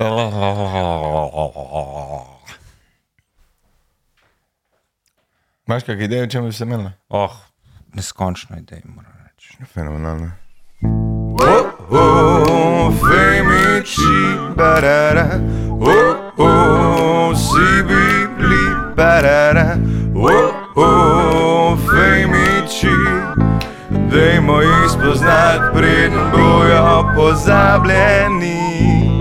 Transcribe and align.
Imaš 0.00 0.08
kakšne 5.84 6.04
ideje, 6.04 6.22
o 6.22 6.26
čem 6.26 6.44
bi 6.44 6.52
se 6.52 6.64
imela? 6.64 6.92
Oh, 7.08 7.30
neskončno 7.92 8.56
ideje, 8.56 8.82
moram 8.84 9.12
reči. 9.28 9.56
Fenomenalno. 9.74 10.30
Oh, 11.40 11.66
oh, 11.90 12.92
femiči, 12.96 14.36
barara, 14.56 15.28
oh, 15.80 16.16
oh, 16.38 17.36
si 17.36 17.82
bibli, 17.82 18.74
barara, 18.96 19.76
oh, 20.16 20.54
oh, 20.76 21.78
femiči, 21.78 22.96
dajmo 24.10 24.60
jih 24.60 24.90
spoznati, 24.90 25.76
preden 25.76 26.30
bojo 26.32 27.12
pozabljeni. 27.16 29.19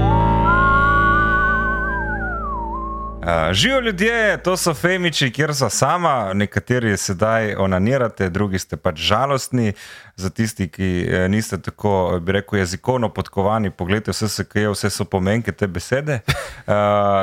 Uh, 3.30 3.54
živijo 3.54 3.82
ljudje, 3.82 4.38
to 4.44 4.58
so 4.58 4.74
femiči, 4.74 5.32
kjer 5.32 5.56
so 5.56 5.70
sama, 5.70 6.34
nekateri 6.34 6.98
sedaj 6.98 7.56
onanirate, 7.56 8.30
drugi 8.30 8.60
ste 8.60 8.78
pač 8.78 8.98
žalostni. 8.98 9.74
Za 10.20 10.30
tisti, 10.30 10.68
ki 10.68 10.88
eh, 11.08 11.28
niste 11.32 11.58
tako, 11.64 12.20
bi 12.22 12.32
rekel, 12.36 12.60
jezikovno 12.60 13.10
podkovani, 13.10 13.72
pogledajte 13.72 14.12
vse, 14.12 14.28
se, 14.30 14.46
je, 14.54 14.70
vse 14.70 14.90
so 14.92 15.06
pomenke 15.06 15.52
te 15.52 15.68
besede. 15.68 16.20
Uh, 16.28 16.74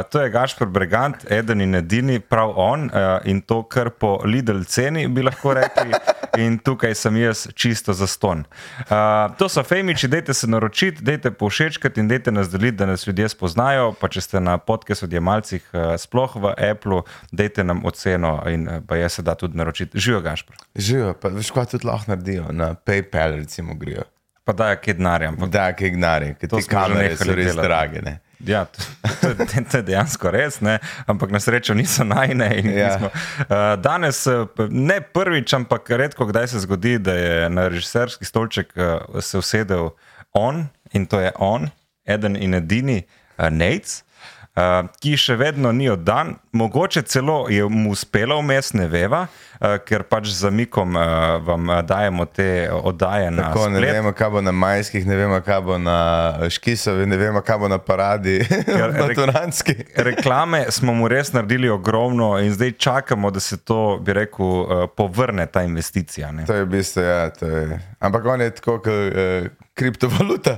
to 0.11 0.23
je 0.23 0.31
Gašpor 0.31 0.69
Bregant, 0.73 1.27
eden 1.31 1.61
in 1.61 1.75
edini, 1.75 2.21
prav 2.21 2.55
on 2.57 2.89
uh, 2.89 3.19
in 3.25 3.41
to 3.41 3.63
kar 3.69 3.91
po 3.91 4.17
Lidl 4.25 4.65
ceni, 4.65 5.09
bi 5.09 5.27
lahko 5.27 5.55
rekli. 5.61 5.93
In 6.37 6.59
tukaj 6.61 6.93
sem 6.95 7.17
jaz 7.17 7.47
čisto 7.57 7.95
za 7.97 8.07
ston. 8.07 8.43
Uh, 8.79 9.33
to 9.39 9.49
so 9.49 9.63
femiči, 9.65 10.09
dajte 10.09 10.35
se 10.35 10.47
naročiti, 10.47 11.05
dajte 11.05 11.31
povšečkati 11.31 12.01
in 12.01 12.09
dajte 12.09 12.33
nas 12.33 12.51
deliti, 12.53 12.77
da 12.77 12.87
nas 12.87 13.07
ljudje 13.07 13.29
spoznajo. 13.33 13.95
Pa 14.01 14.11
če 14.13 14.21
ste 14.21 14.41
na 14.41 14.59
podkastu 14.59 15.07
odjemalcih, 15.09 15.65
uh, 15.73 15.95
sploh 15.97 16.37
v 16.37 16.53
Apple, 16.71 17.01
dajte 17.33 17.65
nam 17.65 17.81
oceno 17.89 18.35
in 18.53 18.69
uh, 18.69 18.83
pa 18.87 19.01
je 19.01 19.09
se 19.09 19.23
da 19.23 19.35
tudi 19.35 19.57
naročiti. 19.57 19.99
Živijo, 19.99 20.21
Gašpor. 20.21 20.57
Živijo, 20.75 21.15
pa 21.23 21.33
veš, 21.33 21.51
kaj 21.57 21.71
tudi 21.73 21.89
lahko 21.89 22.13
naredijo. 22.13 22.51
Na 22.53 22.75
PayPal, 22.87 23.37
recimo, 23.43 23.75
grejo. 23.75 24.05
Pa 24.47 24.53
da 24.55 24.71
je 24.71 24.77
kaj 24.79 24.95
denarja. 24.95 25.33
Da, 25.51 25.73
kaj 25.75 25.91
gnari, 25.91 26.35
ker 26.39 26.49
že 26.55 26.69
kamere 26.71 27.17
so 27.19 27.35
res 27.35 27.49
delati. 27.51 27.67
drage. 27.69 28.03
Ne? 28.07 28.13
Ja, 28.47 28.61
to, 28.65 28.83
to, 29.33 29.63
to 29.71 29.81
je 29.81 29.83
dejansko 29.83 30.31
res, 30.31 30.61
ne? 30.61 30.77
ampak 31.09 31.33
na 31.35 31.41
srečo 31.43 31.75
niso 31.75 32.05
najne. 32.05 32.47
Ja. 32.77 32.95
nismo- 32.95 33.11
Uh, 33.47 33.75
danes, 33.81 34.23
eh, 34.27 34.45
ne 34.71 35.01
prvič, 35.01 35.51
ampak 35.57 35.91
redko 35.91 36.27
kdaj 36.31 36.49
se 36.55 36.61
zgodi, 36.63 36.99
da 36.99 37.15
je 37.15 37.51
na 37.51 37.67
režiserski 37.69 38.25
stolček 38.25 38.71
uh, 38.77 39.19
se 39.21 39.39
usedel 39.39 39.91
on 40.33 40.69
in 40.93 41.07
to 41.07 41.21
je 41.21 41.33
on, 41.39 41.71
eden 42.07 42.37
in 42.37 42.55
edini, 42.55 43.03
uh, 43.39 43.49
Nec. 43.51 44.03
Uh, 44.57 44.63
ki 45.05 45.19
še 45.21 45.35
vedno 45.37 45.69
ni 45.69 45.85
oddan, 45.93 46.31
mogoče 46.53 47.03
celo 47.03 47.45
je 47.53 47.65
mu 47.69 47.91
uspelo 47.93 48.39
vmes, 48.41 48.71
ne 48.73 48.87
veva, 48.89 49.27
uh, 49.61 49.75
ker 49.85 50.01
pač 50.03 50.31
z 50.31 50.47
zamikom 50.47 50.97
uh, 50.97 51.03
vam 51.45 51.69
dajemo 51.85 52.25
te 52.25 52.47
oddaje 52.73 53.31
na 53.31 53.51
Tako, 53.51 53.67
ne 53.69 53.83
splet. 53.83 53.93
vemo, 53.93 54.13
kaj 54.13 54.31
bo 54.31 54.41
na 54.41 54.53
majskih, 54.53 55.05
ne 55.07 55.17
vemo, 55.17 55.41
kaj 55.41 55.61
bo 55.61 55.77
na 55.79 55.97
Škisovi, 56.49 57.05
ne 57.07 57.17
vemo, 57.17 57.43
kaj 57.43 57.59
bo 57.59 57.69
na 57.69 57.77
paradi, 57.79 58.39
rek- 58.81 58.97
maturanski. 59.03 59.75
Reklame 59.95 60.65
smo 60.71 60.95
mu 60.95 61.05
res 61.07 61.33
naredili 61.33 61.69
ogromno 61.69 62.39
in 62.39 62.49
zdaj 62.51 62.73
čakamo, 62.73 63.31
da 63.31 63.41
se 63.41 63.57
to, 63.59 63.99
bi 64.01 64.13
rekel, 64.15 64.47
uh, 64.47 64.87
povrne 64.89 65.45
ta 65.47 65.63
investicija. 65.63 66.33
Ne? 66.33 66.49
To 66.49 66.55
je 66.55 66.65
v 66.65 66.71
bistvu, 66.71 67.03
ja, 67.03 67.29
to 67.29 67.45
je. 67.47 67.77
Ampak 68.01 68.25
on 68.27 68.41
je 68.41 68.51
tako 68.53 68.79
kot 68.79 68.89
uh, 68.89 69.53
kriptovaluta. 69.75 70.57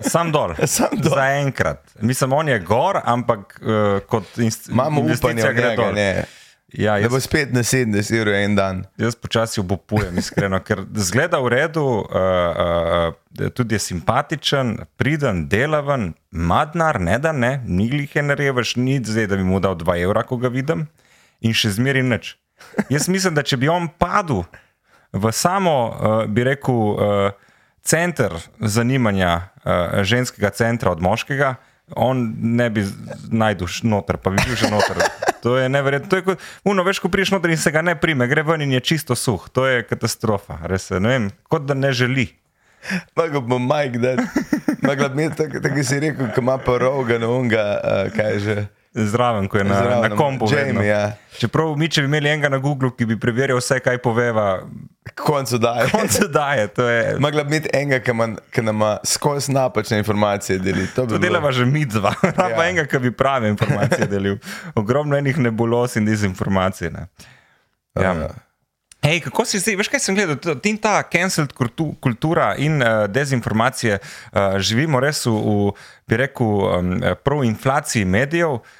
Sam 0.00 0.32
dol. 0.32 0.54
Sam 0.66 0.88
dol. 0.96 1.14
Za 1.14 1.26
enkrat. 1.36 1.80
Mislim, 2.00 2.32
on 2.32 2.48
je 2.48 2.58
gor, 2.60 3.00
ampak 3.04 3.60
uh, 3.60 4.00
kot 4.02 4.24
inst- 4.36 4.70
Imamo 4.70 5.00
upanje, 5.00 5.10
investicija 5.10 5.52
gre 5.52 5.68
da 5.70 5.76
dol. 5.76 5.94
ne. 5.94 6.24
Ja, 6.70 7.00
Da 7.00 7.08
bo 7.08 7.16
jaz, 7.16 7.24
spet 7.24 7.50
na 7.52 7.60
70 7.60 8.14
evrov 8.14 8.34
en 8.36 8.54
dan. 8.54 8.84
jaz 8.96 9.16
počasi 9.16 9.58
obupujem, 9.60 10.18
iskreno, 10.18 10.60
ker 10.60 10.84
zgleda 10.94 11.38
v 11.38 11.48
redu, 11.48 11.82
uh, 11.82 13.10
uh, 13.36 13.48
tudi 13.50 13.74
je 13.74 13.78
simpatičen, 13.80 14.78
priden, 14.96 15.48
delaven, 15.48 16.12
madnar, 16.30 17.00
ne 17.00 17.18
da 17.18 17.32
ne, 17.32 17.60
niglih 17.66 18.16
je 18.16 18.22
narevaš, 18.22 18.76
ni 18.76 19.00
zdaj, 19.04 19.26
da 19.26 19.36
bi 19.36 19.42
mu 19.42 19.58
dal 19.58 19.74
2 19.74 19.98
evra, 19.98 20.22
ko 20.22 20.36
ga 20.36 20.48
vidim, 20.48 20.86
in 21.40 21.50
še 21.52 21.70
zmeri 21.70 22.02
nič. 22.02 22.36
Jaz 22.88 23.08
mislim, 23.08 23.34
da 23.34 23.42
če 23.42 23.56
bi 23.56 23.68
on 23.68 23.88
padel 23.90 24.44
v 25.12 25.32
samo, 25.32 25.74
uh, 25.88 26.24
bi 26.24 26.44
rekel, 26.44 26.74
uh, 26.74 27.32
center 27.82 28.30
zanimanja 28.60 29.48
uh, 29.64 30.02
ženskega 30.02 30.50
centra 30.50 30.90
od 30.90 31.02
moškega, 31.02 31.54
on 31.96 32.20
ne 32.38 32.70
bi 32.70 32.84
najdel 33.30 33.66
š- 33.66 33.82
noter, 33.84 34.16
pa 34.16 34.30
bi 34.30 34.38
bil 34.46 34.56
že 34.56 34.70
noter. 34.70 35.00
To 35.40 35.56
je 35.56 35.68
neverjetno. 35.68 36.08
To 36.12 36.16
je 36.16 36.22
kot, 36.22 36.42
uno, 36.68 36.84
veš, 36.84 36.98
ko 37.00 37.08
priješ 37.08 37.30
noter 37.32 37.50
in 37.50 37.56
se 37.56 37.70
ga 37.72 37.80
ne 37.80 37.94
prime, 37.96 38.26
gre 38.28 38.42
ven 38.44 38.60
in 38.60 38.72
je 38.72 38.80
čisto 38.80 39.16
suh. 39.16 39.48
To 39.48 39.64
je 39.64 39.82
katastrofa. 39.88 40.58
Res, 40.68 40.90
je, 40.90 41.00
ne 41.00 41.08
vem, 41.08 41.28
kot 41.48 41.64
da 41.64 41.72
ne 41.72 41.92
želi. 41.96 42.26
Mogoče 43.16 43.40
bo 43.40 43.58
Mike 43.58 43.98
bi 45.08 45.22
imeti 45.22 45.36
tako, 45.36 45.60
tako 45.60 45.82
si 45.82 46.00
rekel, 46.00 46.28
ko 46.34 46.40
ima 46.40 46.58
pa 46.58 46.76
roga 46.78 47.16
na 47.18 47.28
unga, 47.28 47.64
uh, 47.78 48.12
kaj 48.12 48.32
je 48.32 48.38
že. 48.38 48.56
Zraven, 48.92 49.46
ko 49.46 49.54
je 49.54 49.64
na, 49.64 49.74
Zraven, 49.76 50.02
na 50.02 50.16
kompu. 50.16 50.48
Jamie, 50.48 50.82
ja. 50.82 51.12
Čeprav 51.38 51.76
mi, 51.78 51.86
če 51.86 52.02
bi 52.02 52.08
imeli 52.08 52.28
enega 52.28 52.48
na 52.48 52.58
Googlu, 52.58 52.90
ki 52.90 53.06
bi 53.06 53.14
preverjal 53.16 53.56
vse, 53.56 53.78
kaj 53.78 53.98
poveva, 53.98 54.64
Koncu 55.16 55.58
daje. 55.58 55.86
on 55.94 56.08
se 56.08 56.26
daje. 56.26 56.66
To, 56.68 56.82
je, 56.84 57.14
Mogla 57.18 57.44
bi 57.44 57.54
imeti 57.54 57.70
enega, 57.72 58.00
ki 58.00 58.10
ima- 58.10 58.34
ki 58.50 58.62
nam 58.62 58.82
skozi 59.04 59.52
napačne 59.52 59.98
informacije 59.98 60.58
deli. 60.58 60.88
To, 60.88 61.06
bi 61.06 61.14
to 61.14 61.18
delava 61.18 61.52
že 61.52 61.64
mi 61.64 61.84
dva, 61.84 62.10
pa 62.14 62.28
Ja. 62.44 62.50
ja. 62.50 62.64
enega, 62.64 62.84
ki 62.86 62.98
bi 62.98 63.12
prave 63.12 63.48
informacije 63.48 64.06
delil. 64.06 64.36
Ogromno 64.74 65.16
enih 65.16 65.38
nebulos 65.38 65.94
in 65.96 66.04
dezinformacij. 66.04 66.90
Ne. 66.90 67.06
Ja. 67.94 68.12
Ja. 68.12 68.28
Hej, 69.00 69.22
kako 69.22 69.46
si 69.46 69.56
zdaj, 69.56 69.78
veš 69.78 69.88
kaj 69.88 70.00
sem 70.00 70.14
gledal, 70.14 70.36
in 70.62 70.76
ta 70.76 70.98
cancelled 71.04 71.54
kultu- 71.54 71.94
kultura 71.96 72.52
in 72.58 72.76
uh, 72.78 73.06
dezinformacije, 73.06 73.96
uh, 73.96 74.58
živimo 74.58 75.00
res 75.00 75.22
v, 75.24 75.32
v 75.32 75.72
bi 76.04 76.18
rekel, 76.18 76.46
um, 76.68 76.90
prav 77.16 77.40
inflaciji 77.44 78.04
medijev. 78.04 78.58
Uh, 78.58 78.76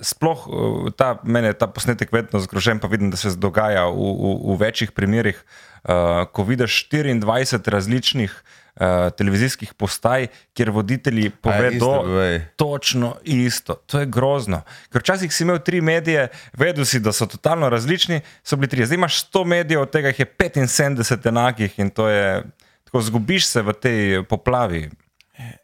sploh 0.00 0.46
uh, 0.48 0.88
ta, 0.96 1.18
mene 1.24 1.52
ta 1.52 1.68
posnetek 1.68 2.12
vedno 2.12 2.40
zgrožen, 2.40 2.80
pa 2.80 2.88
vidim, 2.88 3.10
da 3.12 3.18
se 3.20 3.34
dogaja 3.36 3.84
v, 3.92 3.92
v, 3.92 4.32
v 4.48 4.56
večjih 4.60 4.94
primerih, 4.96 5.36
uh, 5.84 6.24
ko 6.32 6.44
vidiš 6.48 6.88
24 6.88 7.68
različnih 7.68 8.32
uh, 8.32 9.10
televizijskih 9.12 9.74
postaj, 9.74 10.30
kjer 10.56 10.72
voditelji 10.72 11.28
povedo 11.30 11.92
isto 12.00 12.56
točno 12.56 13.14
isto. 13.22 13.74
To 13.74 14.00
je 14.00 14.08
grozno. 14.08 14.62
Ker 14.92 15.04
včasih 15.04 15.34
si 15.34 15.44
imel 15.44 15.60
tri 15.60 15.84
medije, 15.84 16.28
vedel 16.56 16.88
si, 16.88 17.00
da 17.00 17.12
so 17.12 17.28
totalno 17.28 17.68
različni, 17.68 18.22
so 18.42 18.56
bili 18.56 18.72
tri. 18.72 18.88
Zdaj 18.88 18.96
imaš 18.96 19.24
100 19.28 19.44
medijev, 19.44 19.84
od 19.84 19.92
tega 19.92 20.08
jih 20.08 20.24
je 20.24 20.34
75 20.40 21.28
enakih 21.28 21.78
in 21.78 21.90
to 21.90 22.08
je. 22.08 22.42
Tako 22.90 23.00
zgubiš 23.06 23.46
se 23.46 23.62
v 23.62 23.72
tej 23.72 24.22
poplavi. 24.26 24.88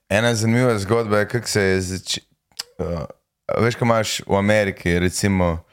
Ena 0.09 0.35
zanimiva 0.35 0.79
zgodba 0.79 1.19
je, 1.19 1.29
kako 1.29 1.49
se 1.49 1.63
je 1.63 1.81
začelo. 1.81 2.27
Uh, 2.79 3.16
veš, 3.59 3.75
ko 3.75 3.85
imaš 3.85 4.21
v 4.27 4.37
Ameriki, 4.39 4.99
recimo, 4.99 5.65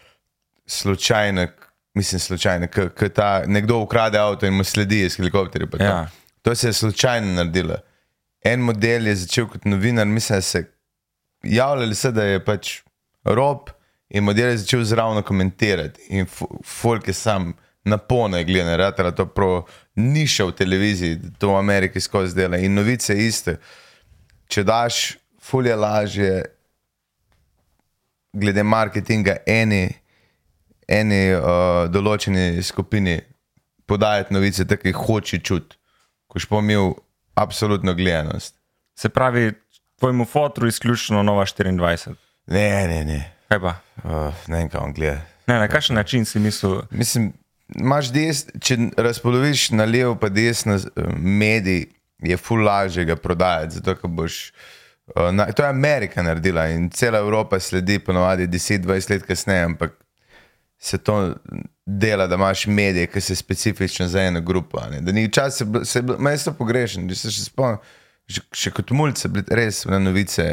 slučajno, 0.65 1.47
mislim, 1.93 2.19
slučajno, 2.19 2.67
ko 2.97 3.09
ta 3.09 3.43
nekdo 3.45 3.77
ukrade 3.77 4.19
avto 4.19 4.45
in 4.45 4.53
mu 4.53 4.63
sledi 4.63 5.05
iz 5.05 5.17
helikopterja. 5.17 5.67
to. 5.67 5.83
Ja. 5.83 6.07
To 6.41 6.55
se 6.55 6.67
je 6.67 6.73
slučajno 6.73 7.27
naredilo. 7.27 7.75
En 8.43 8.59
model 8.59 9.07
je 9.07 9.15
začel 9.15 9.47
kot 9.47 9.65
novinar, 9.65 10.07
mislim, 10.07 10.37
da 10.37 10.41
se 10.41 10.65
javljali 11.43 11.95
se, 11.95 12.11
da 12.11 12.23
je 12.23 12.45
pač 12.45 12.81
rob, 13.23 13.69
in 14.09 14.23
model 14.23 14.49
je 14.49 14.57
začel 14.57 14.83
zraven 14.83 15.23
komentirati. 15.23 16.01
In 16.09 16.25
folk 16.65 17.07
je 17.07 17.13
sam 17.13 17.53
na 17.83 17.97
pone 17.97 18.43
gledal, 18.43 18.77
ratela 18.77 19.11
to 19.11 19.25
prav 19.25 19.63
niša 19.95 20.45
v 20.45 20.51
televiziji, 20.51 21.15
da 21.15 21.29
to 21.39 21.53
v 21.53 21.57
Ameriki 21.57 22.01
skozi 22.01 22.35
dela. 22.35 22.57
In 22.57 22.73
novice 22.73 23.15
iste. 23.25 23.57
Če 24.47 24.63
daš, 24.63 25.17
fulje 25.41 25.75
lažje, 25.75 26.43
glede 28.33 28.63
marketinga, 28.63 29.37
eni, 29.47 29.87
eni 30.87 31.21
uh, 31.35 31.85
določeni 31.91 32.63
skupini 32.63 33.19
podajati 33.89 34.33
novice, 34.33 34.65
tako 34.67 34.89
jih 34.89 35.01
hoče 35.07 35.39
čuti, 35.45 35.77
koš 36.31 36.47
pomil 36.49 36.93
absolutno 37.39 37.93
gledanost. 37.93 38.55
Se 38.99 39.09
pravi, 39.09 39.51
tvojemu 39.99 40.25
fotru 40.25 40.67
izključno 40.67 41.23
Nova 41.23 41.45
24. 41.45 42.15
Ne, 42.47 42.87
ne, 42.87 43.05
ne. 43.05 43.19
Kaj 43.49 43.59
pa? 43.61 43.75
Uh, 44.03 44.43
ne 44.47 44.57
vem, 44.57 44.69
kaj 44.69 44.81
on 44.81 44.93
gleda. 44.93 45.21
Ne, 45.47 45.59
na 45.59 45.67
kakšen 45.67 45.95
način 45.95 46.25
si 46.25 46.39
mislil? 46.39 46.81
Mislim, 46.91 47.33
imaš 47.75 48.11
des, 48.13 48.45
če 48.61 48.77
razpoloviš 48.97 49.69
na 49.77 49.85
levo, 49.85 50.15
pa 50.19 50.29
desno 50.29 50.75
eh, 50.75 51.09
medij, 51.17 51.85
je 52.23 52.37
ful 52.37 52.63
lažje 52.63 53.05
ga 53.05 53.15
prodajati. 53.19 53.79
Zato, 53.79 53.97
ker 53.99 54.09
boš. 54.09 54.39
Uh, 55.07 55.31
na, 55.31 55.45
to 55.51 55.63
je 55.63 55.69
Amerika 55.69 56.23
naredila 56.23 56.67
in 56.67 56.89
cela 56.89 57.19
Evropa 57.19 57.59
sledi, 57.59 57.99
ponovadi 57.99 58.47
10-20 58.47 59.11
let 59.11 59.23
kasneje, 59.23 59.63
ampak 59.63 59.91
se 60.79 60.97
to 60.97 61.35
dela, 61.85 62.27
da 62.27 62.35
imaš 62.35 62.67
medije, 62.67 63.07
ki 63.07 63.21
so 63.21 63.35
specifične 63.35 64.07
za 64.07 64.21
eno 64.21 64.41
grupo. 64.41 64.81
Da 64.99 65.11
ni 65.11 65.27
včasih, 65.27 65.67
se, 65.67 65.85
se, 65.85 66.01
meni 66.19 66.37
so 66.37 66.53
pogrešeni, 66.53 67.07
da 67.07 67.15
se 67.15 67.31
še 67.31 67.45
spomnim, 67.49 67.79
še, 68.27 68.41
še 68.51 68.71
kot 68.71 68.91
mulce, 68.95 69.31
res 69.51 69.83
na 69.85 69.99
novice 69.99 70.47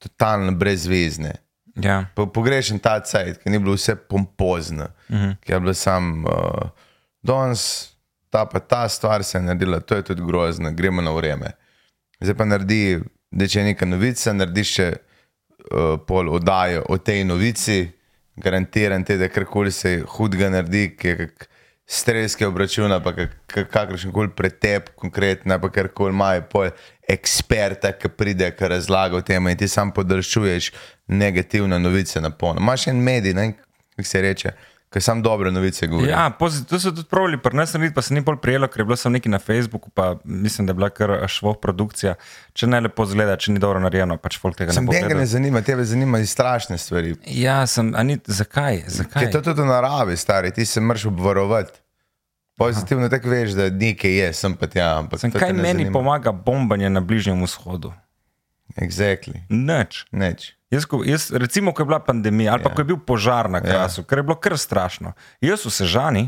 totalno 0.00 0.52
brezvezne. 0.56 1.34
Ja. 1.80 2.02
Po, 2.16 2.26
pogrešam 2.28 2.80
ta 2.80 2.98
cajt, 3.00 3.40
ki 3.42 3.52
ni 3.52 3.60
bilo 3.60 3.76
vse 3.76 3.96
pompozno, 3.96 4.88
uh 5.08 5.16
-huh. 5.16 5.36
ki 5.40 5.52
je 5.52 5.60
bilo 5.60 5.74
sam, 5.74 6.24
uh, 6.24 6.68
danes 7.22 7.92
ta 8.30 8.46
pa 8.46 8.60
ta 8.60 8.88
stvar 8.88 9.24
se 9.24 9.38
je 9.38 9.42
naredila, 9.42 9.80
to 9.80 9.94
je 9.94 10.02
tudi 10.02 10.22
grozno, 10.24 10.72
gremo 10.72 11.02
na 11.02 11.10
vreme. 11.10 11.52
Zdaj 12.20 12.34
pa 12.34 12.44
naredi, 12.44 13.00
da 13.32 13.48
če 13.48 13.60
je 13.60 13.64
neka 13.70 13.88
novica, 13.88 14.34
narediš 14.36 14.74
še 14.76 14.88
uh, 14.92 15.96
pol 16.06 16.28
oddajo 16.36 16.84
o 16.92 16.98
tej 16.98 17.24
novici, 17.24 17.86
garantiram 18.36 19.04
te, 19.04 19.16
da 19.20 19.28
karkoli 19.32 19.72
se 19.72 19.98
hudega 20.16 20.50
naredi, 20.52 20.90
ki 20.96 21.08
je 21.08 21.16
kak 21.24 21.48
streske 21.92 22.46
obračuna, 22.46 23.00
pa 23.04 23.12
kakršen 23.46 24.12
koli 24.12 24.30
pretep, 24.36 24.92
konkretno, 24.96 25.58
pa 25.60 25.70
karkoli 25.72 26.14
imajo 26.14 26.44
pol 26.52 26.70
eksperta, 27.10 27.92
ki 27.98 28.12
pride, 28.16 28.52
ki 28.56 28.70
razlaga 28.70 29.18
o 29.18 29.24
tem 29.26 29.48
in 29.50 29.58
ti 29.58 29.68
sam 29.68 29.92
podaljšuješ 29.92 30.70
negativne 31.08 31.78
novice 31.78 32.20
na 32.20 32.30
polno. 32.30 32.62
Imaš 32.62 32.86
en 32.92 33.02
medij, 33.02 33.34
ne, 33.36 33.52
kako 33.96 34.08
se 34.08 34.22
reče, 34.22 34.54
ki 34.92 35.00
sam 35.00 35.22
dobre 35.22 35.50
novice 35.50 35.86
govori. 35.86 36.10
Ja, 36.10 36.30
pozit, 36.38 36.66
to 36.68 36.78
so 36.80 36.90
tudi 36.92 37.08
pravili, 37.08 37.38
pri 37.40 37.56
nas 37.56 37.72
narediti, 37.74 37.94
pa 37.94 38.02
se 38.02 38.14
ni 38.14 38.20
bolj 38.20 38.36
prijelo, 38.42 38.68
ker 38.68 38.80
je 38.80 38.84
bilo 38.84 38.96
sem 38.96 39.12
neki 39.12 39.28
na 39.32 39.38
Facebooku, 39.38 39.90
pa 39.90 40.16
mislim, 40.24 40.66
da 40.66 40.70
je 40.70 40.74
bila 40.74 40.90
kar 40.92 41.14
švoh 41.28 41.56
produkcija. 41.62 42.14
Če 42.52 42.66
ne 42.68 42.80
lepo 42.84 43.06
zgleda, 43.08 43.36
če 43.40 43.52
ni 43.52 43.62
dobro 43.62 43.80
narejeno, 43.80 44.18
pač 44.20 44.36
folk 44.40 44.58
tega 44.58 44.74
Sem 44.76 44.84
ne 44.84 44.92
bo. 44.92 44.96
tega 44.96 45.16
ne 45.18 45.26
zanima, 45.26 45.62
tebe 45.64 45.84
zanimajo 45.84 46.26
strašne 46.26 46.78
stvari. 46.78 47.14
Ja, 47.26 47.62
sem, 47.66 47.94
a 47.96 48.04
ni, 48.04 48.18
zakaj? 48.26 48.84
zakaj? 48.86 49.24
Ker 49.24 49.32
to 49.32 49.42
tudi 49.50 49.64
v 49.64 49.70
naravi, 49.72 50.16
stari, 50.16 50.52
ti 50.52 50.66
se 50.68 50.80
moraš 50.80 51.08
obvarovati. 51.10 51.80
Pozitivno 52.60 53.08
tako 53.08 53.28
veš, 53.32 53.56
da 53.56 53.70
nekaj 53.70 54.12
je, 54.18 54.32
sem 54.36 54.54
pa 54.54 54.66
tja. 54.68 54.90
Sem, 55.16 55.32
kaj 55.32 55.52
meni 55.52 55.86
zanima. 55.86 55.92
pomaga 55.92 56.32
bombanje 56.32 56.90
na 56.90 57.00
Bližnjem 57.00 57.40
vzhodu? 57.42 57.92
Exactly. 58.76 59.42
Nič. 59.48 60.06
Neč. 60.12 60.52
Jaz, 60.70 60.86
ko, 60.88 61.02
jaz, 61.04 61.28
recimo, 61.30 61.72
ko 61.72 61.82
je 61.82 61.86
bila 61.86 62.00
pandemija 62.00 62.54
ali 62.54 62.62
pa 62.62 62.70
Ja. 62.70 62.74
ko 62.74 62.80
je 62.80 62.84
bil 62.86 62.96
požar 62.98 63.50
na 63.50 63.60
krasu, 63.60 64.00
ja. 64.00 64.06
ker 64.06 64.18
je 64.18 64.22
bilo 64.22 64.36
kar 64.36 64.56
strašno. 64.56 65.12
Jaz 65.40 65.66
v 65.66 65.70
Sežani, 65.70 66.24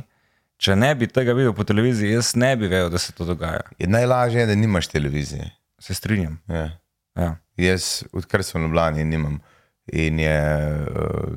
če 0.56 0.76
ne 0.76 0.92
bi 0.94 1.06
tega 1.06 1.32
videl 1.32 1.52
po 1.52 1.64
televiziji, 1.64 2.12
jaz 2.12 2.34
ne 2.36 2.52
bi 2.56 2.69
vedel, 2.69 2.90
da 2.90 2.98
se 2.98 3.12
to 3.12 3.25
dogaja. 3.25 3.64
Je 3.78 3.88
najlažje, 3.88 4.40
je, 4.40 4.46
da 4.46 4.54
nimaš 4.54 4.88
televizije. 4.88 5.48
Se 5.81 5.94
strinjam. 5.94 6.36
Ja. 6.46 6.76
Ja. 7.14 7.31
Jaz, 7.56 8.04
odkar 8.12 8.44
sem 8.44 8.60
v 8.60 8.66
Ljubljani, 8.66 9.04
nimam. 9.04 9.40
In 9.86 10.19
je 10.19 10.38
uh, 10.82 11.34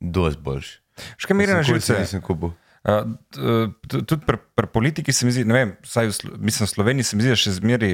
dosti 0.00 0.42
boljši. 0.42 0.74
Še 1.16 1.26
kaj 1.26 1.36
meri 1.36 1.54
na 1.54 1.62
živce? 1.62 1.98
Nisem 1.98 2.22
kupil. 2.22 2.54
Uh, 2.84 3.70
tudi 3.88 4.20
pri, 4.20 4.36
pri 4.54 4.66
politiki 4.68 5.12
se 5.12 5.26
mi 5.26 5.32
zdi, 5.32 5.44
ne 5.44 5.54
vem, 5.54 5.70
vsaj 5.82 6.06
v, 6.06 6.12
Slo- 6.12 6.34
mislim, 6.38 6.66
v 6.66 6.70
Sloveniji 6.70 7.04
se 7.04 7.16
mi 7.16 7.24
zdi, 7.24 7.32
da 7.32 7.38
še 7.38 7.54
zmeri 7.56 7.92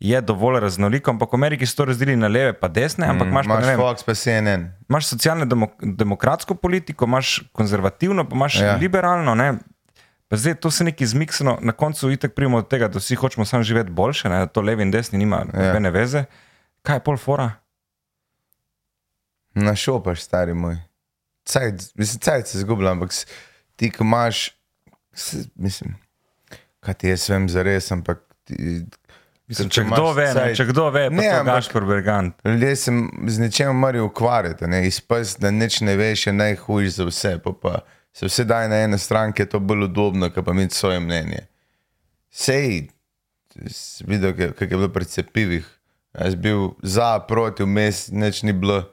je 0.00 0.20
dovolj 0.20 0.60
raznoliko, 0.60 1.10
ampak 1.10 1.32
v 1.32 1.34
Ameriki 1.34 1.66
so 1.66 1.76
to 1.76 1.84
razdelili 1.84 2.16
na 2.16 2.28
leve 2.28 2.54
in 2.62 2.72
desne, 2.72 3.06
ampak 3.06 3.28
imaš, 3.28 3.46
pa, 3.46 3.52
Imaš 3.52 3.64
ne 3.64 3.70
vem, 3.70 3.80
Fox, 3.80 4.02
pa 4.06 4.14
CNN. 4.14 4.70
imaš 4.88 5.06
socialno 5.06 5.44
demok 5.44 5.70
demokratsko 5.82 6.54
politiko, 6.54 7.04
imaš 7.04 7.42
konzervativno, 7.52 8.28
pa 8.28 8.36
imaš 8.36 8.60
ja. 8.60 8.76
Liberalno. 8.76 9.34
Ne? 9.34 9.54
Pa 10.28 10.36
zdaj 10.36 10.54
to 10.54 10.70
se 10.70 10.84
neki 10.84 11.06
zmiksano, 11.06 11.58
na 11.60 11.72
koncu 11.72 12.10
itek 12.10 12.34
prijemo 12.34 12.58
od 12.58 12.68
tega, 12.68 12.88
da 12.88 12.98
vsi 12.98 13.14
hočemo 13.14 13.44
samo 13.44 13.62
živeti 13.62 13.90
boljše, 13.90 14.28
ne? 14.28 14.46
to 14.46 14.60
levi 14.60 14.82
in 14.82 14.90
desni 14.90 15.18
nima 15.18 15.44
nobene 15.52 15.88
ja. 15.88 15.92
veze. 15.92 16.24
Kaj 16.82 16.96
je 16.96 17.00
pol 17.00 17.16
fora? 17.16 17.50
Na 19.54 19.76
šopaš, 19.76 20.22
stari 20.22 20.54
moj. 20.54 20.76
Cajt, 21.44 21.92
mislim, 21.94 22.20
cajt 22.20 22.46
se 22.46 22.58
zgublja, 22.58 22.90
ampak 22.90 23.12
ti, 23.76 23.90
ki 23.90 24.02
imaš, 24.02 24.50
mislim, 25.54 25.94
kaj 26.80 26.94
ti 26.94 27.08
jaz 27.08 27.28
vem 27.30 27.48
za 27.48 27.62
res, 27.62 27.92
ampak 27.92 28.20
ti, 28.44 28.82
Mislim, 29.54 29.68
ker 29.68 29.74
če, 29.74 29.84
kdo 29.86 30.12
ve, 30.12 30.24
ne, 30.24 30.34
cajt- 30.34 30.56
če 30.56 30.64
kdo 30.66 30.84
ve, 30.90 31.02
Ne, 31.04 31.16
ne, 31.16 31.28
ampak- 31.30 31.54
Gašpor 31.56 31.84
Bergant. 31.84 32.34
Ljudje 32.44 32.76
se 32.76 32.92
z 33.26 33.38
nečem 33.38 33.76
morajo 33.76 34.04
ukvarjati, 34.04 34.66
ne? 34.66 34.86
izpust, 34.86 35.40
da 35.40 35.50
nič 35.52 35.80
ne 35.80 35.94
veš, 35.94 36.26
je 36.26 36.32
najhujši 36.34 36.90
za 36.90 37.04
vse. 37.04 37.38
Pa 37.38 37.52
pa 37.54 37.72
se 38.12 38.26
vse 38.26 38.44
daje 38.44 38.68
na 38.68 38.76
eno 38.78 38.98
stran, 38.98 39.32
ki 39.32 39.42
je 39.42 39.48
to 39.48 39.60
bolj 39.60 39.84
udobno, 39.84 40.28
kot 40.28 40.44
pa 40.44 40.50
imeti 40.50 40.74
svoje 40.74 41.00
mnenje. 41.00 41.46
Sej, 42.28 42.88
videl, 44.02 44.32
ka- 44.32 44.50
kako 44.50 44.64
je 44.64 44.76
bilo 44.76 44.88
pri 44.90 45.04
cepivih. 45.06 45.66
Jaz 46.14 46.34
bil 46.36 46.58
za, 46.80 47.18
proti, 47.20 47.62
vmes, 47.62 48.08
nič 48.10 48.42
ni 48.42 48.52
bilo. 48.52 48.84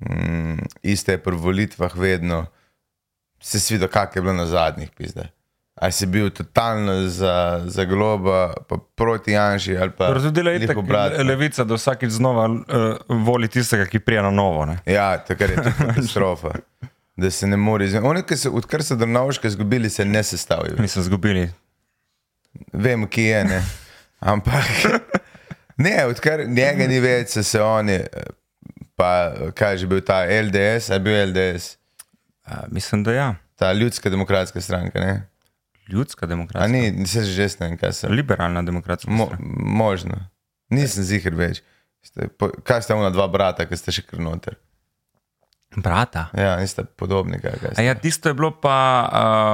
Mm, 0.00 0.58
iste 0.84 1.12
je 1.12 1.18
pri 1.18 1.34
volitvah 1.34 1.96
vedno. 1.96 2.46
Se 3.40 3.58
si 3.58 3.74
videl, 3.74 3.88
kak 3.88 4.16
je 4.16 4.22
bilo 4.22 4.32
na 4.32 4.46
zadnjih 4.46 4.90
pizdah. 4.90 5.26
A 5.80 5.90
si 5.90 6.06
bil 6.06 6.30
totalno 6.30 7.08
za, 7.08 7.62
za 7.66 7.84
globa, 7.84 8.52
pa 8.68 8.76
proti 8.94 9.32
Janži 9.32 9.76
ali 9.76 9.90
pa 9.90 10.06
je 10.06 10.30
glih 10.32 10.66
tako 10.66 10.80
obratno. 10.80 11.24
levica, 11.24 11.64
da 11.64 11.74
vsakič 11.74 12.10
znova 12.10 12.46
uh, 12.46 12.62
voli 13.08 13.48
tistega, 13.48 13.86
ki 13.86 13.98
prija 13.98 14.22
na 14.22 14.30
novo. 14.30 14.64
Ne? 14.66 14.78
Ja, 14.86 15.18
takrat 15.18 15.50
je 15.50 15.56
katastrofa. 15.78 16.50
Da 17.16 17.30
se 17.30 17.46
ne 17.46 17.56
more 17.56 17.84
izvesti. 17.84 18.06
Oni, 18.06 18.22
ki 18.22 18.36
so, 18.36 18.50
odkar 18.50 18.82
so 18.82 18.96
Drnovške 18.96 19.48
izgubili, 19.48 19.90
se 19.90 20.04
ne 20.04 20.22
sestavijo. 20.22 20.76
Nisem 20.78 21.02
zgubili. 21.02 21.50
Vem, 22.72 23.06
ki 23.06 23.22
je, 23.22 23.44
ne. 23.44 23.62
Ampak 24.20 24.64
ne, 25.86 26.06
odkar 26.06 26.46
njega 26.48 26.86
ni 26.86 27.00
več, 27.00 27.38
so 27.38 27.42
se 27.42 27.62
oni, 27.62 28.00
pa 28.96 29.32
kaj 29.54 29.72
je 29.72 29.78
že 29.78 29.86
bil 29.86 30.00
ta 30.00 30.24
LDS, 30.26 30.90
a 30.90 30.98
je 30.98 31.00
bil 31.00 31.22
LDS, 31.30 31.78
Uh, 32.48 32.54
mislim, 32.68 33.04
da 33.04 33.12
ja. 33.12 33.34
ta 33.56 33.72
ljudska 33.72 34.10
demokratska 34.10 34.60
stranka, 34.60 35.00
ne. 35.00 35.28
Ljudska 35.88 36.26
A 36.26 36.28
demokracija. 36.28 36.66
ni, 36.68 36.90
nisem 36.92 37.24
že 37.24 37.48
ne 37.60 37.66
vem, 37.66 37.78
kaj 37.78 37.92
se. 37.92 38.08
Liberalna 38.08 38.62
demokracija. 38.62 39.12
Mo, 39.12 39.30
možno. 39.58 40.18
Nisem 40.70 41.04
zihar 41.04 41.34
več. 41.34 41.62
Ste, 42.02 42.28
po, 42.28 42.50
kaj 42.62 42.82
sta 42.82 42.96
ona 42.96 43.10
dva 43.10 43.28
brata, 43.28 43.66
ki 43.66 43.76
ste 43.76 43.92
še 43.92 44.02
kar 44.02 44.20
noter? 44.20 44.56
Brata. 45.76 46.28
Ja, 46.32 46.56
niste 46.56 46.84
podobni, 46.86 47.40
kaj, 47.40 47.58
kaj 47.60 47.74
A 47.76 47.82
ja, 47.82 47.94
tisto 47.94 48.28
je 48.28 48.34
bilo 48.34 48.50
pa 48.52 48.76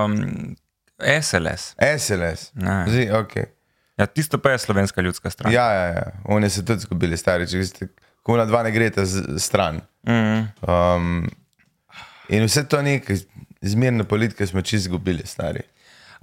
um, 0.07 0.55
SLS. 1.01 1.75
SLS. 1.99 2.51
Ne. 2.55 2.85
Zdi, 2.87 3.09
okay. 3.11 3.51
Ja, 3.97 4.07
tisto 4.07 4.39
pa 4.39 4.51
je 4.51 4.59
slovenska 4.59 5.01
ljudska 5.01 5.31
stranka. 5.31 5.55
Ja, 5.55 5.73
ja, 5.73 5.87
ja. 5.89 6.05
oni 6.25 6.51
so 6.51 6.63
tudi 6.63 6.79
izgubili, 6.79 7.17
stari, 7.17 7.47
če 7.47 7.65
ste, 7.65 7.89
ko 8.23 8.37
na 8.37 8.45
dva 8.45 8.63
ne 8.63 8.71
greste 8.71 9.05
z- 9.05 9.39
stran. 9.39 9.81
Mm. 10.03 10.47
Um, 10.63 11.31
in 12.29 12.45
vse 12.45 12.65
to 12.65 12.83
nekaj, 12.83 13.17
zmerno 13.63 14.05
politike 14.05 14.47
smo 14.47 14.63
čisto 14.63 14.77
izgubili, 14.85 15.27
stari. 15.27 15.63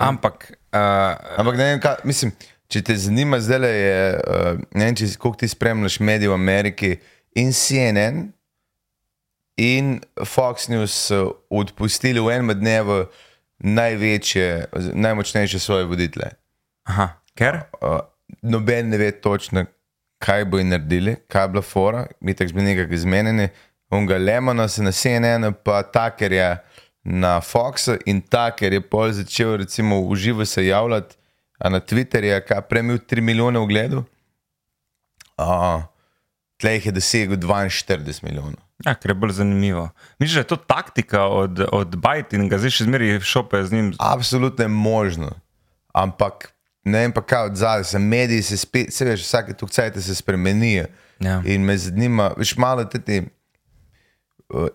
Ampak, 0.02 0.52
uh, 0.74 1.16
Ampak 1.38 1.58
ne 1.58 1.70
vem, 1.70 1.80
kaj, 1.84 2.02
mislim, 2.10 2.34
če 2.72 2.82
te 2.88 2.96
zanima, 2.98 3.40
zdaj 3.44 3.60
le 3.62 3.72
je, 3.72 3.98
uh, 4.18 4.62
ne 4.74 4.88
vem, 4.88 4.98
če 4.98 5.10
koliko 5.22 5.42
ti 5.44 5.50
spremljaš 5.52 6.00
medije 6.02 6.32
v 6.32 6.38
Ameriki 6.38 6.94
in 7.38 7.52
CNN 7.56 8.32
in 9.62 10.00
Fox 10.26 10.70
News 10.72 10.96
so 11.10 11.44
odpustili 11.54 12.24
v 12.24 12.34
enem 12.34 12.56
dnevu 12.58 13.04
največje, 13.62 14.48
najmočnejše 14.94 15.60
svoje 15.62 15.86
voditelje. 15.86 16.32
aha, 16.90 17.12
ker? 17.38 17.62
uh, 17.82 18.02
noben 18.42 18.90
ne 18.90 18.98
ve 18.98 19.12
točno, 19.12 19.66
kaj 20.22 20.46
bo 20.46 20.64
naredili, 20.64 21.16
kaj 21.28 21.44
je 21.44 21.48
bila 21.54 21.62
fora, 21.62 22.06
mi 22.20 22.34
tako 22.34 22.50
smo 22.50 22.62
nekako 22.62 22.94
izmenjeni. 22.94 23.50
Unga 23.92 24.18
Lemona 24.18 24.68
se 24.68 24.84
na 24.84 24.92
CNN, 24.92 25.54
pa 25.64 25.84
Taker 25.84 26.32
je 26.32 26.58
na 27.04 27.42
Foxu 27.42 27.98
in 28.06 28.22
Taker 28.22 28.74
je 28.74 28.82
pol 28.82 29.12
začel 29.12 29.58
recimo 29.58 30.02
v 30.10 30.16
živo 30.16 30.46
se 30.46 30.66
javljati, 30.66 31.16
a 31.60 31.70
na 31.70 31.80
Twitterju, 31.80 32.42
kaj 32.48 32.62
prej 32.70 32.82
imel 32.82 32.98
3 32.98 33.22
milijone 33.22 33.60
ogledov. 33.60 34.04
Uh, 35.38 35.84
Tleh 36.62 36.78
jih 36.78 36.86
je 36.86 36.92
dosegel 36.92 37.38
42 37.38 38.24
milijonov. 38.24 38.62
Ja, 38.86 38.96
ker 38.98 39.12
je 39.12 39.16
bolj 39.18 39.32
zanimivo. 39.38 39.90
Misliš, 40.20 40.34
da 40.34 40.40
je 40.40 40.50
to 40.54 40.56
taktika 40.56 41.26
od, 41.26 41.60
od 41.72 41.96
Bajta 41.96 42.38
in 42.38 42.50
ga 42.50 42.58
zdaj 42.58 42.74
še 42.78 42.88
zmeri 42.90 43.20
šope 43.22 43.62
z 43.66 43.74
njim? 43.74 43.92
Absolutno 44.02 44.66
je 44.66 44.74
možno, 44.74 45.30
ampak 45.94 46.50
ne 46.86 47.04
vem 47.06 47.14
pa 47.14 47.22
kaj 47.22 47.52
od 47.52 47.60
zadaj, 47.62 47.84
se 47.84 48.00
mediji 48.00 48.42
se 48.42 48.58
spet, 48.58 48.94
se 48.94 49.06
veš, 49.06 49.22
vsake 49.22 49.54
tukaj 49.54 49.94
se 50.02 50.16
spremenijo. 50.16 50.88
Ja. 51.22 51.42
In 51.46 51.66
me 51.66 51.78
zanima, 51.78 52.32
veš, 52.38 52.56
malo 52.58 52.86
te 52.86 52.98
uh, 52.98 53.30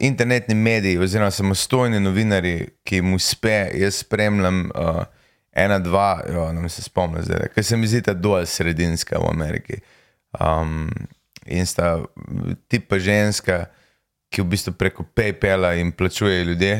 internetni 0.00 0.54
mediji, 0.54 0.98
oziroma 0.98 1.30
samostojni 1.30 2.00
novinari, 2.00 2.56
ki 2.84 3.00
jim 3.00 3.14
uspe, 3.14 3.70
jaz 3.74 4.02
spremljam 4.02 4.70
uh, 4.74 5.02
ena, 5.52 5.78
dva, 5.78 6.20
jo, 6.32 6.46
ne 6.52 6.60
vem, 6.60 6.70
se 6.72 6.82
spomnim 6.82 7.24
ker 7.54 7.64
se 7.64 7.76
mi 7.76 7.88
zdi 7.88 8.02
ta 8.08 8.14
dol 8.14 8.46
sredinska 8.46 9.20
v 9.20 9.30
Ameriki. 9.30 9.80
Um, 10.40 10.88
in 11.46 11.66
sta 11.66 11.96
tipa 12.68 12.98
ženska, 12.98 13.66
ki 14.32 14.42
v 14.42 14.50
bistvu 14.52 14.74
preko 14.76 15.06
PayPala 15.16 15.76
jim 15.76 15.92
plačuje 15.92 16.44
ljudje, 16.44 16.74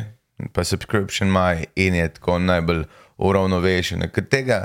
pa 0.53 0.65
subscription 0.65 1.29
ima 1.29 1.55
in 1.75 1.95
je 1.95 2.09
tako 2.19 2.39
najbolj 2.39 2.85
uravnovešena. 3.17 4.11
Ker 4.13 4.27
tega 4.29 4.59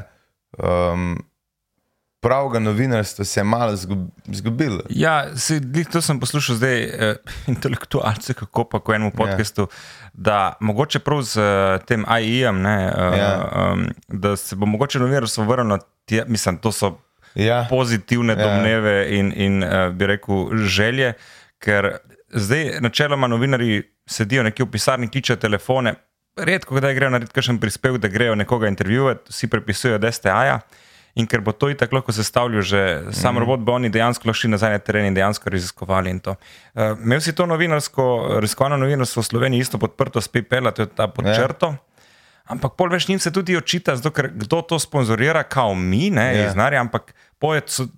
um, 0.57 1.15
pravega 2.21 2.59
novinarstva 2.59 3.25
se 3.25 3.39
je 3.39 3.43
malo 3.43 3.75
zgub, 3.75 4.07
zgubilo. 4.25 4.81
Ja, 4.89 5.37
se, 5.37 5.61
to 5.91 6.01
sem 6.01 6.19
poslušal 6.19 6.55
zdaj, 6.55 6.83
eh, 6.83 7.15
intelektualce, 7.53 8.33
kako 8.33 8.63
pa 8.63 8.79
ko 8.79 8.93
enemu 8.93 9.11
podkastu, 9.11 9.61
ja. 9.61 9.67
da 10.13 10.53
mogoče 10.59 10.99
prav 10.99 11.21
z 11.21 11.37
eh, 11.37 11.79
tem 11.85 12.05
AI-jem, 12.07 12.61
ne, 12.61 12.93
eh, 12.97 13.17
Ja. 13.17 13.49
um, 13.73 13.87
da 14.07 14.35
se 14.37 14.55
bo 14.55 14.65
mogoče 14.65 14.99
novinarstvo 14.99 15.43
vrnilo, 15.43 15.79
mislim, 16.27 16.57
to 16.57 16.71
so 16.71 16.97
ja. 17.35 17.65
pozitivne 17.69 18.33
ja. 18.33 18.43
domneve 18.43 19.07
in, 19.17 19.33
in 19.35 19.63
uh, 19.63 19.93
bi 19.93 20.07
rekel 20.07 20.57
želje, 20.57 21.13
ker 21.59 21.97
zdaj 22.29 22.79
načeloma 22.81 23.27
novinari 23.27 23.83
sedijo 24.05 24.43
nekje 24.43 24.65
v 24.65 24.71
pisarni, 24.71 25.09
kličejo 25.09 25.37
telefone. 25.37 25.95
Redko, 26.37 26.79
da 26.79 26.93
grejo 26.93 27.09
narediti 27.09 27.33
kakšen 27.33 27.59
prispevek, 27.59 28.01
da 28.01 28.07
grejo 28.07 28.35
nekoga 28.35 28.67
intervjuvati, 28.67 29.29
vsi 29.29 29.47
prepisujejo 29.47 29.97
DSTA-ja. 29.97 30.59
In 31.15 31.27
ker 31.27 31.41
bo 31.43 31.51
to 31.51 31.69
i 31.69 31.75
tako 31.75 31.99
lahko 31.99 32.13
sestavljal, 32.15 32.61
že 32.61 32.81
sam 33.11 33.35
mm. 33.35 33.43
robot, 33.43 33.59
bo 33.59 33.75
oni 33.75 33.89
dejansko 33.91 34.33
šli 34.33 34.53
nazaj 34.53 34.77
na 34.77 34.79
teren 34.79 35.05
in 35.05 35.15
dejansko 35.15 35.49
raziskovali. 35.49 36.13
Uh, 36.23 36.35
imel 37.03 37.21
si 37.21 37.35
to 37.35 37.45
novinarsko, 37.45 38.37
raziskovalno 38.39 38.77
novinarstvo 38.77 39.21
v 39.21 39.25
Sloveniji 39.25 39.67
isto 39.67 39.77
podprto 39.77 40.21
s 40.21 40.31
PayPal, 40.31 40.71
to 40.71 40.87
je 40.87 40.91
ta 40.95 41.07
podčrto. 41.07 41.75
Yeah. 41.75 41.87
Ampak 42.51 42.73
pol 42.75 42.89
več 42.91 43.07
njim 43.07 43.19
se 43.19 43.31
tudi 43.31 43.55
očita, 43.55 43.95
zato, 43.95 44.11
ker 44.15 44.31
kdo 44.33 44.61
to 44.67 44.79
sponzorira, 44.79 45.43
kao 45.43 45.75
mi, 45.75 46.09
ne 46.09 46.25
yeah. 46.31 46.45
Ja. 46.45 46.51
znari, 46.55 46.79
ampak 46.79 47.13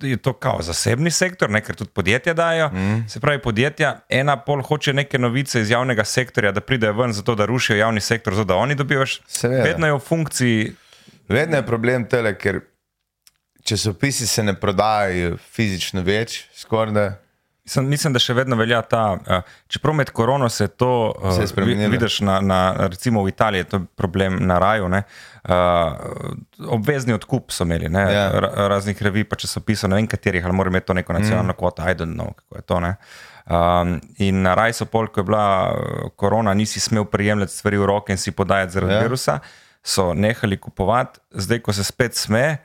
je 0.00 0.16
to 0.16 0.32
kao 0.32 0.62
zasebni 0.62 1.10
sektor, 1.10 1.50
ne, 1.50 1.60
ker 1.60 1.76
tudi 1.76 1.90
podjetja 1.94 2.34
dajo. 2.34 2.70
Mm. 2.72 3.08
Se 3.08 3.20
pravi, 3.20 3.42
podjetja, 3.42 3.98
ena 4.08 4.36
pol 4.40 4.62
hoče 4.62 4.92
neke 4.92 5.18
novice 5.18 5.60
iz 5.60 5.70
javnega 5.70 6.04
sektorja, 6.04 6.52
da 6.52 6.60
pridejo 6.64 6.94
ven, 6.96 7.12
zato 7.12 7.34
da 7.34 7.46
rušijo 7.46 7.76
javni 7.76 8.00
sektor, 8.00 8.34
zato 8.34 8.54
da 8.54 8.56
oni 8.56 8.74
dobijo 8.74 9.04
več. 9.04 9.18
Vedno 9.42 9.90
je 9.90 9.96
v 9.98 10.00
funkciji. 10.00 10.70
Vedno 11.28 11.60
je 11.60 11.66
problem 11.66 12.08
tele, 12.08 12.34
ker 12.38 12.62
časopisi 13.64 14.26
se 14.26 14.42
ne 14.42 14.54
prodajajo 14.60 15.36
fizično 15.36 16.02
več, 16.02 16.44
skoraj. 16.56 17.14
Mislim, 17.64 17.86
mislim, 17.88 18.12
da 18.12 18.20
še 18.20 18.34
vedno 18.36 18.58
velja 18.60 18.82
ta. 18.84 19.02
Uh, 19.16 19.54
čeprav 19.72 19.94
med 19.96 20.10
korono 20.12 20.50
se 20.52 20.66
to 20.68 21.14
uh, 21.16 21.38
vidiš, 21.88 22.18
na, 22.20 22.36
na, 22.44 22.58
recimo 22.92 23.22
v 23.24 23.32
Italiji, 23.32 23.64
to 23.64 23.80
je 23.80 23.86
problem 23.96 24.36
na 24.44 24.58
raju. 24.60 24.90
Uh, 24.92 25.54
obvezni 26.76 27.16
odkup 27.16 27.54
so 27.56 27.64
imeli, 27.64 27.88
ja. 27.88 28.26
raznih 28.68 29.00
revij, 29.02 29.24
pa 29.30 29.38
časopisov, 29.40 29.90
ne 29.90 29.96
vem 29.96 30.08
katerih, 30.12 30.44
ali 30.44 30.56
mora 30.56 30.72
imeti 30.72 30.90
to 30.90 30.98
neko 31.00 31.16
nacionalno 31.16 31.56
mm. 31.56 31.58
kvoto, 31.62 31.88
I 31.88 31.96
don't 31.96 32.20
know, 32.20 32.34
kako 32.36 32.60
je 32.60 32.62
to. 32.68 32.82
Um, 33.44 33.96
in 34.18 34.44
na 34.44 34.54
raju 34.54 34.76
so 34.76 34.88
pol, 34.88 35.08
ko 35.08 35.24
je 35.24 35.30
bila 35.32 35.46
korona, 36.20 36.54
nisi 36.54 36.80
smel 36.80 37.08
prijemljati 37.08 37.52
stvari 37.52 37.80
v 37.80 37.88
roke 37.88 38.12
in 38.12 38.20
si 38.20 38.32
podajati 38.32 38.76
zaradi 38.76 38.92
ja. 38.92 39.00
virusa, 39.08 39.38
so 39.82 40.12
nehali 40.14 40.60
kupovati, 40.60 41.20
zdaj, 41.32 41.64
ko 41.64 41.72
se 41.72 41.84
spet 41.84 42.16
smeje 42.16 42.58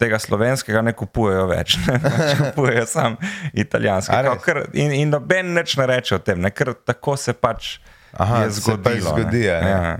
tega 0.00 0.18
slovenskega 0.18 0.82
ne 0.84 0.94
kupujejo 0.96 1.46
več, 1.50 1.76
ne 1.86 1.98
pač 2.04 2.36
kupujejo 2.40 2.86
samo 2.88 3.32
italijanskega. 3.52 4.36
In, 4.72 4.94
in 4.96 5.12
noben 5.12 5.52
več 5.60 5.76
ne 5.80 5.88
reče 5.90 6.16
o 6.18 6.22
tem, 6.24 6.40
ne? 6.42 6.52
ker 6.54 6.72
tako 6.88 7.16
se 7.20 7.36
pač 7.36 7.76
Aha, 8.12 8.44
je 8.46 8.56
zgodilo. 8.58 8.78
Se 8.78 8.86
pač 8.88 9.02
zgodi, 9.04 9.44
ne? 9.46 9.58
Ne? 9.64 9.70
Ja, 9.70 9.80
ja. 9.96 9.98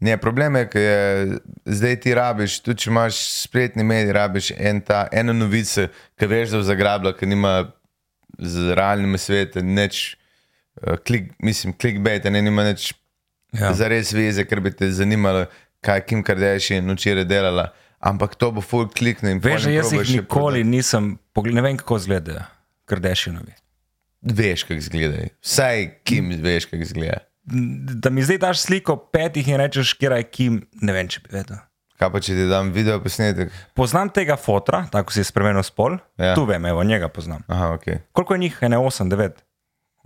Ne, 0.00 0.16
problem 0.20 0.56
je, 0.56 0.66
da 1.64 1.72
zdaj 1.78 1.94
ti 2.04 2.12
rabiš, 2.14 2.58
tudi 2.60 2.84
če 2.84 2.90
imaš 2.90 3.20
spletni 3.46 3.84
medij, 3.86 4.12
rabiš 4.12 4.50
en 4.58 4.82
ta, 4.84 5.06
eno 5.12 5.32
novico, 5.32 5.86
ki 6.20 6.28
veš, 6.28 6.52
da 6.52 6.60
je 6.60 6.68
zagrabila, 6.68 7.14
ki 7.16 7.28
nima 7.30 7.54
z 8.36 8.76
realnim 8.76 9.16
svetom 9.18 9.72
nič, 9.76 10.02
uh, 10.82 10.98
klik, 11.00 11.32
mislim, 11.40 11.72
clickbait, 11.80 12.28
ne 12.28 12.44
ima 12.44 12.66
nič 12.68 12.90
ja. 13.56 13.72
za 13.72 13.88
res 13.88 14.12
veze, 14.12 14.44
ker 14.44 14.60
bi 14.60 14.74
te 14.76 14.90
zanimalo, 14.92 15.46
kaj 15.84 16.04
Kim 16.04 16.22
Kardashian 16.24 16.92
včeraj 16.92 17.24
delala 17.24 17.70
ampak 18.06 18.38
to 18.38 18.52
bo 18.54 18.64
full 18.64 18.88
klikne. 18.88 19.36
Veš, 19.42 19.68
jaz 19.72 19.92
jih 19.92 20.16
nikoli 20.20 20.62
prodaj. 20.62 20.66
nisem 20.70 21.12
pogledal, 21.34 21.60
ne 21.60 21.66
vem 21.66 21.78
kako 21.80 21.98
izgledajo, 22.02 22.44
krdešinovi. 22.86 23.54
Veš, 24.26 24.66
kako 24.66 24.80
izgledajo, 24.82 25.30
vsaj 25.42 25.88
kim 26.06 26.34
veš, 26.42 26.70
kako 26.70 26.82
izgledajo. 26.82 27.24
Da 28.02 28.10
mi 28.10 28.24
zdaj 28.26 28.38
daš 28.42 28.60
sliko 28.66 28.96
petih 28.96 29.48
in 29.48 29.60
rečeš, 29.62 29.94
kje 29.94 30.10
je 30.18 30.28
kim, 30.30 30.60
ne 30.82 30.92
vem, 30.92 31.08
če 31.08 31.22
bi 31.26 31.34
vedel. 31.36 31.62
Kaj 31.96 32.10
pa 32.12 32.20
če 32.20 32.34
ti 32.36 32.44
dam 32.50 32.72
video 32.74 32.98
posnetek? 33.00 33.52
Poznam 33.78 34.10
tega 34.12 34.36
fotra, 34.36 34.82
tako 34.92 35.14
si 35.14 35.22
je 35.22 35.28
spremenil 35.30 35.64
spol. 35.64 35.96
Ja. 36.20 36.34
Tu 36.36 36.44
vem, 36.44 36.66
evo, 36.68 36.84
njega 36.84 37.08
poznam. 37.08 37.46
Aha, 37.48 37.70
okay. 37.78 38.02
Koliko 38.12 38.34
je 38.34 38.42
njih? 38.44 38.58
Ene 38.60 38.76
8, 38.76 39.08
9. 39.14 39.40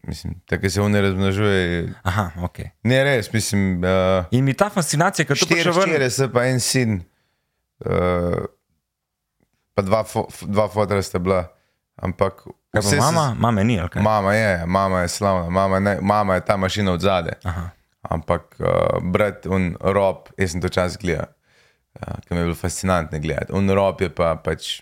Mislim, 0.07 0.37
tako 0.47 0.71
se 0.71 0.81
on 0.81 0.93
ne 0.93 1.01
razmnožuje. 1.01 1.89
Aha, 2.03 2.31
ok. 2.45 2.59
Ne, 2.83 3.03
res, 3.05 3.33
mislim. 3.33 3.83
Uh, 3.85 4.25
in 4.31 4.45
mi 4.45 4.55
ta 4.55 4.71
fascinacija, 4.71 5.27
ker 5.27 5.37
to 5.37 5.57
je 5.57 5.63
že 5.67 5.75
vrnilo. 5.75 5.99
Štiri 5.99 6.11
se 6.11 6.29
pa 6.33 6.47
en 6.47 6.61
sin. 6.61 7.01
Uh, 7.81 8.45
pa 9.75 9.83
dva, 9.83 10.05
fo, 10.05 10.27
dva 10.47 10.69
fotra 10.69 11.03
sta 11.03 11.19
bila. 11.19 11.47
Ampak, 12.01 12.47
vse 12.77 12.97
mama, 12.97 13.29
se, 13.29 13.41
mama 13.41 13.63
ni, 13.63 13.77
ali 13.81 13.89
kaj? 13.93 14.03
Mama 14.03 14.33
je, 14.35 14.67
mama 14.67 15.01
je 15.01 15.09
slavna, 15.09 15.51
mama, 15.51 15.81
ne, 15.81 15.99
mama 16.01 16.35
je 16.35 16.45
ta 16.45 16.57
mašina 16.57 16.93
od 16.93 17.01
zadaj. 17.01 17.37
Ampak, 18.03 18.57
uh, 18.61 19.01
brat, 19.05 19.47
un 19.47 19.75
rob, 19.81 20.31
jaz 20.41 20.55
sem 20.55 20.63
to 20.65 20.69
čas 20.73 20.97
gledal, 21.01 21.29
uh, 22.01 22.17
ki 22.25 22.35
mi 22.35 22.41
je 22.41 22.47
bilo 22.49 22.57
fascinantno 22.57 23.21
gledati. 23.21 23.53
Un 23.53 23.69
rob 23.77 24.01
je 24.01 24.09
pa 24.09 24.35
pač. 24.41 24.81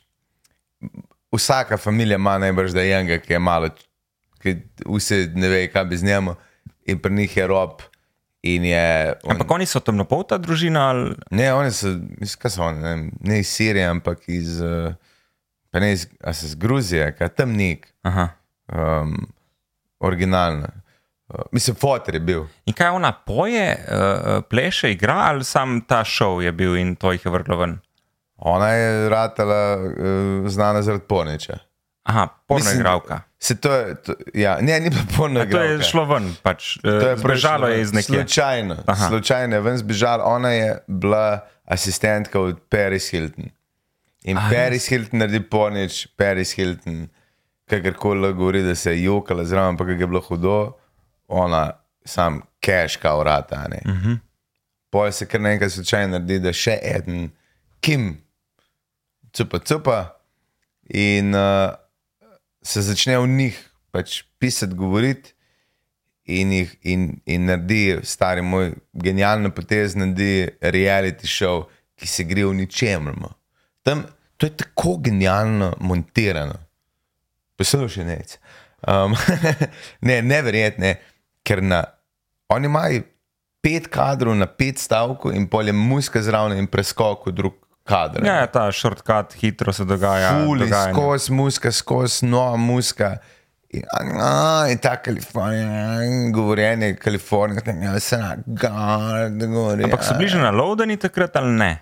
Vsaka 1.34 1.76
družina 1.76 2.14
ima 2.14 2.38
najbrž 2.38 2.72
da 2.72 2.86
enega, 2.86 3.18
ki 3.20 3.34
je 3.34 3.38
malo, 3.42 3.68
ki 4.42 4.54
vse 4.86 5.26
ne 5.34 5.50
ve, 5.50 5.66
kaj 5.68 5.84
bi 5.90 5.98
z 5.98 6.06
njim, 6.06 6.30
in 6.86 7.02
pri 7.02 7.14
njih 7.14 7.36
je 7.36 7.46
rob. 7.46 7.82
Je, 8.42 9.14
on, 9.25 9.33
ampak 9.35 9.50
oni 9.50 9.66
so 9.66 9.80
temnopolta 9.83 10.38
družina? 10.38 10.88
Ali? 10.92 11.14
Ne, 11.35 11.49
oni 11.54 11.73
so, 11.75 11.90
mislim, 12.21 12.50
so 12.50 12.62
oni, 12.62 12.83
ne, 12.83 13.11
ne 13.21 13.40
iz 13.40 13.49
Sirije, 13.50 13.87
ampak 13.90 14.28
iz, 14.30 14.61
eh, 14.62 14.95
ne 15.80 15.92
iz, 15.92 16.07
iz 16.30 16.54
Gruzije, 16.54 17.11
kaj 17.18 17.35
tam 17.35 17.57
nek. 17.59 17.90
Um, 18.68 19.26
originalna. 20.00 20.68
Uh, 21.28 21.40
mislim, 21.52 21.76
fotor 21.76 22.14
je 22.14 22.21
bil. 22.21 22.45
In 22.66 22.75
kaj 22.75 22.88
ona 22.88 23.12
poje, 23.12 23.75
uh, 23.75 24.42
pleše, 24.50 24.92
igra 24.92 25.14
ali 25.28 25.45
sam 25.45 25.80
ta 25.80 26.04
šov 26.04 26.42
je 26.42 26.52
bil 26.52 26.76
in 26.76 26.95
to 26.97 27.12
jih 27.12 27.26
je 27.26 27.33
vrglo 27.33 27.57
ven? 27.57 27.78
Ona 28.37 28.68
je 28.68 29.09
ratala 29.09 29.76
uh, 29.76 30.49
znana 30.49 30.83
zaradi 30.83 31.04
porniča. 31.09 31.59
Aha, 32.08 32.28
porna 32.46 32.72
igralka. 32.72 33.20
Se 33.38 33.56
to 33.60 33.72
je, 33.72 33.94
to, 33.94 34.14
ja, 34.34 34.58
ne, 34.60 34.80
ni 34.80 34.90
bilo 34.90 35.02
porno. 35.16 35.44
To 35.46 35.60
je 35.62 35.82
šlo 35.82 36.04
ven, 36.08 36.30
pač. 36.42 36.78
To 36.82 36.90
je 36.90 37.16
zbežalo 37.16 37.68
iz 37.68 37.92
nekje. 37.92 38.16
Slučajno, 38.16 38.76
slučajno 39.08 39.56
je 39.56 39.60
ven 39.60 39.76
zbežalo. 39.76 40.24
Ona 40.24 40.50
je 40.50 40.78
bila 40.86 41.40
asistentka 41.64 42.40
od 42.40 42.60
Paris 42.68 43.10
Hilton. 43.10 43.50
In 44.24 44.36
Aha, 44.36 44.50
Paris 44.50 44.88
Hilton 44.88 45.20
naredi 45.20 45.40
pornič, 45.40 46.06
Paris 46.16 46.54
Hilton, 46.56 47.08
kakorkoli 47.68 48.32
govori, 48.32 48.62
da 48.62 48.74
se 48.74 48.92
je 48.96 49.04
jokala 49.04 49.44
zraven, 49.44 49.68
ampak 49.68 49.88
je 49.88 50.06
bilo 50.06 50.20
hudo, 50.20 50.72
ona 51.28 51.70
sam 52.04 52.40
keška 52.60 53.16
urata. 53.16 53.66
Uh 53.84 53.92
mhm. 53.92 54.08
-huh. 54.08 54.18
Poje 54.90 55.12
se 55.12 55.26
kar 55.26 55.40
nekaj 55.40 55.70
slučajno 55.70 56.08
naredi, 56.08 56.38
da 56.38 56.52
še 56.52 56.78
en, 56.82 57.30
kim, 57.80 58.22
cupa, 59.32 59.58
cupa. 59.58 60.14
In 60.88 61.34
uh, 61.34 61.70
se 62.68 62.82
začne 62.84 63.16
v 63.18 63.26
njih 63.26 63.58
pač 63.90 64.22
pisati, 64.38 64.76
govoriti. 64.76 65.34
In, 66.28 66.52
jih, 66.52 66.72
in, 66.84 67.04
in 67.25 67.46
naredi, 67.48 68.02
stari 68.04 68.42
moj, 68.44 68.75
genialno 68.92 69.48
potez, 69.56 69.94
naredi 69.96 70.50
reality 70.60 71.25
show, 71.25 71.62
ki 71.96 72.06
se 72.06 72.26
gre 72.28 72.44
v 72.44 72.58
ničemer. 72.58 73.16
Tam, 73.80 74.02
to 74.37 74.46
je 74.46 74.58
tako 74.60 74.98
genialno 75.00 75.70
montirano. 75.80 76.58
Poslušaj, 77.56 78.04
ne. 78.04 78.18
Um, 78.84 79.16
ne, 80.08 80.20
neverjetno, 80.22 80.92
ker 81.42 81.64
na, 81.64 81.80
oni 82.52 82.68
imajo 82.68 83.06
pet 83.64 83.88
kadrov 83.88 84.37
na 84.37 84.46
pet 84.46 84.78
stavkov 84.78 85.32
in 85.32 85.48
polje 85.48 85.72
muska 85.72 86.20
zraven 86.22 86.60
in 86.60 86.68
preskok 86.68 87.25
v 87.26 87.34
drug 87.40 87.56
kader. 87.88 88.26
Ja, 88.26 88.47
ta 88.52 88.68
shortcut 88.73 89.35
hitro 89.40 89.73
se 89.73 89.85
dogaja. 89.88 90.37
Fuli, 90.45 90.68
skozi 90.68 91.33
muska, 91.33 91.73
skozi 91.73 92.26
nova 92.26 92.57
muska. 92.57 93.16
In, 93.68 93.83
in 94.73 94.78
ta 94.80 94.97
Kalifornija, 94.97 95.99
govorjenje 96.33 96.95
Kalifornije, 96.97 97.61
da 97.66 97.73
je 97.73 97.97
vse 97.97 98.16
na 98.16 98.37
gardu. 98.47 99.85
Ampak 99.85 100.04
so 100.04 100.16
bili 100.18 100.30
že 100.33 100.38
na 100.40 100.50
Lowdeni 100.50 100.97
takrat 100.97 101.37
ali 101.37 101.52
ne? 101.52 101.73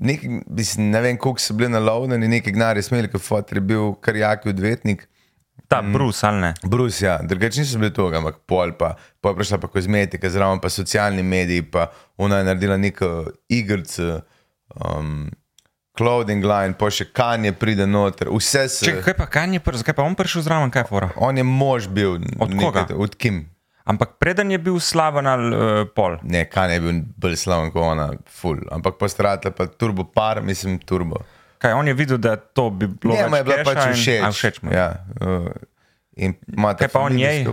Nek, 0.00 0.20
mislim, 0.46 0.90
ne 0.90 1.00
vem, 1.00 1.18
koliko 1.18 1.40
so 1.40 1.54
bili 1.54 1.68
na 1.70 1.78
Lowdeni, 1.78 2.28
nekaj 2.28 2.52
gnari 2.52 2.82
smeli, 2.82 3.10
kot 3.12 3.22
fotor 3.22 3.60
je 3.60 3.62
bil 3.62 3.94
kar 4.02 4.16
jaki 4.16 4.48
odvetnik. 4.48 5.06
Ta 5.68 5.82
mm. 5.82 5.92
Bruce, 5.92 6.26
ali 6.26 6.40
ne? 6.40 6.54
Bruce, 6.66 7.06
ja, 7.06 7.18
drugače 7.22 7.60
niso 7.60 7.78
bili 7.78 7.92
toga, 7.94 8.18
ampak 8.18 8.40
pol 8.46 8.72
pa, 8.78 8.94
pol 9.20 9.36
prišla 9.38 9.60
pa 9.62 9.68
kozmetika, 9.70 10.30
zraven 10.30 10.58
pa 10.58 10.68
socialni 10.68 11.22
mediji, 11.22 11.62
pa 11.62 11.92
ona 12.18 12.40
je 12.40 12.48
naredila 12.48 12.76
neko 12.76 13.10
igrico. 13.48 14.20
Um, 14.74 15.28
clothing 15.98 16.44
line, 16.46 16.74
pa 16.78 16.90
še 16.92 17.08
kanje 17.12 17.52
pride 17.58 17.86
noter, 17.88 18.30
vse 18.32 18.66
se. 18.72 18.86
Če 18.88 19.00
kaj 19.04 19.16
pa 19.18 19.26
kanje, 19.30 19.62
zakaj 19.82 19.96
pa 19.98 20.06
on 20.06 20.16
prišel 20.18 20.46
zraven, 20.46 20.72
kaj 20.74 20.86
fora? 20.90 21.10
On 21.20 21.36
je 21.36 21.46
mož 21.46 21.90
bil. 21.92 22.20
Od 22.38 22.54
koga? 22.54 22.86
Nekaj, 22.86 22.96
od 22.96 23.16
kim? 23.20 23.42
Ampak 23.90 24.20
preden 24.22 24.52
je 24.54 24.60
bil 24.62 24.76
slaven 24.78 25.26
ali 25.26 25.50
uh, 25.50 25.82
pol? 25.96 26.20
Ne, 26.22 26.44
kanje 26.50 26.78
je 26.78 26.84
bil 26.84 27.02
bolj 27.18 27.36
slaven 27.40 27.72
kot 27.74 27.82
ona, 27.82 28.10
full. 28.28 28.60
Ampak 28.70 29.00
postratla 29.00 29.54
pa 29.56 29.66
turbo 29.66 30.06
par, 30.06 30.42
mislim 30.46 30.78
turbo. 30.78 31.24
Kaj, 31.60 31.74
on 31.76 31.90
je 31.90 31.94
videl, 31.96 32.20
da 32.22 32.36
to 32.36 32.70
bi 32.70 32.88
bilo. 32.88 33.16
Ne, 33.16 33.26
mu 33.28 33.40
je 33.40 33.44
bilo 33.44 33.58
pač 33.66 33.82
všeč. 33.92 34.20
In, 34.20 34.36
všeč 34.36 34.60
ja, 34.72 34.86
uh, 35.20 35.50
in 36.16 36.38
kaj 36.54 36.88
pa 36.88 37.02
on 37.04 37.18
njej? 37.18 37.44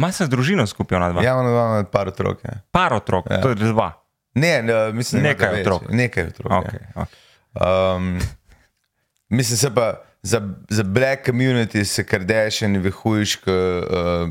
Ma 0.00 0.08
se 0.12 0.24
z 0.24 0.32
družino 0.32 0.64
skupaj, 0.68 0.96
ona 0.96 1.08
dva. 1.12 1.24
Ja, 1.24 1.36
ona 1.36 1.50
dva 1.52 1.64
ima 1.68 1.88
par 1.90 2.08
otrok. 2.12 2.44
Ja. 2.44 2.60
Par 2.72 2.94
otrok, 2.96 3.26
ja. 3.30 3.40
to 3.42 3.52
je 3.52 3.58
dva. 3.60 3.90
Ne, 4.36 4.62
ne 4.62 4.92
mislim, 4.92 5.22
nekaj 5.22 5.60
otrok. 5.60 5.86
Nekaj 5.90 6.26
otrok. 6.32 6.52
Okay, 6.52 6.82
ja. 6.82 7.04
okay. 7.04 7.96
Um, 7.96 8.18
Mislim 9.28 9.56
se 9.58 9.74
pa 9.74 9.94
za, 10.22 10.42
za 10.68 10.82
black 10.82 11.26
community 11.26 11.84
se 11.84 12.06
Kardashian 12.06 12.76
vihuješ 12.76 13.36
k 13.36 13.48
uh, 13.48 14.28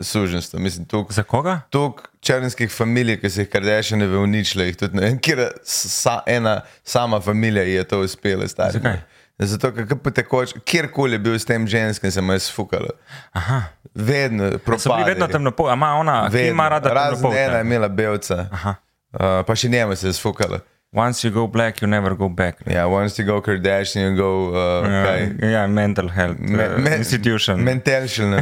suženstvu. 0.00 0.60
Mislim, 0.60 0.86
tuk, 0.86 1.12
Za 1.12 1.22
koga? 1.22 1.60
tuk 1.70 2.08
črnskih 2.20 2.72
familij, 2.72 3.20
ki 3.20 3.30
so 3.30 3.40
jih 3.40 3.50
Kardashian 3.50 4.02
uničile, 4.02 4.66
jih 4.66 4.76
tudi 4.76 4.96
ne 4.96 5.02
vem, 5.06 5.18
kjer 5.18 5.48
sa, 5.64 6.22
ena 6.26 6.60
sama 6.84 7.20
familija 7.20 7.62
je 7.62 7.84
to 7.84 8.00
uspela 8.00 8.48
stati. 8.48 8.78
Zakaj? 8.78 9.02
Zato, 9.38 9.72
ker 9.74 9.98
potekoč, 9.98 10.52
kjerkoli 10.64 11.18
je 11.18 11.18
bil 11.18 11.34
s 11.38 11.44
tem 11.44 11.66
ženskim, 11.66 12.10
se 12.10 12.22
mu 12.22 12.32
je 12.32 12.38
sfukalo. 12.38 12.94
Aha. 13.32 13.62
Vedno, 13.94 14.44
bili 14.44 14.58
propadli. 14.58 15.04
vedno 15.04 15.26
temnopolte, 15.26 15.74
ima 15.74 15.94
ona, 15.94 16.30
ki 16.30 16.46
ima 16.48 16.68
rada 16.68 16.94
Razen 16.94 17.32
ena 17.32 17.56
je 17.56 17.60
imela 17.60 17.88
belca, 17.88 18.46
Aha. 18.52 18.74
Uh, 19.14 19.42
pa 19.46 19.54
še 19.56 19.68
njemu 19.68 19.96
se 19.96 20.06
je 20.10 20.12
sfukalo. 20.12 20.60
Once 20.94 21.24
you 21.26 21.32
go 21.34 21.46
black, 21.46 21.80
you 21.82 21.88
never 21.90 22.14
go 22.14 22.28
back. 22.28 22.60
Ja, 22.66 22.72
yeah, 22.72 22.86
once 22.86 23.18
you 23.18 23.26
go 23.26 23.40
Kardashian, 23.42 24.12
you 24.12 24.16
go. 24.16 24.50
Uh, 24.54 24.86
kaj? 24.86 25.22
Ja, 25.42 25.48
ja, 25.48 25.66
mental 25.66 26.08
health 26.08 26.38
Me- 26.38 26.68
uh, 26.68 26.78
me- 26.78 26.96
institution. 26.96 27.60
Mentalšen. 27.62 28.34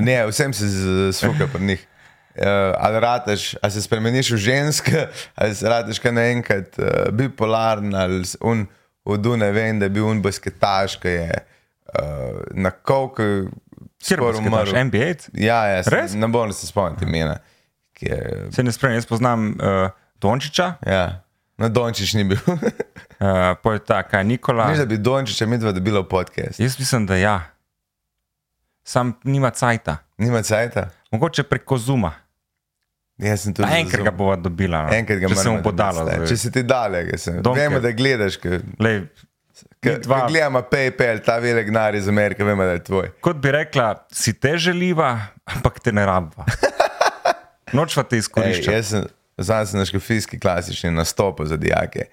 Ne, 0.00 0.26
vsem 0.26 0.50
se 0.52 0.66
sfuka 1.12 1.46
pri 1.52 1.60
njih. 1.62 1.82
Uh, 2.34 2.72
ali 2.78 3.00
rateš, 3.00 3.54
ali 3.62 3.72
se 3.72 3.82
spremeniš 3.82 4.30
v 4.32 4.36
žensko, 4.36 4.90
ali 5.38 5.54
se 5.54 5.68
rateš 5.68 5.98
kar 6.02 6.12
naenkrat 6.16 6.78
uh, 6.80 7.12
bipolaren, 7.12 7.94
ali 7.94 8.24
un, 8.40 8.64
v 9.04 9.18
Dune 9.20 9.50
vem, 9.52 9.78
da 9.78 9.86
je 9.86 9.90
bil 9.94 10.08
un 10.08 10.22
basketaš, 10.24 10.96
ki 10.98 11.08
je 11.08 11.28
uh, 11.36 12.40
na 12.56 12.72
kolku 12.72 13.22
Kjer 14.02 14.20
bo 14.20 14.32
sketaš? 14.34 14.72
NBA? 14.88 15.10
Ja, 15.38 15.60
ja, 15.68 15.82
Res? 15.86 16.10
se, 16.12 16.18
ne 16.18 16.26
bom 16.28 16.50
se 16.52 16.66
spomniti 16.66 17.04
imena. 17.06 17.36
ki 17.38 17.53
Je, 18.00 18.48
Se 18.52 18.62
ne 18.62 18.72
spremem, 18.72 18.96
jaz 18.96 19.06
poznam 19.06 19.48
uh, 19.48 19.90
Dončiča, 20.20 20.74
ja, 20.86 21.22
na 21.56 21.68
Dončić 21.68 22.14
ni 22.14 22.24
bil. 22.24 22.38
uh, 22.48 22.56
pa 23.62 23.72
je 23.72 23.78
ta, 23.78 24.02
kaj 24.02 24.24
Nikola. 24.24 24.70
Ni, 24.70 24.78
da 24.78 24.84
bi 24.84 24.98
Dončića 24.98 25.46
midva 25.46 25.72
dobila 25.72 26.00
v 26.00 26.08
podcast. 26.08 26.60
Jaz 26.60 26.78
mislim, 26.78 27.06
da 27.06 27.16
ja. 27.16 27.42
Sam 28.84 29.12
nima 29.24 29.50
cajta. 29.50 29.96
Nima 30.18 30.42
cajta. 30.42 30.90
Mogoče 31.10 31.42
preko 31.42 31.78
Zuma. 31.78 32.12
Jaz 33.18 33.40
sem 33.40 33.54
tudi. 33.54 33.68
Enkrat 33.72 34.02
za 34.02 34.04
ga 34.04 34.10
bova 34.10 34.36
dobila. 34.36 34.82
No. 34.82 34.94
Enkrat 34.94 35.18
ga 35.18 35.28
bo 35.28 35.34
stari. 35.34 35.94
zdaj. 35.94 36.26
Če 36.26 36.36
si 36.36 36.52
ti 36.52 36.62
dale, 36.62 37.04
Vemo, 37.54 37.80
da 37.80 37.90
gledaš, 37.90 38.38
Lej, 38.78 39.06
dva- 40.02 40.26
gledamo 40.28 40.62
PayPal, 40.62 41.22
ta 41.24 41.38
velik 41.38 41.66
denar 41.66 41.94
iz 41.94 42.08
Amerike, 42.08 42.44
vemo, 42.44 42.64
da 42.64 42.70
je 42.70 42.84
tvoj. 42.84 43.10
kot 43.20 43.36
bi 43.36 43.50
rekla, 43.50 44.06
si 44.12 44.32
te 44.32 44.58
želiva, 44.58 45.20
ampak 45.44 45.80
te 45.80 45.92
ne 45.92 46.06
rabva. 46.06 46.44
Nočva 47.74 48.02
te 48.02 48.16
izkoriščati. 48.16 48.72
jaz 48.72 48.86
sem, 48.88 49.06
zdaj 49.38 49.66
sem 49.66 49.78
na 49.78 49.86
škofijski 49.86 50.38
klasični 50.38 50.90
nastop 50.92 51.40
za 51.44 51.56
dijake. 51.56 52.06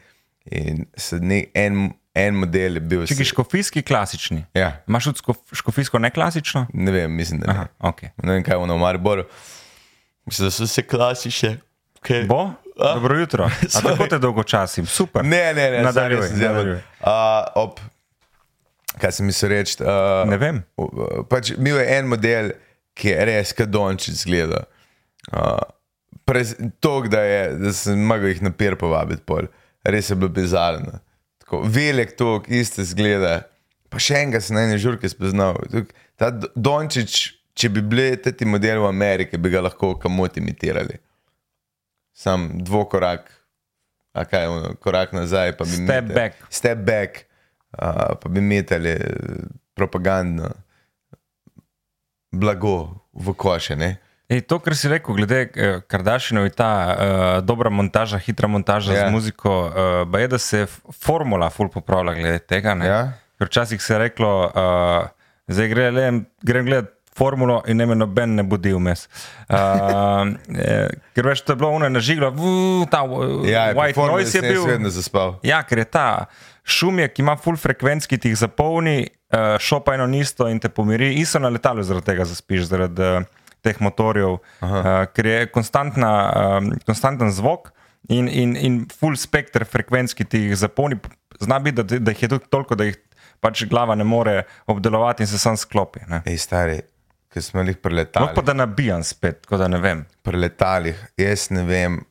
In 0.47 0.85
se 0.97 1.19
ni, 1.19 1.43
en, 1.53 1.91
en 2.13 2.35
model 2.35 2.73
je 2.73 2.81
bil. 2.81 3.03
Če 3.05 3.15
si 3.15 3.25
škofijski 3.25 3.83
klasični. 3.83 4.43
Ja, 4.53 4.71
Imaš 4.87 5.03
tudi 5.05 5.19
škof- 5.19 5.53
škofijsko 5.53 5.99
neklasično? 5.99 6.65
ne 6.73 6.91
vem, 6.91 7.13
mislim, 7.13 7.39
da 7.39 7.47
ne. 7.47 7.53
Aha, 7.53 7.67
okay. 7.81 8.09
Ne 8.17 8.33
vem, 8.33 8.43
kaj 8.43 8.53
je 8.53 8.57
ono 8.59 8.75
v 8.75 8.79
Mariboru. 8.79 9.27
Mislim, 10.25 10.47
da 10.47 10.51
so 10.51 10.65
vse 10.65 10.81
klasične. 10.83 11.57
Okay. 12.01 12.25
Bo? 12.27 12.49
Dobro 12.75 13.19
jutro. 13.19 13.45
A 13.45 13.81
tako 13.81 14.07
te 14.07 14.17
dolgo 14.25 14.43
časim. 14.43 14.85
Super. 14.85 15.21
Ne, 15.23 15.53
ne, 15.53 15.69
ne, 15.71 15.81
Nadaljuj, 15.83 16.21
sorry, 16.23 16.41
nadaljuj. 16.41 16.75
Uh, 16.99 17.11
ob, 17.55 17.79
kaj 18.97 19.11
sem 19.11 19.25
mislil 19.25 19.51
reči? 19.51 19.77
Uh, 19.79 20.25
Ne 20.25 20.37
vem. 20.37 20.63
Pač 21.29 21.53
bil 21.53 21.77
je 21.77 21.85
en 21.91 22.07
model, 22.07 22.51
ki 22.93 23.13
je 23.13 23.25
res 23.25 23.53
kadončic 23.53 24.17
zgleda. 24.17 24.63
Uh, 25.29 25.61
to, 26.79 27.01
da, 27.03 27.21
je, 27.21 27.41
da 27.59 27.73
sem 27.73 27.99
mogel 27.99 28.31
jih 28.31 28.41
na 28.41 28.51
pier 28.51 28.75
povabiti, 28.75 29.21
pol. 29.25 29.45
res 29.83 30.09
je 30.09 30.15
bilo 30.15 30.29
bizarno. 30.29 30.99
Tako, 31.37 31.61
velik 31.65 32.15
tok, 32.15 32.47
iste 32.47 32.83
zgleda. 32.83 33.41
Pa 33.89 33.99
še 33.99 34.21
enega 34.21 34.39
sem 34.39 34.55
na 34.55 34.63
eni 34.63 34.77
žurki 34.79 35.09
spoznal. 35.09 35.57
Ta 36.15 36.29
D- 36.31 36.47
Dončić, 36.55 37.15
če 37.53 37.69
bi 37.69 37.81
bili 37.83 38.15
ti 38.17 38.45
modeli 38.45 38.79
v 38.79 38.87
Ameriki, 38.87 39.37
bi 39.37 39.49
ga 39.49 39.61
lahko 39.61 39.95
kamot 39.99 40.37
imitirali. 40.37 40.95
Sam 42.13 42.61
dvokorak, 42.61 43.27
a 44.13 44.23
kaj 44.25 44.41
je 44.41 44.49
ono, 44.49 44.75
korak 44.75 45.11
nazaj, 45.13 45.57
pa 45.57 45.65
bi 45.65 45.75
Step 45.75 45.87
metali- 45.87 46.15
back. 46.15 46.35
Step 46.49 46.77
back, 46.87 47.19
uh, 47.73 48.15
pa 48.15 48.29
bi 48.29 48.41
metali 48.41 48.89
eh, 48.89 49.43
propagandno 49.73 50.51
blago 52.31 52.75
v 53.13 53.33
koše. 53.33 53.75
Ne? 53.75 53.97
Ej, 54.31 54.45
to, 54.47 54.61
kar 54.63 54.75
si 54.79 54.87
rekel, 54.87 55.15
glede 55.19 55.39
uh, 55.51 55.81
Kardashinov, 55.91 56.45
je 56.47 56.53
ta 56.55 56.71
uh, 56.71 56.95
dobra 57.43 57.67
montaža, 57.69 58.15
hitra 58.15 58.47
montaža 58.47 58.93
Ja. 58.95 59.07
z 59.07 59.11
muziko. 59.11 59.51
Uh, 60.07 60.19
je, 60.19 60.27
da 60.31 60.39
se 60.39 60.63
f- 60.63 60.79
formula 60.95 61.49
ful 61.51 61.67
popravlja 61.67 62.13
glede 62.15 62.39
tega. 62.39 62.71
ne. 62.75 62.87
Ja. 62.87 63.01
Ker 63.35 63.51
včasih 63.51 63.81
se 63.83 63.93
je 63.93 63.99
reklo, 63.99 64.31
uh, 64.47 65.09
zdaj 65.51 65.67
gre 65.67 65.91
le, 65.91 66.05
grem 66.47 66.65
gledati 66.65 66.95
formulo 67.11 67.59
in 67.67 67.77
ne 67.77 67.85
me 67.85 67.95
noben 67.95 68.35
ne 68.35 68.43
budi 68.43 68.71
vmes. 68.73 69.07
Uh, 69.49 70.31
eh, 70.55 70.87
ker 71.15 71.27
veš, 71.27 71.43
to 71.43 71.51
je 71.53 71.59
bilo 71.59 71.73
ono 71.75 71.89
nažiglo, 71.89 72.31
ta 72.87 73.03
Ja, 73.43 73.65
je, 73.67 73.75
white 73.75 73.99
noise 74.07 74.37
je 74.37 74.41
bil. 74.47 74.63
Ja, 75.43 75.59
ker 75.67 75.83
je 75.83 75.85
ta 75.91 76.25
šum, 76.63 76.99
je, 77.03 77.09
ki 77.11 77.21
ima 77.25 77.35
full 77.35 77.59
frekvenc, 77.59 78.07
ki 78.07 78.17
ti 78.17 78.31
jih 78.31 78.39
zapolni, 78.39 79.09
uh, 79.33 79.57
šopa 79.59 79.97
eno 79.99 80.07
isto 80.15 80.47
in 80.47 80.59
te 80.59 80.69
pomiri. 80.69 81.13
Isto 81.19 81.39
na 81.39 81.49
letalu 81.51 81.83
zaradi 81.83 82.05
tega 82.13 82.25
zaspiš, 82.25 82.69
zaradi 82.71 83.01
uh, 83.01 83.40
teh 83.61 83.77
motorjev, 83.83 84.39
uh, 84.39 84.89
ker 85.13 85.29
je 85.29 85.45
konstantna, 85.53 86.11
um, 86.57 86.71
konstanten 86.87 87.31
zvok 87.33 87.71
in, 88.09 88.27
in, 88.27 88.55
in 88.57 88.79
full 88.89 89.17
spektr 89.19 89.65
frekvenc, 89.69 90.15
ki 90.17 90.25
ti 90.25 90.45
jih 90.47 90.57
zapolni. 90.57 90.99
Zna 91.41 91.59
biti, 91.63 91.81
da, 91.81 91.99
da 91.99 92.13
jih 92.13 92.23
je 92.25 92.31
tudi 92.35 92.49
toliko, 92.53 92.77
da 92.77 92.89
jih 92.89 92.97
pač 93.41 93.65
glava 93.69 93.95
ne 93.97 94.05
more 94.05 94.43
obdelovati 94.69 95.23
in 95.25 95.29
se 95.29 95.39
sam 95.41 95.57
sklopi. 95.57 96.05
Ne. 96.09 96.21
Ej, 96.29 96.41
stari, 96.45 96.79
ki 97.33 97.41
smo 97.41 97.63
jih 97.65 97.75
Lahko 97.75 97.81
pa 97.81 97.89
preletali. 97.89 98.45
da 98.45 98.53
nabijam 98.53 99.03
spet, 99.03 99.41
tako 99.45 99.57
da 99.57 99.67
ne 99.67 99.81
vem. 99.81 100.05
Preletali, 100.21 100.95
jaz 101.17 101.49
ne 101.49 101.65
vem. 101.65 102.01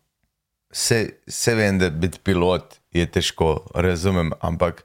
Vse, 0.70 1.00
vse 1.26 1.54
vem, 1.58 1.78
da 1.78 1.90
biti 1.90 2.20
pilot 2.22 2.78
je 2.94 3.06
težko, 3.06 3.66
razumem, 3.74 4.30
ampak 4.40 4.84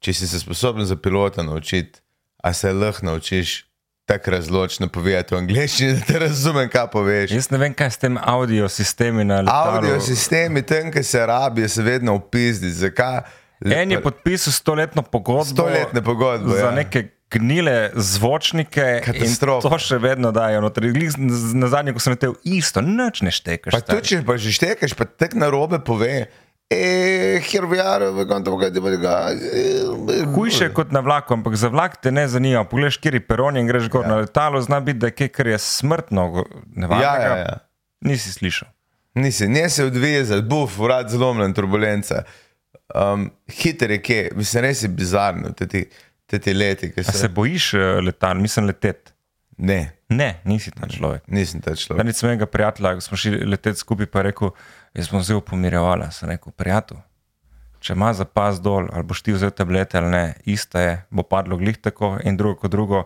če 0.00 0.14
si 0.16 0.28
se 0.28 0.40
sposoben 0.40 0.86
za 0.88 0.96
pilota 0.96 1.44
naučiti, 1.44 2.00
a 2.40 2.52
se 2.56 2.72
lahko 2.72 3.04
naučiš 3.06 3.69
tako 4.10 4.30
razločno 4.30 4.88
povedati 4.88 5.34
v 5.34 5.38
angleščini, 5.38 5.92
da 5.98 6.06
te 6.06 6.18
razumem, 6.18 6.66
kaj 6.68 6.88
poveš. 6.90 7.30
Jaz 7.30 7.50
ne 7.54 7.60
vem, 7.62 7.74
kaj 7.74 7.90
s 7.94 8.02
tem 8.02 8.18
audio 8.18 8.68
sistemi 8.68 9.24
na 9.24 9.40
letalu. 9.46 9.76
Audio 9.76 10.00
sistemi, 10.02 10.62
tam, 10.66 10.90
ki 10.90 11.02
se 11.06 11.22
rabijo, 11.26 11.68
se 11.68 11.82
vedno 11.86 12.16
upizdi. 12.18 12.72
Zakaj? 12.74 13.22
En 13.60 13.92
je 13.92 14.02
podpisal 14.02 14.52
stoletno 14.52 15.02
pogodbo. 15.02 15.54
Stoletne 15.54 16.02
pogodbe, 16.02 16.56
Za 16.56 16.72
ja. 16.72 16.74
neke 16.74 17.08
gnile 17.30 17.90
zvočnike. 17.94 19.00
Katastrofa. 19.04 19.68
To 19.68 19.78
še 19.78 20.00
vedno 20.02 20.32
dajo. 20.34 20.64
noter. 20.64 20.90
Na 21.54 21.70
zadnje, 21.70 21.94
ko 21.94 22.02
sem 22.02 22.16
letel, 22.16 22.34
isto, 22.42 22.82
nič 22.82 23.22
ne 23.22 23.30
štekaš. 23.30 23.76
Pa 23.76 23.84
tudi, 23.84 24.08
če 24.10 24.22
pa 24.26 24.34
že 24.40 24.54
štekaš, 24.56 24.96
pa 24.98 25.06
tako 25.06 25.38
na 25.38 25.52
robe 25.52 25.78
pove. 25.78 26.26
E, 26.72 27.40
here 27.52 27.66
we 27.66 27.80
are, 27.80 28.12
we're 28.12 28.24
going 28.24 28.44
to 28.44 28.56
get 28.56 28.72
the 28.74 28.80
Hujše 30.34 30.64
je 30.64 30.74
kot 30.74 30.92
na 30.92 31.00
vlaku, 31.00 31.34
ampak 31.34 31.56
za 31.56 31.68
vlak 31.68 31.96
te 32.02 32.12
ne 32.12 32.28
zanima. 32.28 32.64
Poglej, 32.64 32.90
kjer 33.02 33.14
je 33.14 33.20
peron 33.26 33.56
in 33.56 33.66
greš 33.66 33.88
gor 33.90 34.04
ja. 34.04 34.08
na 34.08 34.16
letalo, 34.16 34.60
zna 34.62 34.80
biti, 34.80 34.98
da 34.98 35.06
je 35.06 35.28
kar 35.28 35.46
je 35.46 35.58
smrtno 35.58 36.22
Ja, 36.22 36.44
nevarnega. 36.74 37.26
ja, 37.26 37.36
ja. 37.36 37.58
Nisi 38.00 38.32
slišal. 38.32 38.68
Nisi, 39.14 39.48
ne 39.48 39.68
se 39.68 39.84
odvezati, 39.84 40.42
buf, 40.46 40.78
vrat 40.78 41.10
zlomljen, 41.10 41.54
turbulenca. 41.54 42.22
Um, 42.94 43.30
hiter 43.48 43.90
je 43.90 44.02
kje, 44.02 44.30
mislim, 44.36 44.62
res 44.62 44.82
je 44.82 44.88
bizarno, 44.88 45.50
te 45.52 45.66
ti, 45.66 45.84
te 46.26 46.38
ti 46.38 46.54
leti, 46.54 46.92
ki 46.94 47.00
A 47.00 47.04
se... 47.04 47.18
se 47.18 47.28
bojiš 47.28 47.74
eh, 47.74 47.78
letal, 48.06 48.34
mislim 48.38 48.66
letet. 48.66 49.12
Ne, 49.60 49.92
Ne, 50.10 50.40
nisi 50.42 50.72
ta 50.74 50.88
človek. 50.88 51.22
nisem 51.30 51.60
ta 51.62 51.70
človek. 51.76 52.00
Danes 52.00 52.18
sem 52.18 52.32
enega 52.32 52.46
prijatelja, 52.50 52.96
smo 53.00 53.14
šli 53.14 53.44
leteti 53.46 53.78
skupaj, 53.78 54.08
pa 54.10 54.24
rekel, 54.26 54.50
jaz 54.96 55.06
sem 55.06 55.22
zelo 55.22 55.40
pomirjeval. 55.40 56.02
Sem 56.10 56.32
rekel, 56.32 56.50
prijatelj, 56.50 56.98
če 57.78 57.94
ima 57.94 58.08
za 58.10 58.24
pas 58.26 58.58
dol, 58.58 58.88
ali 58.90 59.06
boš 59.06 59.22
ti 59.22 59.32
vzel 59.32 59.52
tablete 59.54 60.00
ali 60.00 60.10
ne, 60.10 60.22
isto 60.44 60.80
je, 60.80 60.96
bo 61.10 61.22
padlo 61.22 61.54
glih 61.56 61.78
tako 61.78 62.16
in 62.24 62.34
drugo 62.36 62.58
kot 62.58 62.72
drugo. 62.72 63.04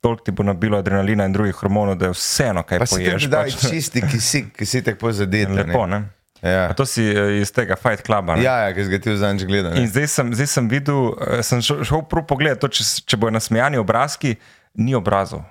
Toliko 0.00 0.22
ti 0.24 0.30
bo 0.30 0.46
nabilo 0.46 0.78
adrenalina 0.78 1.26
in 1.26 1.32
drugih 1.34 1.58
hormonov, 1.58 1.98
da 1.98 2.06
je 2.06 2.14
vseeno, 2.14 2.62
kaj 2.62 2.78
Pa 2.78 2.86
si 2.86 2.94
poješ. 2.94 3.22
ti 3.22 3.28
daj 3.28 3.50
pač. 3.50 3.66
čisti 3.74 4.00
kisik, 4.06 4.52
ki 4.56 4.66
si 4.66 4.82
tako 4.86 5.12
zadet. 5.12 5.50
Lepo, 5.50 5.84
ne? 5.86 6.04
Ja. 6.38 6.68
A 6.70 6.72
to 6.72 6.86
si 6.86 7.02
eh, 7.02 7.42
iz 7.42 7.50
tega 7.52 7.74
Fight 7.76 8.06
Cluba. 8.06 8.36
ne? 8.38 8.46
ja, 8.46 8.56
ja, 8.64 8.72
ki 8.72 8.84
si 8.86 8.90
ga 8.94 8.98
ti 9.02 9.10
vzanč 9.10 9.42
gledal. 9.42 9.74
In 9.74 9.84
ne. 9.84 9.90
zdaj 9.90 10.06
sem, 10.06 10.30
zdaj 10.32 10.46
sem 10.46 10.68
videl, 10.70 11.12
eh, 11.18 11.42
sem 11.42 11.58
šel, 11.60 11.82
prav 12.06 12.24
pogledat, 12.30 12.62
to, 12.62 12.70
če, 12.70 12.86
če 13.04 13.18
bojo 13.18 13.34
nasmejani 13.34 13.76
obrazki, 13.82 14.36
ni 14.78 14.94
obrazov. 14.94 15.42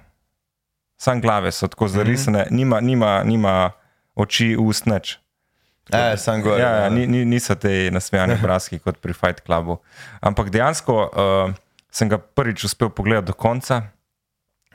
Sam 0.97 1.21
glave 1.21 1.51
so 1.51 1.67
tako 1.67 1.87
zarisane, 1.87 2.39
mm 2.39 2.45
-hmm. 2.45 2.55
nima, 2.55 2.79
nima, 2.81 3.23
nima 3.23 3.71
oči, 4.15 4.55
ust, 4.59 4.85
nič. 4.85 5.17
Ja, 5.93 6.17
sam 6.17 6.41
gor. 6.41 6.59
Ja, 6.59 6.69
ja, 6.69 6.89
ni, 6.89 7.07
ni, 7.07 7.25
niso 7.25 7.55
te 7.55 7.91
nasmejani 7.91 8.33
obrazki 8.39 8.79
kot 8.79 8.97
pri 9.01 9.13
Fight 9.13 9.41
Clubu. 9.45 9.77
Ampak 10.21 10.49
dejansko 10.49 10.95
uh, 10.95 11.53
sem 11.91 12.09
ga 12.09 12.17
prvič 12.17 12.63
uspel 12.63 12.89
pogledati 12.89 13.27
do 13.27 13.33
konca, 13.33 13.81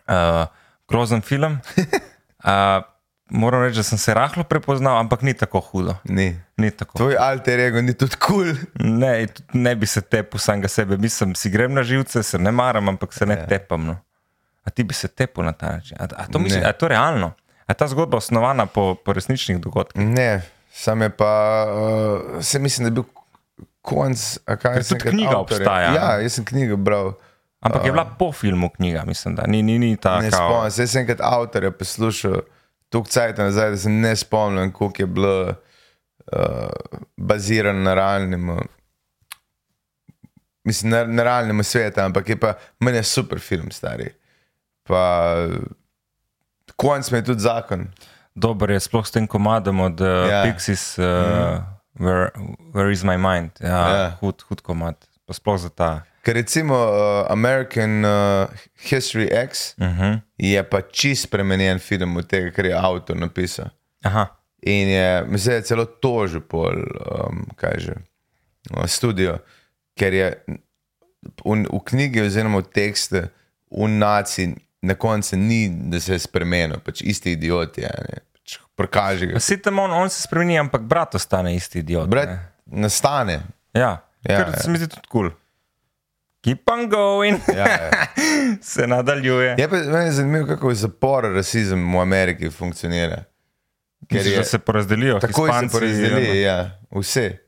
uh, 0.09 0.47
grozen 0.89 1.23
film. 1.23 1.59
Uh, 2.45 2.83
moram 3.31 3.63
reči, 3.63 3.77
da 3.77 3.83
sem 3.83 3.99
se 3.99 4.15
rahlo 4.15 4.43
prepoznal, 4.45 4.99
ampak 4.99 5.23
ni 5.23 5.35
tako 5.35 5.61
hudo. 5.61 5.95
Ni. 6.05 6.41
Ni 6.57 6.71
tako. 6.71 6.99
Tvoj 6.99 7.15
alter 7.19 7.61
ego 7.61 7.83
ni 7.83 7.95
tudi 7.95 8.17
kul. 8.19 8.51
Cool. 8.51 8.57
Ne, 8.99 9.27
ne 9.53 9.75
bi 9.77 9.87
se 9.87 10.01
tepel 10.01 10.41
samega 10.43 10.69
sebe, 10.69 10.97
mislim, 10.99 11.35
si 11.35 11.51
grem 11.51 11.71
na 11.75 11.83
živce, 11.83 12.23
se 12.23 12.39
ne 12.39 12.51
maram, 12.51 12.89
ampak 12.89 13.15
se 13.15 13.27
ne 13.27 13.35
Ja. 13.35 13.47
tepam. 13.47 13.87
No. 13.87 13.97
A 14.65 14.71
ti 14.71 14.85
bi 14.85 14.95
se 14.95 15.09
tepel 15.09 15.45
na 15.45 15.53
ta 15.53 15.67
način? 15.69 15.97
A, 16.01 16.07
a, 16.07 16.27
to, 16.27 16.39
misli, 16.39 16.61
a 16.61 16.67
je 16.67 16.73
to 16.75 16.89
realno? 16.89 17.33
A 17.61 17.69
je 17.69 17.75
ta 17.75 17.87
zgodba 17.87 18.17
osnovana 18.17 18.67
po, 18.67 18.95
po 18.95 19.13
resničnih 19.13 19.59
dogodkih? 19.59 20.03
Ne, 20.03 20.43
sam 20.73 21.03
je 21.03 21.11
pa, 21.11 21.33
uh, 21.67 22.43
se 22.43 22.59
mislim, 22.59 22.85
da 22.85 22.89
je 22.89 22.93
bil 22.93 23.05
konc. 23.83 24.39
Kaj 24.45 24.57
Ker 24.57 24.85
sem 24.85 24.99
tudi 24.99 25.11
knjiga 25.11 25.29
avtor 25.31 25.53
je- 25.53 25.57
obstaja, 25.59 25.95
Ja, 25.95 26.19
jaz 26.19 26.33
sem 26.33 26.45
knjigo 26.45 26.77
bral. 26.79 27.13
Ampak 27.61 27.85
je 27.85 27.93
bila 27.93 28.05
po 28.13 28.33
filmu 28.33 28.69
knjiga, 28.71 29.05
mislim, 29.05 29.35
da 29.35 29.43
ni, 29.47 29.63
ni, 29.63 29.79
ni 29.79 29.97
ta. 29.97 30.21
Ne 30.21 30.31
kao- 30.31 30.49
spomnim, 30.49 30.71
se 30.71 30.87
sem 30.89 31.07
kot 31.07 31.21
avtor 31.21 31.73
poslušal 31.73 32.37
toliko 32.89 33.11
časa 33.11 33.35
nazaj, 33.39 33.71
da 33.71 33.77
se 33.77 33.91
ne 33.91 34.17
spomnim, 34.17 34.73
koliko 34.73 35.03
je 35.03 35.07
bilo 35.09 35.49
uh, 35.49 36.69
bazirano 37.17 37.81
na 37.81 37.95
realnem. 37.95 38.51
uh, 38.51 38.59
Mislim, 40.65 40.91
na, 40.91 41.05
na 41.05 41.23
realnem 41.23 41.63
svetu, 41.63 42.01
ampak 42.01 42.29
je 42.29 42.37
pa 42.37 42.53
meni 42.81 42.97
je 42.97 43.03
super 43.05 43.41
film, 43.41 43.71
stari. 43.71 44.11
Pa 44.83 45.03
konc 46.77 47.11
mi 47.11 47.19
je 47.19 47.25
tudi 47.25 47.41
zakon. 47.41 47.87
Dober 48.35 48.71
je 48.71 48.81
sploh 48.81 49.07
s 49.07 49.11
tem 49.11 49.27
komadom 49.27 49.81
od 49.81 50.01
uh, 50.01 50.07
Ja. 50.09 50.27
yeah. 50.27 50.45
Pixies, 50.49 50.99
uh, 50.99 51.05
mm. 51.05 51.65
where, 52.01 52.31
where 52.73 52.93
is 52.93 53.05
my 53.05 53.17
mind. 53.17 53.51
Ja, 53.61 53.69
Ja. 53.69 53.89
yeah. 53.95 54.19
hud, 54.21 54.43
hud 54.49 54.61
komad. 54.63 54.97
Pa 55.27 55.35
sploh 55.37 55.61
za 55.61 55.69
ta. 55.69 56.03
Ker 56.23 56.35
recimo 56.35 56.75
uh, 56.75 57.27
American 57.31 58.05
uh, 58.05 58.49
History 58.89 59.29
X 59.45 59.75
Uh 59.79 59.87
-huh. 59.87 60.21
je 60.39 60.63
pa 60.63 60.81
čist 60.81 61.23
spremenjen 61.23 61.79
film 61.79 62.17
od 62.17 62.27
tega, 62.27 62.51
kar 62.51 62.65
je 62.67 62.75
avtor 62.75 63.17
napisal. 63.17 63.67
Aha, 64.05 64.27
In 64.63 64.89
je, 64.89 65.25
mislim, 65.27 65.55
je 65.55 65.63
celo 65.63 65.85
tožil 65.85 66.41
pol, 66.41 66.73
um, 66.75 67.47
kaj 67.57 67.79
že, 67.79 67.93
uh, 68.71 68.87
studio, 68.87 69.39
ker 69.99 70.15
je 70.15 70.45
v, 71.45 71.67
v 71.73 71.81
knjigi 71.85 72.21
oziroma 72.23 72.59
v 72.59 72.63
tekstu 72.75 73.17
v 73.71 73.89
naci 73.89 74.55
na 74.83 74.95
koncu 74.95 75.37
ni, 75.37 75.69
da 75.91 76.01
se 76.01 76.13
je 76.13 76.19
spremenil, 76.19 76.81
pač 76.85 77.03
isti 77.07 77.33
idiot 77.33 77.79
je, 77.79 77.91
ne, 78.09 78.23
pač 78.33 78.57
prikaže 78.77 79.27
ga. 79.27 79.41
si 79.41 79.57
tam 79.63 79.79
on, 79.79 79.93
on 79.93 80.11
se 80.11 80.23
spremeni, 80.23 80.59
ampak 80.59 80.83
brat 80.83 81.15
ostane 81.15 81.55
isti 81.55 81.79
idiot. 81.79 82.09
Brat 82.11 82.29
ne. 82.29 82.41
nastane. 82.67 83.41
Ja, 83.75 84.01
Ja, 84.23 84.37
kar 84.39 84.53
ja. 84.55 84.61
se 84.63 84.71
mi 84.71 84.79
zdi 84.79 84.87
tudi 84.87 85.09
kul. 85.09 85.29
Cool. 85.29 85.39
Keep 86.43 86.71
on 86.71 86.89
going, 86.91 87.41
Ja, 87.51 87.67
ja. 87.69 88.07
se 88.63 88.87
nadaljuje. 88.87 89.55
Je 89.59 89.69
pa 89.69 89.77
meni 89.77 90.13
zanimivo, 90.13 90.47
kako 90.47 90.75
zapor 90.75 91.25
rasizem 91.35 91.83
v 91.95 92.01
Ameriki 92.01 92.51
funkcionira. 92.51 93.25
Ker 94.09 94.19
Misliš, 94.19 94.37
je, 94.37 94.45
se 94.45 94.59
porazdelijo, 94.59 95.19
takoj 95.21 95.49
se 95.49 95.53
Hispanci, 95.53 95.73
porazdeli, 95.73 96.41
ja, 96.41 96.57
vse. 96.91 97.39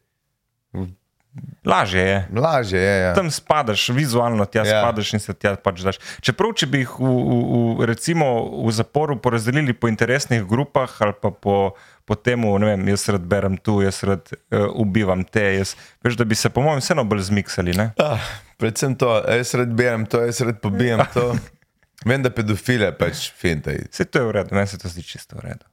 Lažje 1.64 2.02
je. 2.02 2.18
Lažje 2.36 2.80
je. 2.80 2.96
Ja. 3.02 3.14
Tam 3.14 3.30
spadaš, 3.30 3.88
vizualno 3.88 4.44
tja 4.44 4.62
Ja. 4.66 4.80
spadaš 4.80 5.12
in 5.16 5.20
se 5.20 5.34
tja 5.34 5.56
pač 5.56 5.80
daš. 5.80 5.98
Čeprav, 6.20 6.52
če 6.54 6.66
bi 6.66 6.84
jih 6.84 6.92
v, 7.00 7.08
v, 7.08 7.38
v, 7.80 7.86
recimo 7.88 8.26
v 8.66 8.72
zaporu 8.72 9.16
porazdelili 9.16 9.72
po 9.72 9.88
interesnih 9.88 10.44
grupah 10.44 10.92
ali 11.00 11.16
pa 11.22 11.32
po, 11.32 11.74
po 12.04 12.14
tem, 12.14 12.44
vem, 12.44 12.88
jaz 12.88 13.08
rad 13.08 13.24
berem 13.24 13.56
tu, 13.56 13.80
jaz 13.82 14.02
rad 14.04 14.28
uh, 14.30 14.68
ubivam 14.78 15.24
te, 15.24 15.42
jaz, 15.56 15.74
veš, 16.04 16.20
da 16.20 16.24
bi 16.24 16.36
se, 16.38 16.52
po 16.52 16.62
mojem, 16.62 16.84
vseeno 16.84 17.04
bolj 17.04 17.26
zmiksali. 17.32 17.74
Ah, 17.98 18.20
predvsem 18.60 18.94
to, 18.94 19.24
jaz 19.24 19.54
rad 19.56 19.72
berem 19.74 20.06
to, 20.06 20.20
jaz 20.22 20.40
rad 20.44 20.60
pobijem 20.60 21.00
to. 21.14 21.32
Vem, 22.08 22.20
da 22.20 22.28
pedofile 22.28 22.90
pač 22.92 23.30
fintaj. 23.32 23.86
Vse 23.88 24.04
to 24.04 24.20
je 24.20 24.28
v 24.28 24.32
redu, 24.36 24.54
meni 24.54 24.68
se 24.68 24.76
to 24.78 24.90
zdi 24.92 25.02
čisto 25.02 25.38
v 25.40 25.48
redu. 25.48 25.64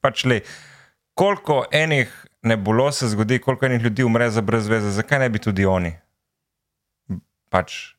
Pač 0.00 0.24
le, 0.24 0.40
koliko 1.18 1.66
enih 1.70 2.08
nebulo 2.42 2.92
se 2.92 3.08
zgodi, 3.08 3.38
koliko 3.38 3.66
enih 3.66 3.82
ljudi 3.82 4.04
umre 4.04 4.30
za 4.30 4.40
brez 4.40 4.68
veze, 4.68 4.90
zakaj 4.90 5.18
ne 5.18 5.28
bi 5.28 5.38
tudi 5.38 5.66
oni? 5.66 5.92
Pač 7.48 7.94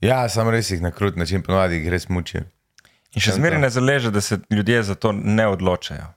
Ja, 0.00 0.28
sam 0.28 0.46
res 0.48 0.70
jih 0.70 0.82
na 0.82 0.90
krut 0.90 1.16
način 1.16 1.42
ponovadi 1.42 1.74
jih 1.74 1.88
res 1.90 2.08
mučijo. 2.08 2.44
In 3.14 3.22
še 3.22 3.32
zmeraj 3.34 3.58
ne 3.58 3.70
zaleže, 3.70 4.10
da 4.10 4.20
se 4.20 4.38
ljudje 4.50 4.82
za 4.82 4.94
to 4.94 5.10
ne 5.12 5.46
odločajo. 5.46 6.12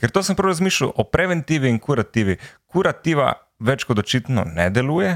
Ker 0.00 0.10
to 0.10 0.22
sem 0.22 0.34
prav 0.34 0.50
razmišljal 0.50 0.90
o 0.96 1.04
preventivi 1.04 1.68
in 1.70 1.78
kurativi. 1.78 2.38
Kurativa 2.66 3.34
več 3.60 3.84
kot 3.84 3.98
očitno 3.98 4.42
ne 4.48 4.66
deluje, 4.70 5.12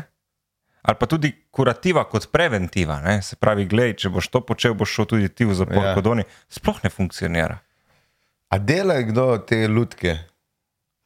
ali 0.82 0.96
pa 1.00 1.06
tudi 1.06 1.32
kurativa 1.50 2.04
kot 2.04 2.28
preventiva. 2.30 3.00
Ne? 3.00 3.16
Se 3.22 3.36
pravi, 3.36 3.64
gledaj, 3.66 3.96
če 4.04 4.12
boš 4.14 4.28
to 4.28 4.42
počel, 4.46 4.74
boš 4.74 4.94
šel 4.94 5.06
tudi 5.06 5.28
ti 5.28 5.48
v 5.48 5.56
zapor, 5.56 5.80
Ja. 5.82 5.94
kot 5.96 6.06
oni. 6.06 6.22
Sploh 6.48 6.82
ne 6.84 6.90
funkcionira. 6.90 7.58
A 8.52 8.58
dela 8.58 9.00
kdo 9.02 9.38
te 9.42 9.64
lutke? 9.66 10.18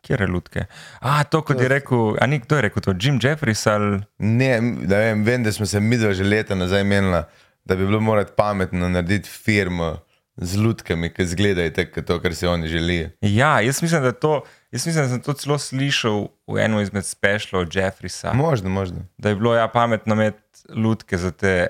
Kjer 0.06 0.20
je 0.20 0.26
lutke? 0.30 0.64
A, 1.00 1.24
to, 1.24 1.42
kot 1.42 1.60
je 1.60 1.68
rekel, 1.68 2.14
a 2.20 2.26
ni 2.30 2.38
kdo 2.38 2.56
je 2.56 2.62
rekel, 2.68 2.82
to 2.82 2.94
Jim 3.00 3.18
Jeffries 3.22 3.66
ali. 3.66 4.00
Ne, 4.18 4.52
da 4.86 4.98
vem, 5.02 5.24
vem, 5.26 5.42
da 5.44 5.52
smo 5.52 5.66
se 5.66 5.80
midva 5.80 6.12
že 6.14 6.24
leta 6.24 6.54
nazaj 6.54 6.84
menila, 6.84 7.24
da 7.64 7.76
bi 7.76 7.86
bilo 7.86 8.00
morati 8.00 8.32
pametno 8.36 8.88
narediti 8.88 9.28
firmo 9.28 9.96
z 10.36 10.56
lutkami, 10.62 11.10
ki 11.10 11.22
izgledajo 11.22 11.70
tako, 11.74 12.02
to, 12.02 12.20
kar 12.22 12.34
si 12.34 12.46
oni 12.46 12.68
želijo. 12.68 13.10
Ja, 13.20 13.60
jaz 13.60 13.82
mislim, 13.82 14.02
da, 14.02 14.12
to, 14.12 14.42
jaz 14.70 14.86
mislim, 14.86 15.04
da 15.04 15.10
sem 15.10 15.22
to 15.22 15.32
celo 15.32 15.58
slišal 15.58 16.28
v 16.46 16.60
enem 16.62 16.80
izmed 16.80 17.06
specialov 17.06 17.66
Jeffrisa. 17.74 18.32
Možno, 18.32 18.70
možno. 18.70 19.02
da 19.18 19.28
je 19.28 19.34
bilo 19.34 19.54
ja 19.54 19.68
pametno 19.68 20.14
imeti 20.14 20.42
lutke 20.74 21.18
za 21.18 21.30
te, 21.30 21.66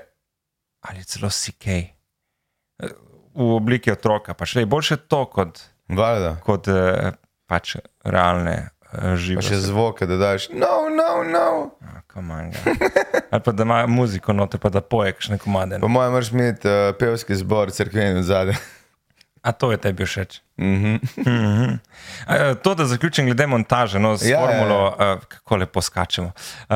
ali 0.81 1.03
celo 1.03 1.29
sikej, 1.29 1.87
v 3.33 3.55
obliki 3.55 3.91
otroka. 3.91 4.33
Pa 4.33 4.45
še 4.45 4.65
boljše 4.65 4.97
to 5.09 5.23
kot, 5.31 5.61
Valjda. 5.89 6.35
kot 6.45 6.67
eh, 6.67 7.11
pač 7.49 7.75
realne 8.05 8.69
Pa 8.89 9.13
še 9.13 9.17
žive. 9.17 9.59
zvoke, 9.63 10.05
da 10.05 10.17
daš. 10.17 10.47
No, 10.49 10.89
no, 10.89 11.21
no. 11.23 11.45
Ali 13.31 13.41
pa 13.41 13.51
da 13.51 13.63
ima 13.63 13.87
muziko 13.87 14.33
note, 14.33 14.57
pa 14.57 14.69
da 14.69 14.81
poje 14.81 15.13
kakšne 15.13 15.37
komade. 15.37 15.77
Po 15.79 15.87
mojem, 15.87 16.11
moraš 16.11 16.31
imeti 16.31 16.65
uh, 16.65 16.95
pevski 16.95 17.35
zbor, 17.35 17.69
crkveni 17.69 18.23
zadaj. 18.23 18.57
A 19.39 19.51
to 19.51 19.69
je 19.71 19.77
tebi 19.77 20.03
všeč? 20.03 20.41
Mhm. 20.57 20.95
Mhm. 21.17 21.77
A, 22.25 22.35
To, 22.55 22.73
da 22.73 22.85
zaključim 22.85 23.25
glede 23.25 23.47
montaže, 23.47 23.95
no, 23.97 24.17
z 24.17 24.27
Ja, 24.27 24.39
formulo, 24.39 24.79
ja, 24.89 25.05
ja. 25.05 25.17
kako 25.19 25.55
lepo 25.57 25.81
skačemo. 25.81 26.31
Uh, 26.65 26.75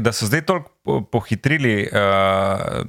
da 0.00 0.10
so 0.10 0.26
zdaj 0.26 0.42
toliko 0.42 0.71
pohitrili 1.10 1.88
uh, 1.92 1.98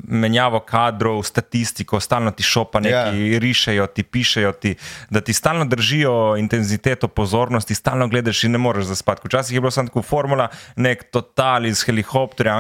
menjavo 0.08 0.60
kadrov, 0.60 1.24
statistiko, 1.24 2.00
stalno 2.00 2.32
ti 2.32 2.44
šopa 2.44 2.80
neki, 2.80 3.34
ja. 3.34 3.40
rišejo 3.40 3.88
ti, 3.88 4.04
pišejo 4.04 4.52
ti, 4.52 4.76
da 5.10 5.22
ti 5.22 5.34
stalno 5.34 5.66
držijo 5.66 6.36
intenziteto 6.38 7.08
pozornosti, 7.08 7.76
stalno 7.76 8.08
gledaš 8.08 8.44
in 8.44 8.52
ne 8.52 8.58
moreš 8.58 8.86
zaspati. 8.86 9.22
Včasih 9.26 9.56
je 9.56 9.62
bilo 9.62 9.72
samo 9.72 9.88
tako 9.88 10.02
formula, 10.02 10.48
nek 10.76 11.04
total 11.12 11.66
iz 11.66 11.84
helikopterja, 11.86 12.58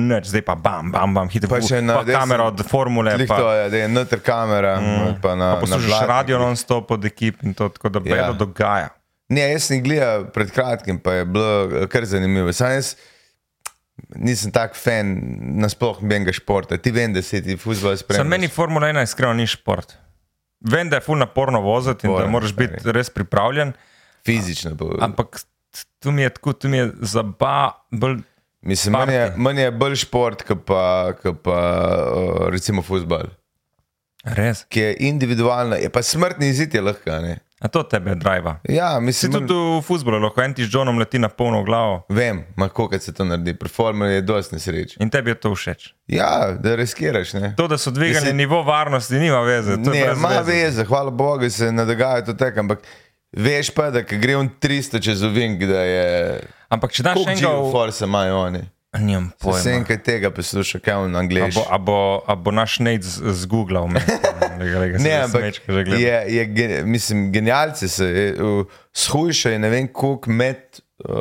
nič, 0.00 0.26
zdaj 0.26 0.42
pa 0.42 0.54
bam, 0.54 0.92
bam, 0.92 1.14
bam, 1.14 1.28
hitro, 1.28 1.50
Pa 1.52 1.60
še 1.60 1.82
na 1.84 2.00
pa 2.00 2.08
kamera 2.08 2.48
od 2.48 2.64
formule. 2.68 3.18
Pa, 3.28 3.36
to 3.36 3.52
je, 3.52 3.68
da 3.70 3.76
je 3.76 3.92
noter 3.92 4.24
kamera, 4.24 4.80
mm. 4.80 5.20
pa 5.20 5.34
na, 5.36 5.54
pa 5.54 5.60
poslušaš 5.60 5.84
na 5.84 5.88
blatnikih. 5.88 6.08
radio 6.16 6.38
non-stop 6.38 6.90
od 6.96 7.04
ekip 7.04 7.44
in 7.44 7.54
to 7.54 7.68
tako, 7.68 7.88
da 7.88 8.00
Ja. 8.00 8.16
bedo 8.16 8.46
dogaja. 8.46 8.88
Ne, 9.28 9.50
jaz 9.52 9.68
sem 9.68 9.76
jih 9.76 9.84
gledal 9.84 10.24
pred 10.32 10.50
kratkim, 10.50 10.98
pa 10.98 11.20
je 11.20 11.24
bilo 11.24 11.86
kar 11.92 12.04
zanimivo. 12.08 12.52
Sam 12.52 12.72
jaz 12.72 12.96
nisem 14.16 14.52
tak 14.52 14.76
fan 14.76 15.14
nasploh 15.60 16.00
nobenega 16.02 16.32
športa. 16.32 16.78
Ti 16.78 16.90
vem, 16.94 17.12
da 17.12 17.22
si 17.22 17.42
ti 17.42 17.56
fuzbol 17.56 17.94
Za 17.96 18.04
spremljaš. 18.04 18.30
meni 18.30 18.48
Formula 18.48 18.88
1 18.88 19.02
iskreno 19.02 19.32
ni 19.34 19.46
šport. 19.46 19.96
Vem, 20.60 20.90
da 20.90 20.98
je 20.98 21.06
ful 21.06 21.18
naporno 21.18 21.60
voziti 21.64 22.06
in 22.06 22.16
da 22.16 22.26
moraš 22.28 22.52
biti 22.56 22.92
res 22.92 23.10
pripravljen, 23.10 23.72
Fizično. 24.26 24.76
Pa, 24.76 24.84
ampak 25.04 25.40
tu 25.98 26.10
mi 26.12 26.22
je 26.22 26.30
tako, 26.30 26.52
tu 26.52 26.68
mi 26.68 26.76
je 26.76 26.90
zaba, 27.00 27.70
bolj. 27.90 28.18
Mislim, 28.60 28.92
manj 28.92 29.12
je, 29.14 29.32
manj 29.36 29.60
je 29.60 29.70
bolj 29.72 29.96
šport, 30.02 30.42
kot 30.44 30.64
pa, 30.68 31.12
ko 31.22 31.32
pa 31.34 31.60
recimo 32.52 32.82
fuzbol. 32.82 33.30
Res. 34.36 34.66
Ki 34.68 34.80
je 34.80 34.96
individualno, 35.08 35.78
je 35.80 35.88
pa 35.88 36.02
smrtni 36.04 36.50
izid 36.52 36.74
je 36.74 36.82
lahko. 36.84 37.16
Ne? 37.24 37.38
A 37.60 37.68
to 37.68 37.82
tebe 37.82 38.14
driva. 38.14 38.56
Ja, 38.64 38.94
Si 38.94 39.00
mislim, 39.02 39.32
tudi 39.32 39.52
v 39.52 39.82
futbolu, 39.82 40.18
lahko 40.18 40.42
en 40.42 40.54
ti 40.54 40.64
z 40.64 40.72
Johnom 40.72 40.98
leti 40.98 41.18
na 41.18 41.28
polno 41.28 41.62
glavo 41.62 42.06
vem, 42.08 42.44
kako 42.56 42.98
se 42.98 43.12
to 43.12 43.24
naredi. 43.24 43.54
Pri 43.54 43.68
formuli 43.68 44.12
je 44.12 44.22
dosti 44.22 44.54
nesreč. 44.54 44.96
in 45.00 45.10
tebi 45.10 45.30
je 45.30 45.34
to 45.34 45.54
všeč. 45.54 45.94
Ja, 46.06 46.50
da 46.52 46.74
riskiraš. 46.74 47.32
Ne? 47.32 47.54
To, 47.56 47.68
da 47.68 47.78
so 47.78 47.90
dvigali 47.90 48.14
Mislim- 48.14 48.36
nivo 48.36 48.62
varnosti, 48.62 49.14
nima 49.14 49.40
veze. 49.40 49.76
Ne, 49.76 50.00
ima 50.12 50.28
veze. 50.28 50.52
veze, 50.54 50.84
hvala 50.84 51.10
Bogu, 51.10 51.50
se 51.50 51.72
ne 51.72 51.84
dogaja 51.84 52.24
to 52.24 52.32
tako, 52.32 52.60
ampak 52.60 52.78
veš 53.32 53.70
pa, 53.70 53.90
da 53.90 54.00
gre 54.00 54.36
on 54.36 54.48
300 54.60 55.02
čez 55.02 55.22
ovink, 55.22 55.60
da 55.60 55.80
je. 55.80 56.40
Ampak 56.68 56.92
če 56.92 57.02
daš 57.02 57.14
Koliko 57.14 57.30
enega 57.30 57.48
v. 57.48 57.72
Force 57.72 58.04
imajo 58.04 58.36
oni? 58.38 58.62
Nimam 58.92 59.30
pojma. 59.38 59.70
enkaj 59.72 59.98
tega 59.98 60.30
poslušal, 60.30 60.80
kaj 60.80 60.94
on 60.96 61.14
A 61.14 61.18
angliš. 61.18 61.54
bo, 61.54 61.62
a, 61.64 61.78
bo, 61.78 61.96
a 62.26 62.34
bo 62.34 62.50
naš 62.50 62.78
Nate 62.78 63.02
z- 63.02 63.22
zgooglal 63.36 63.86
me? 63.86 64.00
Lega, 64.58 64.98
Ne, 64.98 65.12
ampak 65.22 65.42
je, 65.94 66.24
je, 66.28 66.44
gen- 66.46 66.86
mislim, 66.86 67.32
genialci 67.32 67.88
se 67.88 68.34
shujšajo, 68.92 69.58
ne 69.58 69.68
vem, 69.68 69.88
koliko 69.88 70.30
med 70.30 70.58
uh, 71.00 71.14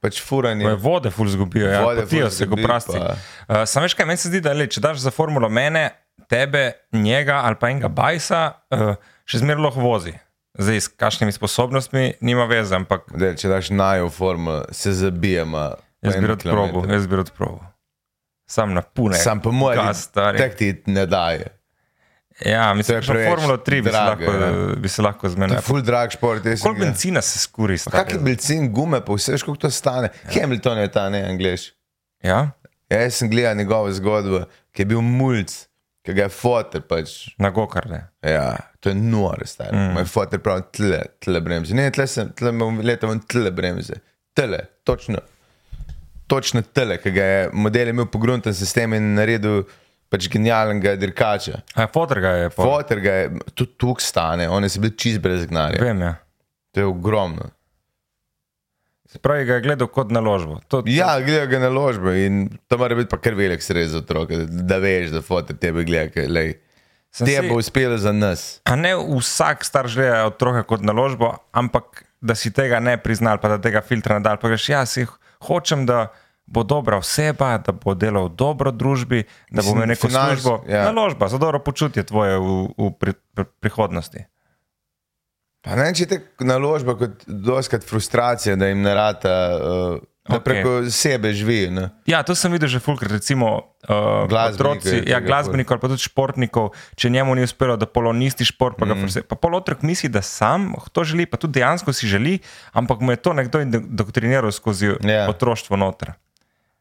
pač 0.00 0.22
furanje. 0.22 0.64
Je 0.64 0.74
vode 0.76 1.10
ful 1.10 1.28
zgubijo, 1.28 1.68
ja, 1.68 1.82
Vode 1.82 2.00
potijo 2.02 2.30
se, 2.30 2.44
zgubi, 2.44 2.62
prasti. 2.62 2.92
pa- 2.94 3.16
Uh, 3.46 3.64
Sam 3.64 3.82
veš 3.82 3.94
kaj, 3.94 4.06
meni 4.06 4.16
se 4.16 4.28
zdi, 4.28 4.40
da 4.40 4.52
le, 4.52 4.66
če 4.66 4.80
daš 4.80 4.98
za 4.98 5.10
formulo 5.10 5.48
mene, 5.48 5.90
tebe, 6.26 6.72
njega 6.92 7.42
ali 7.44 7.54
pa 7.54 7.68
enega 7.68 7.88
bajsa 7.88 8.40
uh, 8.72 8.94
še 9.24 9.38
zmeraj 9.38 9.62
lahko 9.62 9.80
vozi. 9.80 10.16
Zdaj, 10.56 10.76
s 10.76 10.88
kakšnimi 10.88 11.32
sposobnostmi, 11.32 12.14
nima 12.20 12.46
veze, 12.46 12.72
ampak 12.74 13.04
Dej, 13.12 13.36
če 13.36 13.48
daš 13.48 13.68
najo 13.70 14.08
formulo, 14.08 14.64
se 14.72 14.92
zabijemo. 14.94 15.74
Jaz 16.06 16.16
bi 16.16 16.26
rad 16.26 16.42
probil, 16.42 16.90
jaz 16.92 17.06
bi 17.06 17.16
rad 17.16 17.30
probil. 17.30 17.62
Sam 18.46 18.74
na 18.74 18.82
pune. 18.82 19.18
Sam 19.18 19.40
po 19.42 19.52
mojem, 19.52 19.94
stari. 19.94 20.38
tak 20.38 20.54
ti 20.56 20.70
ne 20.86 21.06
daje. 21.06 21.46
Ja, 22.44 22.74
mislim, 22.74 22.96
je 22.96 23.00
da 23.00 23.12
preveč 23.12 23.28
Formula 23.28 23.56
3 23.58 23.82
bi 23.82 23.90
se 23.90 23.96
lahko, 23.96 24.32
ja. 24.32 24.74
bi 24.76 24.88
se 24.88 25.02
lahko 25.02 25.26
je 25.26 25.30
zmenil. 25.30 25.60
full 25.60 25.80
drag 25.82 26.10
šport. 26.10 26.42
Koliko 26.42 26.80
benzina 26.80 27.22
se 27.22 27.38
skuri? 27.38 27.74
Pa 27.74 27.90
stari? 27.90 27.96
Kak 28.04 28.12
je 28.12 28.18
benzin, 28.18 28.68
gume, 28.72 29.00
pa 29.00 29.12
vse, 29.12 29.38
koliko 29.44 29.60
to 29.60 29.70
stane. 29.70 30.10
Ja. 30.24 30.40
Hamilton 30.42 30.78
je 30.78 30.90
ta, 30.92 31.08
ne 31.10 31.22
angliš. 31.24 31.72
Ja, 32.22 32.50
Ja, 32.90 33.00
jaz 33.02 33.14
sem 33.18 33.30
gledal 33.30 33.56
njegovo 33.56 33.90
zgodbo, 33.92 34.44
ki 34.72 34.82
je 34.82 34.86
bil 34.86 35.00
mulj, 35.02 35.44
ki 36.06 36.14
ga 36.14 36.22
je 36.22 36.28
fotor 36.28 36.84
pač. 36.86 37.14
na 37.38 37.50
gokarde. 37.50 38.04
Ja, 38.22 38.56
to 38.80 38.88
je 38.88 38.94
noro, 38.94 39.46
stari. 39.46 39.76
Mm. 39.76 39.94
Moj 39.96 40.04
fotor 40.04 40.38
pravi 40.38 40.62
tle, 40.72 41.00
tle 41.18 41.40
bremze. 41.40 41.74
Ne, 41.74 41.90
tle 41.90 42.06
sem, 42.06 42.30
tle 42.38 42.52
imam 42.54 42.78
leto 42.80 43.10
tle 43.26 43.50
bremze. 43.50 43.98
Tle, 44.34 44.60
točno. 44.84 45.18
Točno 46.26 46.62
tle, 46.64 46.96
ki 46.98 47.10
ga 47.10 47.24
je 47.24 47.50
model 47.54 47.88
imel 47.88 48.06
pogrunten 48.06 48.54
sistem 48.54 48.92
in 48.92 49.14
naredil 49.14 49.62
pač 50.08 50.28
genialnega 50.28 50.96
dirkača. 50.96 51.60
A 51.74 51.86
fotor 51.86 52.20
ga 52.20 52.30
je, 52.36 52.48
pol. 52.50 52.66
Fotor 52.66 53.00
ga 53.00 53.12
je, 53.12 53.26
tudi 53.54 53.72
tuk 53.76 54.00
stane, 54.00 54.48
oni 54.48 54.68
so 54.68 54.80
bili 54.80 54.94
čist 54.94 55.20
brez 55.20 55.46
gnanja. 55.46 55.78
vem, 55.80 56.00
ja. 56.00 56.14
To 56.72 56.80
je 56.80 56.86
ogromno. 56.86 57.50
Se 59.06 59.18
pravi, 59.18 59.44
ga 59.44 59.54
je 59.54 59.60
gledal 59.62 59.86
kot 59.88 60.10
naložbo. 60.10 60.58
To, 60.66 60.82
Ja, 60.84 61.20
gledajo 61.20 61.46
ga 61.46 61.58
na 61.60 61.68
ložbe 61.70 62.26
in 62.26 62.36
to 62.66 62.76
mora 62.76 62.94
biti 62.94 63.08
pa 63.08 63.18
kar 63.18 63.34
velik 63.34 63.62
stres 63.62 63.88
za 63.88 63.98
otroke, 63.98 64.36
da, 64.48 64.78
veš, 64.78 65.10
da 65.10 65.22
fotor 65.22 65.56
tebe 65.56 65.84
gleda. 65.84 66.10
ker, 66.10 66.26
lej, 66.28 66.56
Sem 67.10 67.24
Te 67.24 67.32
si- 67.32 67.48
bo 67.48 67.56
uspelo 67.56 67.96
za 67.96 68.12
nas. 68.12 68.60
A 68.64 68.74
ne 68.76 68.90
vsak 68.92 69.64
starš 69.64 69.94
gleda 69.94 70.26
otroka 70.26 70.62
kot 70.64 70.82
naložbo, 70.82 71.30
ampak 71.50 72.04
da 72.20 72.34
si 72.34 72.50
tega 72.50 72.76
ne 72.78 72.98
priznal, 72.98 73.38
pa 73.38 73.48
da 73.48 73.58
tega 73.58 73.80
filtra 73.80 74.18
ne 74.18 74.20
dal. 74.20 74.36
Pa 74.36 74.48
greš, 74.48 74.68
ja, 74.68 74.84
si 74.84 75.06
hočem, 75.42 75.86
da 75.86 76.08
bo 76.46 76.62
dobra 76.62 76.96
oseba, 76.96 77.58
da 77.58 77.72
bo 77.72 77.94
delal 77.94 78.28
dobro 78.28 78.70
družbi, 78.70 79.24
da 79.50 79.62
bo 79.62 79.74
imel 79.74 79.88
neko 79.88 80.08
financ- 80.08 80.38
službo. 80.38 80.64
ja. 80.68 80.84
Naložba 80.84 81.28
za 81.28 81.38
dobro 81.38 81.58
počutje 81.58 82.06
tvoje 82.06 82.38
v, 82.38 82.68
v 82.78 82.90
pri, 83.00 83.12
pri, 83.34 83.44
prihodnosti. 83.60 84.24
Pa 85.66 85.74
ne, 85.74 85.88
če 85.94 86.06
te 86.06 86.20
naložba 86.46 86.94
kot 86.94 87.24
doskrat 87.26 87.82
frustracija, 87.84 88.54
da 88.56 88.68
jim 88.70 88.82
ne 88.86 88.94
rata, 88.94 89.32
uh, 89.58 89.98
da 90.28 90.36
Ok. 90.36 90.44
preko 90.44 90.90
sebe 90.90 91.32
živijo. 91.32 91.70
Ne? 91.70 91.88
Ja, 92.06 92.22
to 92.22 92.34
sem 92.34 92.52
videl 92.52 92.68
že 92.68 92.80
fulkrat, 92.82 93.12
recimo 93.12 93.56
uh, 93.88 94.28
Glasbenike 94.28 94.54
otroci, 94.54 94.96
je 94.96 95.10
ja, 95.10 95.20
glasbenikov 95.20 95.76
ali 95.76 95.80
pa 95.80 95.88
tudi 95.88 96.02
športnikov, 96.02 96.70
če 96.96 97.10
njemu 97.10 97.34
ni 97.34 97.42
uspelo, 97.46 97.76
da 97.76 97.86
polonisti 97.86 98.44
šport, 98.44 98.76
pa 98.78 98.86
ga 98.86 98.94
mm. 98.94 99.26
pa 99.28 99.36
polotrok 99.36 99.82
misli, 99.82 100.08
da 100.08 100.22
sam 100.22 100.74
to 100.92 101.04
želi, 101.04 101.26
pa 101.26 101.36
tudi 101.36 101.60
dejansko 101.60 101.92
si 101.92 102.08
želi, 102.10 102.38
ampak 102.72 103.00
mu 103.00 103.10
je 103.14 103.16
to 103.16 103.32
nekdo 103.32 103.60
indoktriniral 103.60 104.52
skozi 104.52 104.96
Ja. 105.02 105.28
otroštvo 105.28 105.76
noter. 105.76 106.12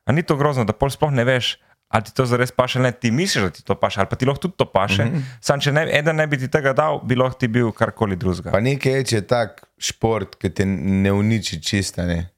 A 0.06 0.12
ni 0.12 0.24
to 0.24 0.36
grozno, 0.36 0.66
da 0.66 0.74
pol 0.74 0.90
sploh 0.90 1.12
ne 1.12 1.24
veš, 1.26 1.58
ali 1.90 2.04
ti 2.04 2.14
to 2.14 2.26
zares 2.26 2.52
paše, 2.52 2.80
ne 2.80 2.92
ti 2.92 3.12
misliš, 3.12 3.44
da 3.44 3.50
ti 3.50 3.64
to 3.66 3.76
paše, 3.76 4.00
ali 4.00 4.10
pa 4.10 4.16
ti 4.16 4.26
lahko 4.26 4.42
tudi 4.42 4.54
to 4.58 4.66
paše. 4.66 5.06
Mm 5.06 5.12
-hmm. 5.14 5.22
Sam, 5.42 5.60
če 5.60 5.72
ne, 5.72 5.88
eden 5.92 6.16
ne 6.16 6.28
bi 6.28 6.38
ti 6.38 6.48
tega 6.48 6.74
dal, 6.74 7.00
bi 7.04 7.16
lahko 7.16 7.40
ti 7.40 7.48
bil 7.48 7.72
karkoli 7.72 8.16
drugega. 8.16 8.52
Pa 8.52 8.60
nekaj 8.60 8.94
je, 8.94 9.04
če 9.04 9.16
je 9.16 9.28
tak 9.28 9.66
šport, 9.78 10.36
ki 10.36 10.50
te 10.50 10.66
ne 10.66 11.12
uniči 11.12 11.62
čista. 11.62 12.06
Ne? 12.06 12.30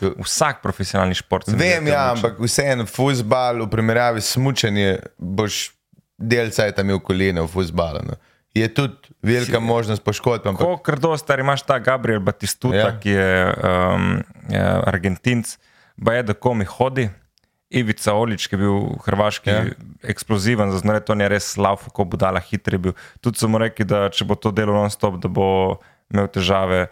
Vsak 0.00 0.62
profesionalni 0.62 1.14
šport. 1.14 1.48
Vem, 1.48 1.86
ja, 1.86 2.10
ampak 2.12 2.38
vseeno, 2.40 2.86
futbal 2.86 3.62
v 3.64 3.68
primerjavi 3.70 4.20
s 4.20 4.34
smučanjem, 4.34 4.98
boš 5.18 5.70
del 6.18 6.50
cajt 6.50 6.78
imel 6.78 7.00
kolene 7.00 7.40
v 7.40 7.48
futbalu. 7.48 8.02
No. 8.04 8.16
Je 8.54 8.66
tudi 8.66 8.96
velika 9.22 9.60
možnost 9.60 10.02
poškodb, 10.02 10.46
ampak 10.46 10.66
Ko 10.66 10.76
krdo 10.78 11.16
star 11.16 11.38
imaš 11.38 11.62
ta 11.62 11.78
Gabriel 11.78 12.20
Batistuta, 12.20 12.76
Ja. 12.76 12.98
ki 12.98 13.10
je, 13.10 13.54
um, 13.62 14.22
je 14.50 14.64
Argentinc, 14.86 15.54
pa 16.04 16.14
je, 16.14 16.22
da 16.22 16.34
komi 16.34 16.64
hodi. 16.64 17.10
Ivica 17.70 18.12
Olič, 18.18 18.48
ki 18.50 18.54
je 18.54 18.58
bil 18.58 18.98
hrvaški 19.06 19.50
Ja. 19.50 19.62
eksploziven, 20.02 20.72
zaznore 20.74 20.98
to 21.00 21.14
je 21.14 21.28
res 21.28 21.54
lauf, 21.56 21.84
kako 21.86 22.04
budala 22.04 22.40
hitri 22.42 22.74
je 22.74 22.78
bil. 22.78 22.92
Tudi 23.22 23.38
so 23.38 23.46
mu 23.48 23.58
rekli, 23.62 23.84
da 23.86 24.08
če 24.10 24.24
bo 24.26 24.34
to 24.34 24.50
delo 24.50 24.74
non-stop, 24.74 25.20
da 25.22 25.28
bo 25.28 25.78
imel 26.10 26.26
težave. 26.26 26.88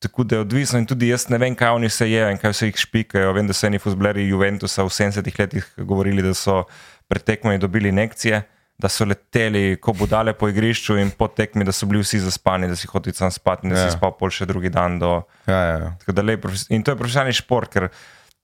Tako 0.00 0.24
da 0.24 0.36
je 0.38 0.40
odvisno 0.46 0.78
in 0.80 0.86
tudi 0.88 1.10
jaz 1.10 1.26
ne 1.28 1.36
vem, 1.38 1.52
kaj 1.54 1.74
oni 1.76 1.88
se 1.92 2.06
jejo 2.10 2.30
in 2.32 2.38
kaj 2.40 2.54
vse 2.54 2.70
jih 2.70 2.78
špikajo. 2.80 3.34
Vem, 3.36 3.46
da 3.46 3.52
so 3.52 3.66
eni 3.68 3.78
fuzbleri 3.78 4.24
Juventusa 4.30 4.86
v 4.86 4.88
70-ih 4.88 5.36
letih 5.38 5.66
govorili, 5.76 6.22
da 6.24 6.32
so 6.34 6.62
pred 7.08 7.24
tekmami 7.26 7.58
dobili 7.60 7.90
injekcije, 7.92 8.38
da 8.80 8.88
so 8.88 9.04
leteli 9.04 9.76
kot 9.76 9.98
budale 10.00 10.32
po 10.32 10.48
igrišču 10.48 10.96
in 10.96 11.10
po 11.12 11.28
tekmi, 11.28 11.66
da 11.68 11.72
so 11.72 11.84
bili 11.86 12.00
vsi 12.00 12.22
zaspani, 12.24 12.68
da 12.70 12.76
si 12.80 12.88
hotel 12.88 13.12
sam 13.12 13.30
spati 13.30 13.66
in 13.68 13.74
da 13.74 13.82
Ja. 13.82 13.90
si 13.90 13.96
spal 13.98 14.14
pol 14.16 14.32
še 14.32 14.46
drugi 14.48 14.70
dan. 14.72 14.96
Do, 14.98 15.10
ja, 15.46 15.60
ja, 15.60 15.76
ja. 15.84 15.90
Tako 16.00 16.12
da 16.16 16.22
lej, 16.24 16.38
in 16.72 16.82
to 16.82 16.94
je 16.94 16.96
profesionalni 16.96 17.36
šport, 17.36 17.68
ker 17.68 17.90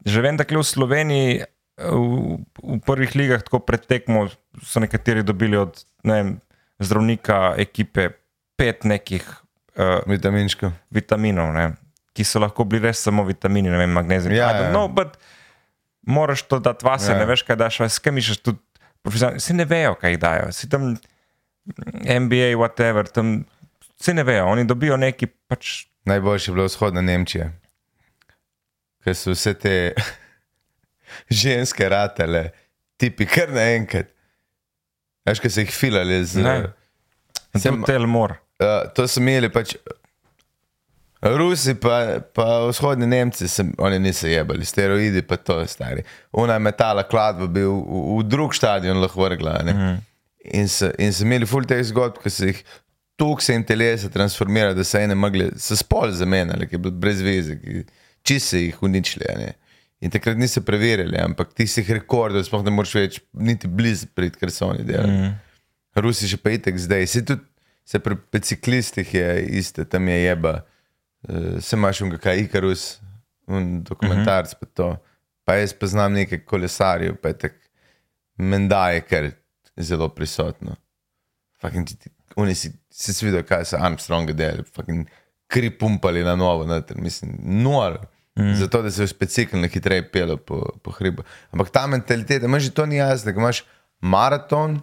že 0.04 0.20
vem, 0.20 0.36
da 0.36 0.44
kle 0.44 0.60
v 0.60 0.66
Sloveniji 0.68 1.40
v, 1.80 2.36
v 2.60 2.78
prvih 2.84 3.16
ligah, 3.16 3.40
tako 3.42 3.62
pred 3.64 3.80
tekmo, 3.88 4.28
so 4.60 4.80
nekateri 4.80 5.24
dobili 5.24 5.56
od 5.56 5.72
ne 6.04 6.12
vem, 6.20 6.28
zdravnika 6.84 7.54
ekipe 7.56 8.10
pet 8.60 8.84
nekih 8.84 9.24
uh, 9.78 10.00
vitaminčko. 10.06 10.72
vitaminov, 10.90 11.52
ne, 11.54 11.66
ki 12.16 12.24
so 12.24 12.40
lahko 12.40 12.64
bili 12.64 12.86
res 12.88 13.02
samo 13.02 13.24
vitamini, 13.24 13.70
ne 13.70 13.78
vem, 13.78 13.90
magnezij. 13.92 14.32
Ja, 14.36 14.52
don't 14.52 14.68
ja. 14.68 14.70
know, 14.70 14.88
but 14.88 15.16
moraš 16.06 16.42
to 16.42 16.58
dati 16.58 16.84
vase, 16.86 17.10
Ja. 17.12 17.16
ja. 17.16 17.18
ne 17.18 17.26
veš, 17.26 17.42
kaj 17.42 17.56
daš, 17.56 17.78
kim 18.02 18.16
iščeš 18.16 18.42
tudi. 18.42 18.58
profesionalni- 19.04 19.38
Vsi 19.38 19.54
ne 19.54 19.64
vejo, 19.64 19.94
kaj 19.94 20.16
dajo. 20.16 20.52
Si 20.52 20.68
tam 20.68 20.96
NBA, 22.02 22.54
whatever, 22.56 23.06
tam 23.06 23.44
vsi 24.00 24.14
ne 24.14 24.22
vejo, 24.24 24.46
oni 24.46 24.64
dobijo 24.64 24.96
neki 24.96 25.26
pač. 25.26 25.86
Najboljše 26.06 26.50
je 26.50 26.54
bilo 26.54 26.64
vzhodna 26.66 27.00
Nemčija, 27.02 27.50
ker 29.04 29.14
so 29.14 29.30
vse 29.34 29.54
te 29.54 29.94
ženske 31.42 31.88
ratele, 31.88 32.50
tipi 32.96 33.26
kar 33.26 33.50
naenkrat. 33.50 34.10
Veš, 35.26 35.40
ki 35.42 35.50
so 35.50 35.60
jih 35.60 35.72
filali 35.74 36.20
z. 36.24 36.38
Ne. 36.38 36.56
Sem 37.58 37.82
telmor. 37.82 38.36
Uh, 38.58 38.88
to 38.94 39.08
so 39.08 39.20
imeli 39.20 39.50
pač. 39.52 39.76
Rusi, 41.26 41.74
pa, 41.80 42.20
pa 42.34 42.44
vzhodni 42.68 43.06
Nemci, 43.08 43.48
sem, 43.48 43.72
oni 43.82 43.98
niso 43.98 44.28
jebali, 44.28 44.64
steroidi, 44.68 45.22
pa 45.26 45.36
to 45.36 45.58
je 45.60 45.70
stari. 45.72 46.04
Ona 46.32 46.58
je 46.58 46.62
metala 46.62 47.02
kladvo, 47.08 47.48
bil 47.48 47.72
v, 47.72 48.02
v 48.18 48.26
drug 48.28 48.54
stadion 48.54 49.00
lahko 49.00 49.24
vrgla. 49.24 49.58
Mm 49.64 49.68
-hmm. 49.68 49.96
In 50.52 50.68
so 50.68 50.90
in 50.98 51.12
so 51.12 51.24
imeli 51.24 51.46
ful 51.46 51.64
teh 51.64 51.82
zgodb, 51.82 52.22
ki 52.22 52.30
so 52.30 52.44
jih 52.44 52.62
tuk 53.16 53.42
se 53.42 53.54
in 53.54 53.64
telesa 53.64 54.08
transformirali, 54.08 54.74
da 54.74 54.84
so 54.84 54.98
ene 54.98 55.14
mogli, 55.14 55.50
so 55.56 55.76
spol 55.76 56.12
zamenjali, 56.12 56.68
ki 56.68 56.74
je 56.74 56.78
bil 56.78 56.92
brez 56.92 57.22
veze, 57.22 57.56
ki 57.60 57.84
čisto 58.22 58.48
so 58.48 58.56
jih 58.56 58.82
uničili. 58.82 59.24
ne. 59.38 59.52
In 60.00 60.10
takrat 60.10 60.36
niso 60.36 60.60
preverili, 60.60 61.16
ampak 61.18 61.54
tistih 61.56 61.90
rekordov 61.90 62.44
sploh 62.44 62.64
ne 62.64 62.70
moreš 62.70 62.94
več 62.94 63.20
niti 63.32 63.68
blizu 63.68 64.06
priti, 64.14 64.38
ker 64.38 64.50
so 64.50 64.68
oni 64.68 64.84
delali. 64.84 65.12
Mm. 65.12 65.34
Rusi 65.96 66.28
še 66.28 66.36
pa 66.36 66.52
itek 66.52 66.76
zdaj. 66.78 67.06
Se 67.06 67.24
tudi 67.24 67.40
se 67.86 67.98
pri 68.02 68.16
biciklistih 68.32 69.14
je 69.14 69.28
iste, 69.60 69.84
tam 69.84 70.08
je 70.08 70.16
jeba. 70.22 70.60
Uh, 71.22 71.60
se 71.62 71.76
imaš 71.76 72.00
unga 72.04 72.18
kaj 72.18 72.42
Ikarus, 72.46 72.86
un 73.46 73.82
dokumentarc 73.86 74.54
pa 74.60 74.66
to. 74.66 74.88
Pa 75.46 75.54
jaz 75.60 75.72
poznam 75.78 76.16
nekaj 76.18 76.42
kolesarjev, 76.44 77.20
pa 77.22 77.30
je 77.30 77.38
tak 77.46 77.60
menda 78.36 78.90
je 78.90 79.00
kar 79.06 79.30
zelo 79.76 80.08
prisotno. 80.08 80.76
Fucking, 81.60 81.88
Oni 82.36 82.54
si, 82.54 82.72
si 82.90 83.14
si 83.14 83.24
videl, 83.24 83.46
kaj 83.48 83.64
so 83.70 83.78
Armstronga 83.80 84.34
delali, 84.36 84.66
fucking 84.74 85.06
kri 85.48 85.70
pumpali 85.70 86.24
na 86.24 86.34
novo, 86.36 86.66
noter, 86.66 86.98
mislim, 87.00 87.38
nor. 87.42 88.00
Mm. 88.38 88.54
Zato, 88.54 88.82
da 88.82 88.90
se 88.90 89.04
v 89.04 89.08
speciklno 89.08 89.68
hitreje 89.72 90.04
pelo 90.12 90.36
po, 90.36 90.58
po 90.82 90.92
hribu. 90.98 91.24
Ampak 91.50 91.70
ta 91.72 91.86
mentaliteta, 91.86 92.46
imaš 92.46 92.68
že 92.68 92.74
to 92.76 92.86
ni 92.86 92.96
jasno, 92.96 93.30
imaš 93.30 93.62
maraton, 94.00 94.80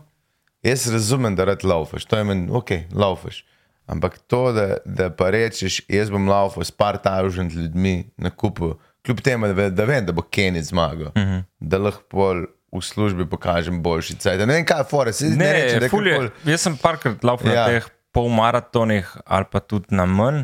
jaz 0.63 0.87
razumem, 0.93 1.35
da 1.35 1.43
rad 1.45 1.63
laufaš, 1.63 2.05
to 2.05 2.17
je 2.17 2.23
meni, 2.23 2.47
ok, 2.51 2.69
laufaš. 2.93 3.45
Ampak 3.87 4.17
to, 4.27 4.51
da, 4.51 4.77
da 4.85 5.09
pa 5.09 5.29
rečeš, 5.29 5.81
jaz 5.91 6.09
bom 6.09 6.27
laufal 6.29 6.63
s 6.63 6.71
par 6.71 6.97
tažent 6.97 7.53
ljudmi 7.53 8.09
na 8.17 8.29
kupu, 8.29 8.73
kljub 9.05 9.19
temu, 9.21 9.47
da, 9.53 9.69
da 9.69 9.83
vem, 9.85 10.05
da 10.05 10.11
bo 10.11 10.21
Kenny 10.21 10.61
zmagal, 10.63 11.11
mm 11.15 11.21
-hmm. 11.21 11.43
da 11.59 11.77
lahko 11.77 12.03
pol 12.09 12.45
v 12.71 12.81
službi 12.81 13.25
pokažem 13.29 13.81
boljši 13.83 14.15
cajt. 14.15 14.39
Ne 14.39 14.45
vem, 14.45 14.65
kaj 14.65 14.79
je 14.79 14.83
fora, 14.89 15.13
se 15.13 15.25
ne, 15.25 15.35
ne 15.35 15.53
rečem, 15.53 15.79
da 15.79 15.85
je 15.85 15.89
ful 15.89 16.07
je- 16.07 16.13
kar 16.17 16.21
kol- 16.29 16.51
Jaz 16.51 16.61
sem 16.61 16.77
parkrat 16.77 17.23
laufal 17.23 17.51
ja. 17.53 17.61
na 17.61 17.67
teh 17.67 17.87
polmaratonih 18.11 19.17
ali 19.25 19.45
pa 19.51 19.59
tudi 19.59 19.85
na 19.95 20.05
manj. 20.05 20.43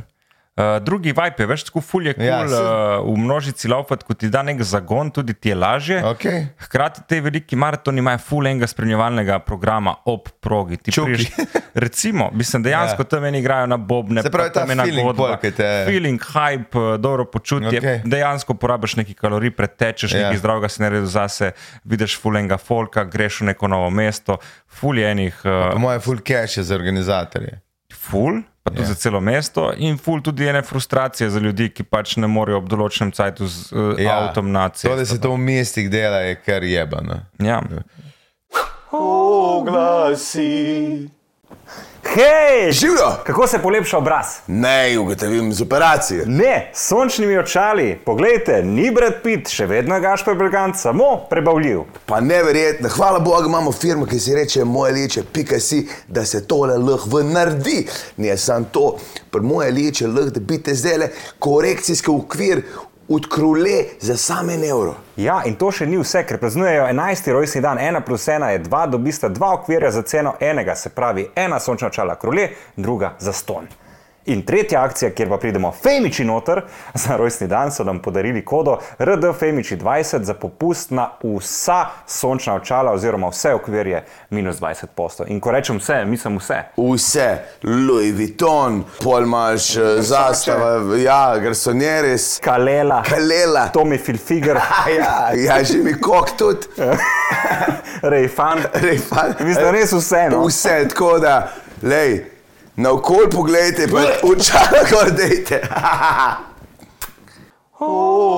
Uh, 0.60 0.84
drugi 0.84 1.10
vibe 1.10 1.40
je 1.40 1.48
več 1.48 1.64
tako 1.64 1.80
fulje, 1.82 2.14
Ja, 2.18 2.26
ja, 2.26 2.40
saj- 2.44 2.66
uh, 3.00 3.06
v 3.06 3.18
množici 3.18 3.68
laufati, 3.68 4.04
ko 4.04 4.14
ti 4.14 4.28
da 4.28 4.42
nek 4.42 4.60
zagon, 4.62 5.08
tudi 5.10 5.34
ti 5.34 5.50
je 5.50 5.56
lažje. 5.56 6.02
Okay. 6.04 6.48
Hkrati 6.60 7.02
te 7.08 7.22
veliki 7.22 7.56
maratoni 7.56 8.00
imajo 8.00 8.18
full 8.20 8.44
enega 8.44 8.68
spremljevalnega 8.68 9.40
programa 9.40 9.96
ob 10.06 10.28
progi. 10.40 10.78
Prideš- 10.78 11.32
recimo, 11.76 12.30
mislim, 12.34 12.64
dejansko 12.64 13.02
Ja. 13.02 13.06
tam 13.06 13.26
eni 13.26 13.40
igrajo 13.40 13.66
na 13.68 13.78
bobne, 13.78 14.22
Se 14.22 14.30
pravi, 14.30 14.52
tam 14.52 14.68
ta 14.68 14.74
ena 14.74 14.84
feeling 14.84 15.06
godba. 15.06 15.38
te- 15.38 15.86
Feeling, 15.86 16.20
hype, 16.24 16.76
eh, 16.86 16.98
dobro 16.98 17.26
počutje. 17.26 17.80
Okay. 17.82 18.02
Dejansko 18.06 18.54
porabiš 18.54 18.96
nekaj 18.96 19.14
kalorij, 19.16 19.52
pretečeš, 19.52 20.12
Ja. 20.12 20.20
nekaj 20.20 20.38
zdravega 20.38 20.70
si 20.70 20.82
naredil 20.82 21.06
zase, 21.08 21.52
vidiš 21.86 22.18
full 22.18 22.36
enega 22.36 22.58
folka, 22.58 23.04
greš 23.06 23.42
v 23.42 23.46
neko 23.46 23.68
novo 23.68 23.90
mesto, 23.92 24.38
full 24.68 24.98
je 24.98 25.08
enih. 25.08 25.40
Po 25.44 25.50
Uh, 25.50 25.78
mojem, 25.78 26.02
full 26.02 26.20
cash 26.20 26.58
je 26.58 26.64
za 26.64 26.76
organizatorje. 26.76 27.62
Ful, 28.10 28.42
pa 28.64 28.72
tudi 28.72 28.82
Ja. 28.82 28.86
yeah. 28.86 28.94
za 28.94 29.02
celo 29.02 29.20
mesto, 29.22 29.74
in 29.78 29.98
ful 29.98 30.22
tudi 30.22 30.48
ene 30.48 30.62
frustracije 30.62 31.30
za 31.30 31.40
ljudi, 31.40 31.70
ki 31.70 31.84
pač 31.84 32.16
ne 32.18 32.28
morejo 32.28 32.58
ob 32.58 32.70
določenem 32.70 33.12
času 33.14 33.48
z 33.48 33.72
uh, 33.72 33.94
ja. 34.02 34.18
avtom 34.18 34.52
na 34.52 34.70
cesto. 34.70 34.90
To, 34.90 34.98
da 34.98 35.06
se 35.06 35.20
to 35.22 35.32
v 35.34 35.38
mestih 35.38 35.90
dela, 35.92 36.18
je 36.26 36.36
kar 36.42 36.64
jebano. 36.64 37.22
Ja. 37.40 37.62
Oglasi. 38.92 40.50
Hej, 42.14 42.72
Živijo! 42.72 43.12
kako 43.24 43.48
se 43.48 43.60
polepša 43.60 43.98
obraz? 43.98 44.26
Ne, 44.48 45.00
ugotovim 45.00 45.54
z 45.54 45.62
operacije. 45.62 46.24
Ne, 46.26 46.72
s 46.74 46.88
sončnimi 46.88 47.38
očali. 47.38 48.00
Poglejte, 48.06 48.64
ni 48.64 48.92
Brad 48.92 49.14
Pitt, 49.24 49.50
še 49.50 49.66
vedno 49.66 49.96
je 49.96 50.02
Gašpor 50.02 50.36
Belgant, 50.36 50.78
samo 50.78 51.28
prebavljiv. 51.30 51.84
Pa 52.06 52.20
neverjetno, 52.22 52.90
hvala 52.90 53.20
Bogu 53.20 53.46
imamo 53.46 53.72
firmo, 53.72 54.06
ki 54.10 54.20
si 54.20 54.36
reče 54.36 54.66
moje 54.66 54.94
leče, 54.94 55.24
pika 55.34 55.60
si, 55.60 55.84
da 56.08 56.26
se 56.26 56.48
tole 56.48 56.78
lahko 56.78 57.22
naredi. 57.24 57.86
Ne 58.18 58.38
samo 58.38 58.66
to, 58.72 58.98
pri 59.30 59.42
moje 59.42 59.72
leče 59.72 60.08
lahko 60.08 60.40
dobite 60.40 60.74
zdaj 60.76 60.98
le 60.98 61.12
korekcijski 61.40 62.12
ukvir 62.12 62.64
od 63.10 63.30
krule 63.30 63.84
za 64.00 64.18
same 64.18 64.54
evro. 64.54 64.96
Ja, 65.18 65.42
in 65.46 65.56
to 65.56 65.72
še 65.72 65.86
ni 65.90 65.98
vse, 65.98 66.24
ker 66.28 66.38
praznujejo 66.38 66.86
11. 66.88 67.32
rojstni 67.34 67.62
dan, 67.62 67.78
1 67.78 68.06
plus 68.06 68.28
1 68.28 68.46
je 68.54 68.64
2, 68.64 68.86
dobista 68.90 69.30
dva 69.30 69.54
okvirja 69.54 69.92
za 69.92 70.02
ceno 70.02 70.34
enega, 70.40 70.76
se 70.76 70.90
pravi 70.90 71.28
ena 71.36 71.60
sončna 71.60 71.88
očala 71.88 72.16
krule, 72.16 72.50
druga 72.76 73.16
za 73.20 73.34
ston. 73.34 73.68
In 74.26 74.42
tretja 74.46 74.84
akcija, 74.84 75.12
kjer 75.12 75.30
pa 75.30 75.38
pridemo 75.38 75.72
Femiči 75.84 76.24
noter, 76.26 76.62
za 77.04 77.18
rojstni 77.18 77.48
dan 77.48 77.72
so 77.72 77.84
nam 77.84 78.00
podarili 78.00 78.46
kodo 78.46 78.78
RD 79.00 79.34
Femiči 79.40 79.78
20 79.78 80.24
za 80.24 80.34
popust 80.34 80.92
na 80.92 81.10
vsa 81.24 81.86
sončna 82.08 82.56
očala 82.56 82.92
oziroma 82.92 83.30
vse 83.30 83.54
okvirje 83.54 84.04
minus 84.30 84.60
20%. 84.60 85.24
In 85.28 85.40
ko 85.40 85.52
rečem 85.52 85.78
vse, 85.78 86.06
mislim 86.06 86.38
vse. 86.38 86.62
Vse, 86.78 87.38
Louis 87.64 88.14
Vuitton, 88.16 88.84
pol 89.04 89.24
imaš 89.24 89.76
eh, 89.78 90.02
zastava, 90.02 90.98
ja, 90.98 91.38
garsonjeres, 91.40 92.40
Kalela, 92.40 93.04
kalela. 93.04 93.70
Tommy 93.74 93.98
Filfiger, 93.98 94.60
Ja, 95.00 95.32
ja, 95.36 95.64
že 95.64 95.78
mi 95.78 95.94
kok 95.94 96.38
tudi. 96.38 96.68
Rejfan. 98.02 98.60
Refan. 98.74 99.36
Mislim, 99.40 99.72
res 99.72 99.94
vse. 99.94 100.30
No? 100.30 100.46
Vse, 100.48 100.88
tako 100.90 101.20
da, 101.20 101.52
lej, 101.82 102.24
na 102.80 102.92
okol 102.96 103.28
pogledajte, 103.32 103.88
pa 103.92 104.06
očala 104.24 104.84
gor 104.92 105.12
dejte. 105.12 105.62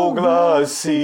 Oglasi. 0.07 0.99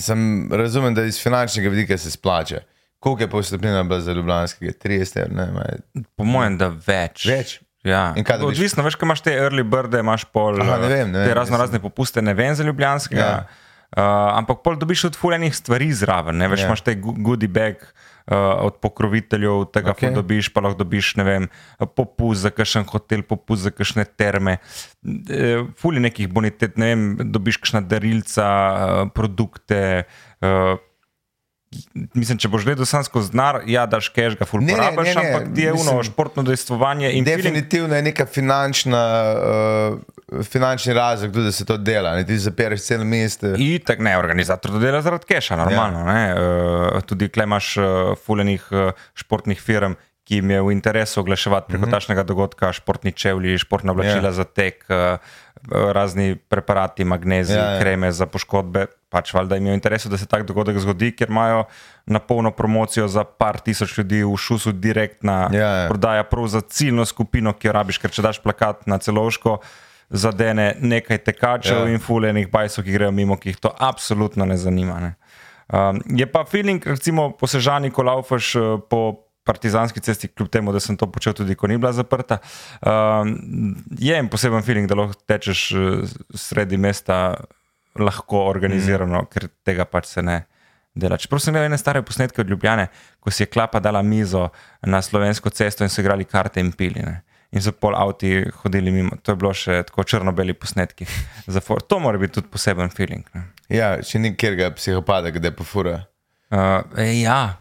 Sem 0.00 0.48
razumem, 0.52 0.94
da 0.94 1.04
iz 1.04 1.22
finančnega 1.22 1.68
vidika 1.68 1.98
se 1.98 2.10
splača. 2.10 2.60
Koliko 3.00 3.22
je 3.22 3.30
postopnina 3.30 3.82
bila 3.82 4.00
za 4.00 4.12
Ljubljanskega? 4.12 4.72
30 4.84 5.18
evrov, 5.18 5.36
ne 5.36 5.44
vem. 5.44 6.04
Po 6.16 6.24
mojem, 6.24 6.58
da 6.60 6.68
več. 6.86 7.24
Več? 7.28 7.60
Ja. 7.84 8.12
Odvisno, 8.44 8.84
veš, 8.84 8.98
kaj 9.00 9.06
imaš 9.06 9.22
te 9.24 9.32
early 9.32 9.64
birde, 9.64 10.02
imaš 10.04 10.26
pol. 10.28 10.60
Aha, 10.60 10.76
ne 10.82 10.88
vem, 10.88 11.12
ne 11.12 11.18
vem, 11.18 11.28
te 11.28 11.34
razno 11.34 11.56
razne 11.60 11.80
popuste, 11.80 12.20
ne 12.22 12.34
vem 12.36 12.54
za 12.54 12.64
Ljubljanskega. 12.64 13.20
Ja. 13.20 13.46
Uh, 13.90 14.38
ampak 14.38 14.62
pol 14.62 14.76
dobiš 14.78 15.08
tudi 15.08 15.18
fuljenih 15.18 15.54
stvari 15.56 15.88
zraven, 15.92 16.38
ne 16.38 16.46
veš, 16.48 16.60
Ja. 16.62 16.66
imaš 16.70 16.84
te 16.86 16.94
goodie 16.94 17.48
bag. 17.48 17.82
Uh, 18.30 18.36
od 18.62 18.76
pokroviteljev 18.78 19.64
tega 19.74 19.90
Okej. 19.90 20.08
okay. 20.08 20.14
dobiš, 20.14 20.52
pa 20.54 20.60
lahko 20.62 20.78
dobiš, 20.84 21.16
ne 21.18 21.24
vem, 21.24 21.46
popust 21.96 22.44
za 22.44 22.52
kakšen 22.54 22.84
hotel, 22.86 23.24
popust 23.26 23.64
za 23.66 23.72
kakšne 23.74 24.04
terme, 24.04 24.58
e, 25.02 25.64
fuli 25.74 25.98
nekih 25.98 26.28
bonitet, 26.30 26.78
ne 26.78 26.92
vem, 26.92 27.02
dobiš 27.32 27.58
kakšna 27.58 27.80
darilca, 27.80 28.46
uh, 28.46 29.10
produkte. 29.10 30.04
Uh, 30.38 30.78
mislim, 32.14 32.38
če 32.42 32.48
boš 32.50 32.64
gledal 32.66 32.86
sam 32.88 33.04
skozi 33.06 33.30
znar, 33.30 33.60
ja, 33.70 33.84
daš 33.86 34.08
cash, 34.14 34.38
ga 34.38 34.46
ful 34.48 34.62
Ne, 34.64 34.74
ne, 34.74 34.90
porabiš, 34.90 35.14
ne, 35.14 35.22
ne, 35.22 35.30
ampak 35.30 35.58
je 35.58 35.72
uno 35.72 35.94
športno 36.06 36.42
dejstvovanje 36.46 37.12
in 37.14 37.24
feeling, 37.24 37.44
Definitivno 37.44 37.96
je 37.96 38.02
neka 38.02 38.26
finančna, 38.26 39.04
uh, 39.38 40.42
finančni 40.46 40.94
razlog, 40.96 41.32
tudi, 41.32 41.46
da 41.46 41.52
se 41.54 41.66
to 41.66 41.76
dela. 41.78 42.16
Ne? 42.18 42.26
Ti 42.26 42.38
zapereš 42.38 42.88
cel 42.88 43.04
mest. 43.06 43.46
Itak 43.58 44.02
ne, 44.02 44.16
organizator 44.18 44.74
to 44.74 44.82
dela 44.82 45.02
zaradi 45.06 45.30
keša, 45.30 45.58
normalno. 45.62 46.04
Ja. 46.10 46.34
Uh, 46.34 47.02
tudi 47.06 47.30
klej 47.30 47.46
imaš 47.46 47.76
uh, 47.76 47.84
fuljenih 48.26 48.66
uh, 48.74 49.04
športnih 49.14 49.62
firm, 49.62 49.94
ki 50.26 50.38
jim 50.38 50.50
je 50.50 50.60
v 50.62 50.72
interesu 50.74 51.20
oglaševati 51.20 51.66
preko 51.68 51.86
mm 51.86 51.88
-hmm. 51.88 51.94
takšnega 51.94 52.22
dogodka, 52.22 52.72
športni 52.72 53.12
čevlji, 53.12 53.58
športna 53.58 53.92
oblačila 53.92 54.30
Ja. 54.30 54.30
ja. 54.30 54.32
za 54.32 54.44
tek, 54.44 54.84
uh, 54.88 55.18
razni 55.68 56.36
preparati, 56.36 57.04
magnezij, 57.04 57.56
Ja, 57.56 57.64
ja, 57.72 57.80
kreme 57.80 58.12
za 58.12 58.26
poškodbe. 58.26 58.86
Pač 59.10 59.32
valjda 59.34 59.54
jim 59.58 59.66
je 59.66 59.72
v 59.72 59.74
interesu, 59.74 60.08
da 60.08 60.18
se 60.18 60.26
tak 60.26 60.46
dogodek 60.46 60.78
zgodi, 60.78 61.10
ker 61.12 61.28
imajo 61.28 61.64
na 62.06 62.18
polno 62.18 62.50
promocijo 62.50 63.08
za 63.08 63.24
par 63.24 63.58
tisoč 63.60 63.98
ljudi 63.98 64.22
v 64.24 64.36
šusu 64.36 64.72
direktna 64.72 65.48
Ja, 65.52 65.68
ja. 65.82 65.88
prodaja 65.88 66.24
prav 66.24 66.46
za 66.46 66.60
ciljno 66.60 67.04
skupino, 67.04 67.52
ki 67.52 67.66
jo 67.68 67.72
rabiš, 67.72 67.98
ker 67.98 68.10
če 68.10 68.22
daš 68.22 68.38
plakat 68.42 68.86
na 68.86 68.98
celoško, 68.98 69.58
zadene 70.10 70.74
nekaj 70.80 71.18
tekačev 71.18 71.86
Ja. 71.86 71.88
in 71.92 71.98
fuljenih 71.98 72.48
bajsov, 72.50 72.84
ki 72.84 72.92
grejo 72.92 73.10
mimo, 73.10 73.36
ki 73.36 73.48
jih 73.48 73.56
to 73.60 73.74
absolutno 73.78 74.44
ne 74.44 74.56
zanima. 74.56 75.00
Ne. 75.00 75.14
Um, 75.70 76.00
je 76.06 76.26
pa 76.26 76.44
feeling, 76.44 76.82
recimo 76.86 77.30
po 77.30 77.46
Sežani, 77.46 77.90
ko 77.90 78.02
laufaš 78.02 78.54
uh, 78.56 78.80
po 78.90 79.29
Partizanski 79.50 80.02
cesti, 80.04 80.30
kljub 80.30 80.50
temu, 80.54 80.72
da 80.72 80.80
sem 80.82 80.94
to 80.96 81.08
počel 81.10 81.34
tudi, 81.34 81.56
ko 81.58 81.66
ni 81.66 81.78
bila 81.80 81.90
zaprta, 81.96 82.38
um, 82.86 83.32
je 83.98 84.14
en 84.14 84.28
poseben 84.30 84.62
feeling, 84.62 84.86
da 84.86 84.98
lahko 85.00 85.18
tečeš 85.26 85.64
uh, 85.74 86.12
sredi 86.38 86.78
mesta 86.78 87.18
lahko 87.98 88.44
organizirano, 88.46 89.24
mm. 89.24 89.30
ker 89.32 89.48
tega 89.66 89.88
pač 89.90 90.14
se 90.14 90.22
ne. 90.22 90.44
Dela. 90.94 91.14
Čeprav 91.22 91.38
sem 91.38 91.54
imel 91.54 91.68
ene 91.68 91.78
stare 91.78 92.02
posnetke 92.02 92.42
od 92.42 92.48
Ljubljane, 92.50 92.88
ko 93.22 93.30
si 93.30 93.44
je 93.44 93.50
klapa 93.50 93.78
dala 93.80 94.02
mizo 94.02 94.48
na 94.82 94.98
slovensko 95.02 95.50
cesto 95.54 95.86
in 95.86 95.90
so 95.90 96.02
igrali 96.02 96.26
karte 96.26 96.60
in 96.60 96.72
pili. 96.74 97.02
Ne. 97.06 97.20
In 97.54 97.62
so 97.62 97.72
pol 97.72 97.94
avti 97.94 98.42
hodili 98.62 98.90
mimo. 98.94 99.18
To 99.22 99.32
je 99.32 99.38
bilo 99.38 99.52
še 99.54 99.84
tako 99.86 100.02
črno-beli 100.02 100.54
posnetki. 100.54 101.06
To 101.90 101.98
mora 101.98 102.18
biti 102.18 102.40
tudi 102.40 102.50
poseben 102.50 102.90
feeling. 102.90 103.26
Ne. 103.34 103.46
Ja, 103.70 103.94
če 104.02 104.18
ni 104.18 104.34
kjerga 104.34 104.72
psihopata, 104.74 105.30
ki 105.30 105.42
te 105.42 105.54
pofura. 105.54 105.96
Uh, 106.50 106.82
e, 106.98 107.22
ja, 107.22 107.54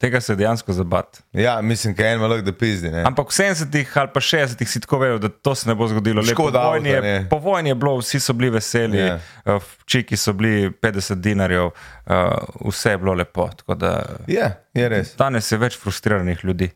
tega 0.00 0.20
se 0.20 0.32
dejansko 0.34 0.72
zabati. 0.72 1.18
Ja, 1.32 1.60
mislim, 1.60 1.94
da 1.94 2.04
je 2.04 2.14
en 2.14 2.20
malok 2.20 2.40
da 2.40 2.52
pizdi. 2.52 2.88
Ne? 2.88 3.02
Ampak 3.04 3.28
v 3.28 3.34
70-ih 3.34 3.90
ali 3.94 4.08
pa 4.08 4.20
60-ih 4.20 4.64
si 4.66 4.80
tako 4.80 4.98
vedel, 4.98 5.18
da 5.18 5.28
to 5.30 5.54
se 5.54 5.68
ne 5.68 5.74
bo 5.74 5.84
zgodilo. 5.86 6.22
Le 6.22 6.32
Škoda 6.32 6.58
po, 6.58 6.68
vojni 6.68 6.88
je, 6.88 7.00
ne. 7.02 7.26
po 7.28 7.38
vojni 7.38 7.68
je 7.68 7.76
bilo, 7.76 7.98
vsi 7.98 8.20
so 8.20 8.32
bili 8.32 8.50
veseli, 8.50 8.98
Ja. 8.98 9.18
yeah. 9.44 9.60
čiki 9.84 10.16
so 10.16 10.32
bili 10.32 10.70
50 10.72 11.14
dinarjev, 11.16 11.66
uh, 11.66 11.72
vse 12.64 12.90
je 12.90 12.98
bilo 12.98 13.14
lepo. 13.14 13.50
Da 13.68 13.92
Ja, 14.26 14.50
je 14.74 14.88
res. 14.88 15.12
danes 15.16 15.52
je 15.52 15.58
več 15.58 15.78
frustriranih 15.78 16.44
ljudi, 16.44 16.70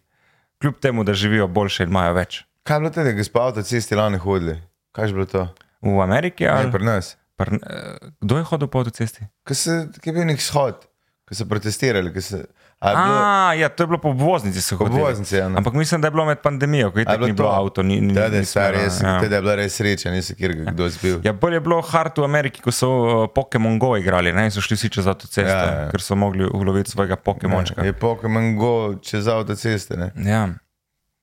kljub 0.61 0.75
temu, 0.79 1.05
da 1.05 1.15
živijo 1.15 1.49
boljše 1.49 1.83
in 1.83 1.89
imajo 1.89 2.13
več. 2.15 2.45
Kaj 2.63 2.77
je 2.77 2.81
bilo 2.81 2.91
tega, 2.93 3.13
ki 3.13 3.25
smo 3.25 3.33
po 3.33 3.41
avtocesti 3.41 3.95
lani 3.95 4.19
hodili? 4.19 4.59
Kaj 4.93 5.07
je 5.07 5.13
bilo 5.13 5.27
to? 5.27 5.49
V 5.83 6.01
Ameriki 6.01 6.45
Ne, 6.45 6.51
ali 6.51 6.71
pri 6.73 6.85
nas. 6.85 7.17
Pr, 7.37 7.49
eh, 7.51 7.59
kdo 8.21 8.37
je 8.37 8.45
hodil 8.45 8.69
po 8.69 8.79
avtocesti? 8.79 9.27
Ko 9.45 9.55
je 10.05 10.13
bil 10.13 10.25
nek 10.25 10.41
shod, 10.41 10.85
ko 11.27 11.35
so 11.35 11.45
protestirali. 11.45 12.13
ko 12.15 12.21
Se, 12.21 12.45
a 12.85 12.91
je 12.91 12.97
bilo, 12.97 13.17
A, 13.17 13.55
ja, 13.55 13.69
to 13.69 13.83
je 13.83 13.87
bilo 13.87 13.99
po 13.99 14.09
obvoznici. 14.11 14.61
so 14.61 14.77
Po 14.77 14.85
hodili. 14.85 15.01
obvoznici, 15.01 15.35
ja, 15.35 15.49
no. 15.49 15.57
Ampak 15.57 15.73
mislim, 15.75 16.01
da 16.01 16.07
je 16.07 16.13
bilo 16.13 16.25
med 16.25 16.39
pandemijo, 16.39 16.91
ko 16.91 16.99
je 16.99 17.03
je 17.03 17.07
tako 17.07 17.27
ni 17.27 17.33
bilo 17.33 17.49
to? 17.49 17.55
avto. 17.57 17.83
Ni, 17.83 18.01
ni, 18.03 18.13
Da, 18.13 18.29
da, 18.29 18.39
ni 18.39 18.45
stari, 18.45 18.77
smela, 18.77 18.85
res, 18.85 19.01
ja. 19.01 19.21
teda 19.21 19.37
je 19.37 19.43
bila 19.43 19.55
res 19.55 19.73
sreča, 19.75 20.11
nisem 20.11 20.37
kjer 20.37 20.53
kdo 20.67 20.89
zbil. 20.91 21.21
Ja, 21.23 21.33
bolje 21.35 21.55
je 21.55 21.61
bilo 21.63 21.81
hard 21.83 22.13
v 22.15 22.25
Ameriki, 22.25 22.61
ko 22.61 22.71
so 22.71 22.89
uh, 22.89 23.29
Pokémon 23.29 23.79
Go 23.79 23.97
igrali, 23.97 24.33
ne, 24.33 24.45
in 24.45 24.51
so 24.51 24.61
šli 24.61 24.77
vsi 24.77 24.89
čez 24.91 25.07
avtocesto, 25.07 25.43
Ja, 25.45 25.57
ja, 25.57 25.73
ja. 25.73 25.81
ja. 25.81 25.91
ker 25.91 26.01
so 26.01 26.15
mogli 26.15 26.45
uloviti 26.45 26.91
svojega 26.91 27.17
Pokémončka. 27.17 27.81
Je 27.81 27.93
Pokémon 27.95 28.55
Go 28.55 28.75
čez 28.97 29.25
avtoceste. 29.29 29.97
Ne? 29.97 30.13
Ja, 30.19 30.49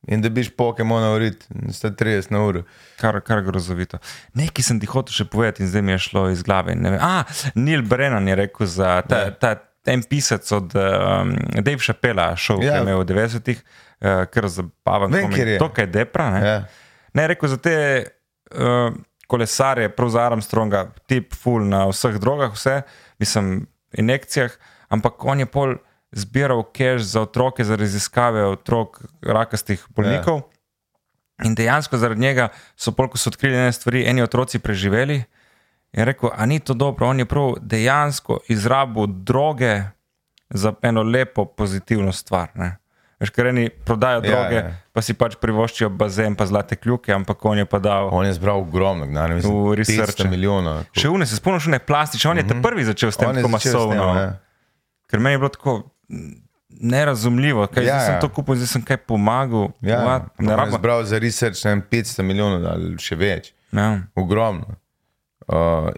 In 0.04 0.18
da 0.18 0.30
biš 0.30 0.50
Pokémona 0.50 1.12
urit, 1.12 1.46
130 1.52 2.32
na 2.32 2.42
uro. 2.42 2.64
kar, 2.98 3.22
kar 3.22 3.42
grozovito. 3.42 3.98
Nekaj 4.34 4.64
sem 4.64 4.80
ti 4.80 4.88
hotel 4.88 5.14
še 5.14 5.26
povedati 5.26 5.62
in 5.62 5.70
zdaj 5.70 5.82
mi 5.82 5.92
je 5.92 5.98
šlo 6.00 6.30
iz 6.30 6.42
glave. 6.42 6.74
A, 7.00 7.24
Neil 7.56 7.82
Brennan 7.84 8.28
je 8.28 8.36
rekel 8.36 8.66
za 8.68 9.02
ta, 9.02 9.18
Ja. 9.20 9.32
ta 9.32 9.52
en 9.86 10.04
pisec 10.04 10.52
od 10.52 10.76
um, 10.76 11.36
Dave 11.62 11.80
Chappella, 11.82 12.36
šov, 12.36 12.62
ja. 12.62 12.62
ki 12.62 12.68
Ja. 12.68 12.76
je 12.76 12.82
imel 12.86 13.00
v 13.02 13.08
90-ih, 13.10 13.62
uh, 13.62 14.26
kar 14.30 14.48
zabaven 14.50 15.12
Vem, 15.12 15.32
kjer 15.34 15.56
je. 15.56 15.60
To, 15.60 15.70
kaj 15.74 15.88
je 15.88 15.92
depra. 15.96 16.30
Ne? 16.30 16.42
Ja. 16.48 16.58
Ne, 17.14 17.28
rekel 17.28 17.50
za 17.50 17.58
te 17.58 17.76
uh, 18.54 18.94
kolesarje, 19.28 19.90
prav 19.96 20.10
za 20.14 20.26
Armstronga, 20.28 20.86
tip 21.08 21.34
full 21.36 21.66
na 21.68 21.86
vseh 21.90 22.20
drogah, 22.20 22.54
vse, 22.54 22.82
mislim, 23.20 23.66
injekcijah, 23.98 24.52
ampak 24.90 25.26
on 25.26 25.40
je 25.40 25.46
pol 25.46 25.76
zbiral 26.12 26.64
cash 26.76 27.08
za 27.08 27.22
otroke, 27.24 27.64
za 27.64 27.76
raziskave 27.80 28.44
otrok 28.46 29.00
rakastih 29.24 29.84
bolnikov. 29.96 30.42
In 31.44 31.56
dejansko 31.56 31.98
zaradi 31.98 32.22
njega 32.22 32.50
so, 32.76 32.92
pol, 32.92 33.08
ko 33.10 33.18
so 33.18 33.32
odkrili 33.32 33.56
ene 33.58 33.72
stvari, 33.74 34.04
eni 34.06 34.22
otroci 34.22 34.60
preživeli. 34.60 35.24
In 35.94 36.04
rekel, 36.04 36.30
a 36.32 36.46
ni 36.46 36.60
to 36.60 36.74
dobro, 36.74 37.08
on 37.08 37.20
je 37.20 37.26
prav 37.26 37.54
dejansko 37.62 38.40
izrabil 38.48 39.08
droge 39.08 39.84
za 40.50 40.74
eno 40.82 41.04
lepo, 41.04 41.46
pozitivno 41.48 42.12
stvar. 42.12 42.48
Ne? 42.56 42.78
Veš, 43.20 43.30
ker 43.30 43.46
eni 43.48 43.70
prodajo 43.70 44.16
Ja, 44.16 44.22
droge, 44.24 44.56
ja. 44.58 44.72
pa 44.90 45.02
si 45.02 45.14
pač 45.14 45.36
privoščijo 45.36 45.90
bazen, 45.92 46.34
pa 46.34 46.46
zlate 46.46 46.76
kljuke, 46.76 47.12
ampak 47.12 47.46
on 47.46 47.58
je 47.58 47.66
pa 47.66 47.80
dal. 47.80 48.10
On 48.10 48.26
je 48.26 48.34
zbral 48.34 48.60
ogromno, 48.60 49.06
ne 49.06 49.28
vem, 49.30 49.38
V 49.38 49.44
500 49.44 49.76
researche. 49.76 50.28
milijonov. 50.28 50.86
Še 50.92 51.08
une, 51.08 51.26
se 51.26 51.36
spomniš, 51.36 51.68
ne 51.68 51.80
plastične, 51.80 52.32
on 52.32 52.38
je 52.38 52.46
te 52.46 52.58
prvi 52.58 52.84
začel 52.84 53.12
s 53.12 53.18
tem, 53.18 53.30
Mhm. 53.30 53.36
Tako 53.38 53.48
s 53.50 53.64
tem, 53.64 53.72
masovno. 53.74 54.08
ja. 54.16 54.32
Ker 55.08 55.20
meni 55.20 55.34
je 55.34 55.40
bilo 55.40 55.50
tako 55.50 55.74
mm, 56.10 56.34
nerazumljivo, 56.82 57.68
kaj 57.68 57.84
Ja, 57.84 57.94
ja, 57.94 58.00
sem 58.02 58.14
ja. 58.14 58.20
to 58.20 58.30
kupil, 58.30 58.56
zdaj 58.56 58.68
sem 58.70 58.82
kaj 58.82 58.98
pomagal. 59.00 59.70
Ja, 59.82 60.00
What? 60.02 60.24
ne 60.40 60.56
rabim. 60.56 60.74
zbral 60.74 61.04
za 61.04 61.20
research 61.20 61.62
ne 61.62 61.72
vem, 61.72 61.82
500 61.84 62.24
milijonov 62.24 62.66
ali 62.66 62.98
še 62.98 63.16
več. 63.18 63.52
Ja. 63.72 64.00
Ogromno. 64.16 64.66
Uh, 65.52 65.58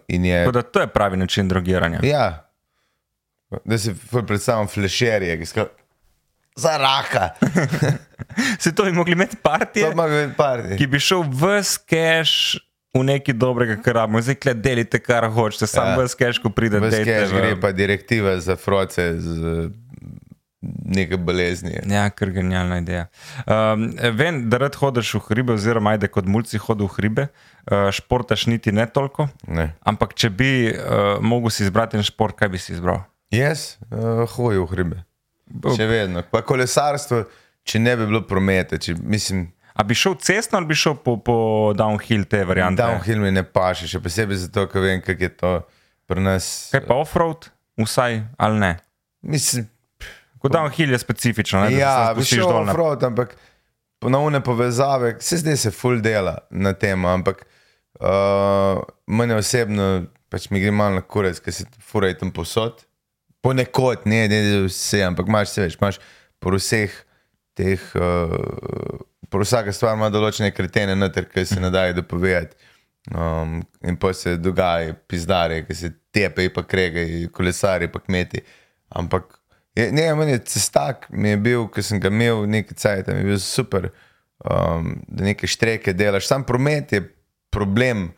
je. 0.09 0.39
Tako 0.39 0.51
da 0.51 0.61
to 0.63 0.79
je 0.79 0.87
pravi 0.87 1.17
način 1.17 1.47
drogiranja. 1.47 1.99
Ja, 2.03 2.49
da 3.65 3.77
si 3.77 3.95
predstavljam 4.27 4.67
flešerje, 4.67 5.39
ki 5.39 5.45
so 5.45 5.65
za 6.55 6.77
raka. 6.77 7.29
Se 8.59 8.75
to 8.75 8.83
bi 8.83 8.91
mogli 8.91 9.13
imeti 9.13 9.37
partije, 9.37 9.85
To 9.85 9.91
ima 9.91 10.07
biti 10.07 10.33
parti. 10.37 10.77
ki 10.77 10.87
bi 10.87 10.99
šel 10.99 11.21
vs 11.23 11.77
cash 11.79 12.55
v 12.93 13.03
neki 13.03 13.33
dobrega, 13.33 13.75
kar 13.77 13.95
rabimo. 13.95 14.21
Zdaj, 14.21 14.35
kle, 14.35 14.53
delite, 14.55 14.99
kar 14.99 15.25
hočete, 15.27 15.67
sam 15.67 15.87
Ja. 15.87 15.95
vs 15.97 16.15
cash, 16.15 16.39
ko 16.39 16.49
pride 16.49 16.79
Ves 16.79 16.93
dejte 16.95 17.19
cash 17.19 17.31
v- 17.31 17.37
gre 17.37 17.61
pa 17.61 17.71
direktiva 17.71 18.39
za 18.39 18.55
froce 18.55 19.15
z 19.15 19.69
neke 20.85 21.17
bolezni. 21.17 21.75
Ja, 21.89 22.05
kar 22.09 22.31
genialna 22.33 22.79
ideja. 22.81 23.07
Um, 23.45 23.89
vem, 24.17 24.43
da 24.49 24.59
rad 24.63 24.75
hodiš 24.79 25.13
v 25.17 25.23
hribe, 25.27 25.55
oziroma 25.57 25.95
ajde 25.95 26.09
kot 26.13 26.29
mulci 26.29 26.61
hodi 26.61 26.85
v 26.87 26.91
hribe, 26.97 27.25
uh, 27.27 27.89
športaš 27.95 28.47
niti 28.51 28.71
ne 28.75 28.85
toliko. 28.89 29.27
Ne. 29.47 29.71
Ampak, 29.87 30.15
če 30.19 30.31
bi 30.33 30.51
uh, 30.71 31.17
mogel 31.23 31.53
si 31.53 31.65
izbrati 31.67 31.99
en 31.99 32.05
šport, 32.07 32.37
kaj 32.39 32.53
bi 32.53 32.61
si 32.61 32.75
izbral? 32.75 33.03
Jaz 33.33 33.73
uh, 33.89 34.23
hodim 34.35 34.63
v 34.63 34.69
hribe. 34.71 35.01
Še 35.75 35.87
vedno. 35.89 36.23
Pa 36.31 36.43
kolesarstvo, 36.45 37.25
če 37.67 37.81
ne 37.81 37.97
bi 37.99 38.07
bilo 38.09 38.23
prometa, 38.27 38.79
če 38.81 38.95
mislim. 39.01 39.47
A 39.73 39.83
bi 39.87 39.97
šel 39.97 40.19
cestno 40.21 40.59
ali 40.59 40.69
bi 40.69 40.77
šel 40.77 40.99
po, 41.01 41.15
po 41.17 41.35
downhill 41.77 42.27
te 42.29 42.43
variante? 42.45 42.81
Downhill 42.81 43.23
mi 43.23 43.31
ne 43.33 43.41
paše, 43.41 43.89
še 43.89 44.01
posebej 44.03 44.45
zato, 44.45 44.67
ker 44.69 44.85
vem, 44.85 45.01
kako 45.01 45.25
je 45.25 45.31
to 45.33 45.53
pri 46.09 46.21
nas. 46.21 46.49
Kaj 46.73 46.83
pa 46.85 46.97
offroad, 47.01 47.49
vsaj 47.81 48.21
ali 48.37 48.61
ne? 48.61 48.73
Mislim, 49.25 49.65
Kot 50.43 50.51
downhill 50.51 50.91
je 50.91 50.99
specifično, 50.99 51.63
ne? 51.63 51.71
da 51.71 51.79
ja, 51.79 51.93
se 51.95 52.13
bi 52.17 52.21
spustiš 52.21 52.41
šel 52.41 52.49
dol 52.51 52.65
na 52.67 52.73
offroad, 52.73 53.03
ampak 53.07 53.35
ponovne 54.03 54.41
povezave, 54.43 55.15
se 55.23 55.39
zdaj 55.39 55.57
se 55.61 55.71
full 55.71 56.01
dela 56.03 56.35
na 56.51 56.73
tem, 56.75 57.05
ampak 57.07 57.45
uh, 58.01 58.81
meni 59.07 59.37
osebno 59.39 59.87
pač 60.33 60.49
mi 60.49 60.63
gre 60.63 60.73
malo 60.73 60.97
na 60.97 61.05
kurec, 61.05 61.37
ker 61.45 61.53
se 61.53 61.67
furaj 61.77 62.17
tam 62.17 62.33
posod. 62.33 62.81
Ponekod, 63.45 64.07
ne, 64.09 64.23
ne, 64.31 64.39
ne 64.47 64.61
vse, 64.65 65.03
ampak 65.05 65.29
imaš 65.29 65.51
se 65.53 65.65
več, 65.67 65.77
imaš 65.77 65.99
po 66.41 66.53
vseh 66.55 66.93
teh, 67.53 67.83
uh, 67.99 69.03
po 69.29 69.43
vsaka 69.43 69.73
stvar 69.75 69.97
ima 69.99 70.09
določene 70.13 70.49
kretene 70.55 70.95
noter, 70.97 71.27
ki 71.29 71.45
se 71.45 71.59
ne 71.61 71.69
dajo 71.73 71.99
dopovedati. 72.01 72.57
Um, 73.13 73.59
in 73.83 73.97
pa 73.99 74.13
se 74.15 74.37
dogaja, 74.39 74.95
pizdare, 75.11 75.61
ki 75.67 75.75
se 75.75 75.91
tepe, 76.15 76.47
pa 76.55 76.63
krege, 76.65 77.05
kolesari, 77.35 77.91
pa 77.91 77.99
kmeti. 78.01 78.41
Ampak, 78.95 79.27
je, 79.75 79.91
ne, 79.91 80.15
meni 80.15 80.31
je 80.31 80.43
cestak, 80.45 81.07
mi 81.09 81.29
je 81.29 81.37
bil, 81.37 81.67
ki 81.73 81.83
sem 81.85 82.01
ga 82.01 82.11
imel 82.13 82.45
nekaj 82.49 82.77
cajt, 82.77 83.13
mi 83.13 83.23
je 83.23 83.29
bil 83.31 83.39
super, 83.41 83.89
um, 84.45 84.95
da 85.07 85.29
neke 85.29 85.49
štreke 85.49 85.95
delaš. 85.97 86.27
Sam 86.29 86.45
promet 86.45 86.93
je 86.93 87.01
problem, 87.53 88.11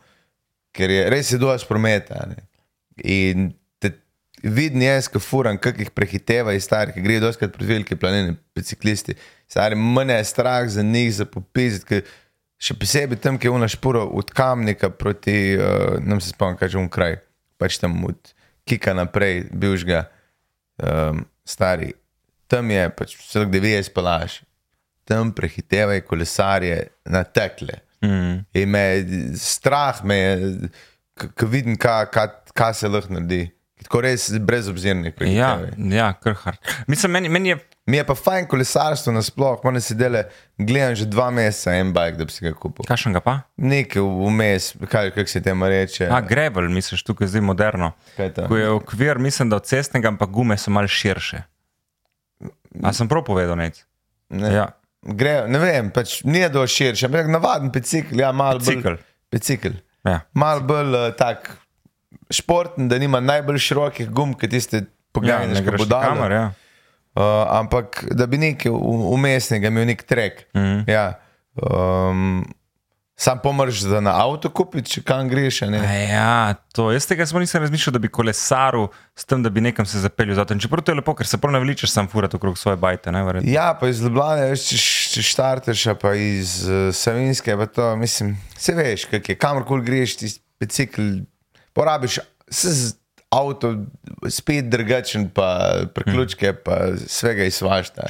ker 0.75 0.91
je 0.91 1.05
res 1.11 1.31
je 1.31 1.39
dovolj 1.39 1.63
prometa. 1.69 2.25
In 3.03 3.53
te 3.79 3.93
vidim 4.43 4.83
jaz, 4.83 5.07
ko 5.11 5.21
furam, 5.23 5.59
kako 5.61 5.85
jih 5.85 5.93
prehiteva 5.95 6.55
iz 6.55 6.67
starih, 6.67 6.95
ki 6.95 7.03
grejo 7.05 7.27
doskrat 7.27 7.55
pred 7.55 7.71
velike 7.71 7.99
planine, 7.99 8.35
biciklisti. 8.55 9.15
Stari, 9.51 9.77
mene 9.79 10.19
je 10.19 10.27
strah 10.27 10.67
za 10.71 10.83
njih, 10.83 11.13
za 11.21 11.27
popizit, 11.29 11.85
ker 11.87 12.03
še 12.59 12.75
posebej 12.79 13.19
tam, 13.23 13.39
ki 13.39 13.47
je 13.47 13.53
una 13.53 13.69
špura 13.71 14.03
od 14.03 14.31
kamnika 14.35 14.89
proti, 14.91 15.55
uh, 15.59 15.95
nam 16.03 16.23
se 16.23 16.33
spomnim, 16.33 16.59
kaj 16.59 16.73
že 16.75 16.81
un 16.81 16.91
kraj, 16.91 17.19
pač 17.61 17.79
tam 17.79 18.01
od 18.07 18.33
Kika 18.65 18.95
naprej, 18.97 19.43
bivšga, 19.53 19.99
um, 20.81 21.19
stari. 21.47 21.93
Tam 22.47 22.69
je 22.71 22.89
pač 22.97 23.15
kde 23.33 23.61
veš, 23.61 23.89
palaš. 23.93 24.41
Tam 25.05 25.31
prehitevajo 25.35 26.01
kolesarje 26.07 26.87
na 27.05 27.23
tekle. 27.23 27.81
Mm. 28.01 28.45
In 28.53 28.69
me 28.69 28.83
strah, 29.37 30.01
me 30.03 30.15
je, 30.15 30.69
ko 31.37 31.47
vidim, 31.49 31.77
kaj 31.77 32.09
ka, 32.13 32.25
ka 32.53 32.71
se 32.73 32.89
lahko 32.89 33.13
naredi. 33.13 33.47
Tako 33.85 34.01
res 34.01 34.27
brezobzirni. 34.41 35.13
Ja, 35.29 35.59
ja 35.77 36.09
kar 36.21 36.37
hard. 36.41 36.73
Mislim, 36.89 37.13
meni, 37.13 37.29
meni 37.29 37.53
je 37.53 37.59
Mi 37.85 37.97
je 37.97 38.03
pa 38.05 38.15
fajn 38.17 38.47
kolesarstvo 38.49 39.13
nasploh, 39.13 39.59
moram 39.63 39.81
si 39.81 39.93
dele, 39.95 40.23
gledam 40.57 40.95
že 40.97 41.05
dva 41.05 41.27
meseca 41.29 41.75
en 41.77 41.91
bike, 41.93 42.17
da 42.17 42.25
bi 42.25 42.33
si 42.33 42.45
ga 42.45 42.53
kupil. 42.57 42.85
Kakšen 42.89 43.13
ga 43.13 43.21
pa? 43.21 43.35
Nekaj 43.61 44.01
vmes, 44.01 44.71
kaj 44.89 45.11
kak 45.13 45.29
se 45.29 45.41
temu 45.45 45.69
reče. 45.69 46.07
A, 46.09 46.17
Gravel, 46.25 46.69
misliš, 46.73 47.03
tukaj 47.05 47.29
zdaj 47.29 47.45
moderno. 47.45 47.91
Kaj? 48.17 48.31
Ko 48.49 48.57
je 48.57 48.71
okvir, 48.73 49.21
mislim, 49.21 49.53
da 49.53 49.61
od 49.61 49.69
cestnega, 49.69 50.09
ampak 50.09 50.33
gume 50.33 50.57
so 50.57 50.73
mal 50.73 50.89
širše. 50.89 51.43
A 52.81 52.93
sem 52.93 53.07
prav 53.11 53.21
povedal, 53.29 53.53
nec? 53.61 53.83
Ne. 54.33 54.49
Ja. 54.49 54.65
Gre, 55.05 55.37
ne 55.45 55.61
vem, 55.61 55.93
pač 55.93 56.23
ni 56.25 56.41
dovolj 56.49 56.73
širši, 56.73 57.05
ampak 57.05 57.29
navaden 57.29 57.69
bicikl, 57.69 58.17
ja, 58.17 58.33
malo 58.33 58.65
bolj. 58.65 58.97
Bicikl. 59.29 59.77
Ja. 60.09 60.23
Mal 60.33 60.65
bolj 60.65 60.97
uh, 60.97 61.07
tak 61.13 61.53
športen, 62.33 62.89
da 62.89 62.97
nima 62.97 63.21
najbolj 63.21 63.61
širokih 63.61 64.09
gum, 64.09 64.33
ki 64.33 64.49
tiste 64.49 64.87
Ja, 65.15 65.21
pogajanja, 65.21 65.53
ne 65.53 65.61
ki 65.63 65.77
bodo 65.79 65.95
kamor, 66.01 66.33
ja. 66.33 66.47
Uh, 67.15 67.21
ampak 67.49 68.03
da 68.11 68.25
bi 68.27 68.37
nekaj 68.37 68.71
umestnega 69.15 69.67
imel 69.71 69.85
nek 69.87 70.03
trek. 70.03 70.47
Mm. 70.53 70.59
-hmm. 70.59 70.91
ja, 70.91 71.13
um, 71.55 72.43
sam 73.15 73.39
pomrš, 73.43 73.79
da 73.79 74.01
na 74.03 74.11
avto 74.19 74.49
kupiš, 74.49 74.89
če 74.89 75.01
kam 75.07 75.29
greš. 75.29 75.61
Ja, 75.61 76.55
to. 76.75 76.89
Jaz 76.91 77.07
tega 77.07 77.25
smo 77.25 77.39
nisem 77.39 77.61
razmišljal, 77.63 77.93
da 77.95 77.99
bi 77.99 78.11
kolesaril 78.11 78.87
s 79.15 79.25
tem, 79.25 79.43
da 79.43 79.49
bi 79.49 79.61
nekam 79.61 79.85
se 79.85 79.99
zapeljal. 79.99 80.35
Zato. 80.35 80.57
Čeprav 80.59 80.83
to 80.83 80.91
je 80.91 80.99
lepo, 80.99 81.15
ker 81.15 81.27
se 81.27 81.37
prav 81.37 81.53
ne 81.53 81.59
veličaš 81.63 81.91
sam 81.91 82.07
furati 82.11 82.35
okrog 82.35 82.57
svoje 82.57 82.77
bajte. 82.77 83.11
Ne, 83.11 83.23
verjetno. 83.23 83.51
Ja, 83.51 83.77
pa 83.79 83.87
iz 83.87 84.01
Ljubljana, 84.03 84.49
veš, 84.51 84.67
če, 84.69 84.81
če 85.13 85.23
štarteš, 85.29 85.85
pa 86.01 86.13
iz 86.19 86.57
uh, 86.67 86.89
Savinske, 86.95 87.55
pa 87.57 87.69
to, 87.71 87.95
mislim, 87.95 88.35
se 88.57 88.75
veš, 88.75 89.07
kak 89.11 89.29
je, 89.29 89.39
kamorkoli 89.39 89.85
greš, 89.85 90.17
ti 90.19 90.33
bicikl, 90.59 91.01
porabiš, 91.73 92.19
se 92.51 92.75
avto, 93.29 93.75
spet 94.29 94.69
drugačen, 94.69 95.29
pa 95.29 95.47
priključke, 95.93 96.53
pa 96.55 96.77
svega. 96.97 97.43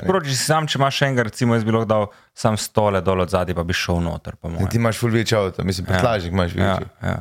Prav, 0.05 0.21
če 0.21 0.29
si 0.29 0.43
sam, 0.43 0.67
če 0.67 0.77
imaš 0.77 1.01
enega, 1.01 1.23
recimo, 1.23 1.55
jaz 1.55 1.63
bi 1.63 1.71
lahko 1.71 1.85
dal 1.85 2.07
sam 2.33 2.57
stole 2.57 3.01
dol 3.01 3.21
od 3.21 3.29
zadaj, 3.29 3.55
pa 3.55 3.63
bi 3.63 3.73
šel 3.73 4.01
noter. 4.01 4.35
Ti 4.69 4.77
imaš 4.77 4.99
ful 4.99 5.09
večji 5.09 5.37
avto, 5.37 5.63
mislim, 5.63 5.85
prtlažnik 5.85 6.33
imaš 6.33 6.55
Ja, 6.55 6.73
večji. 6.73 6.87
ja. 7.01 7.17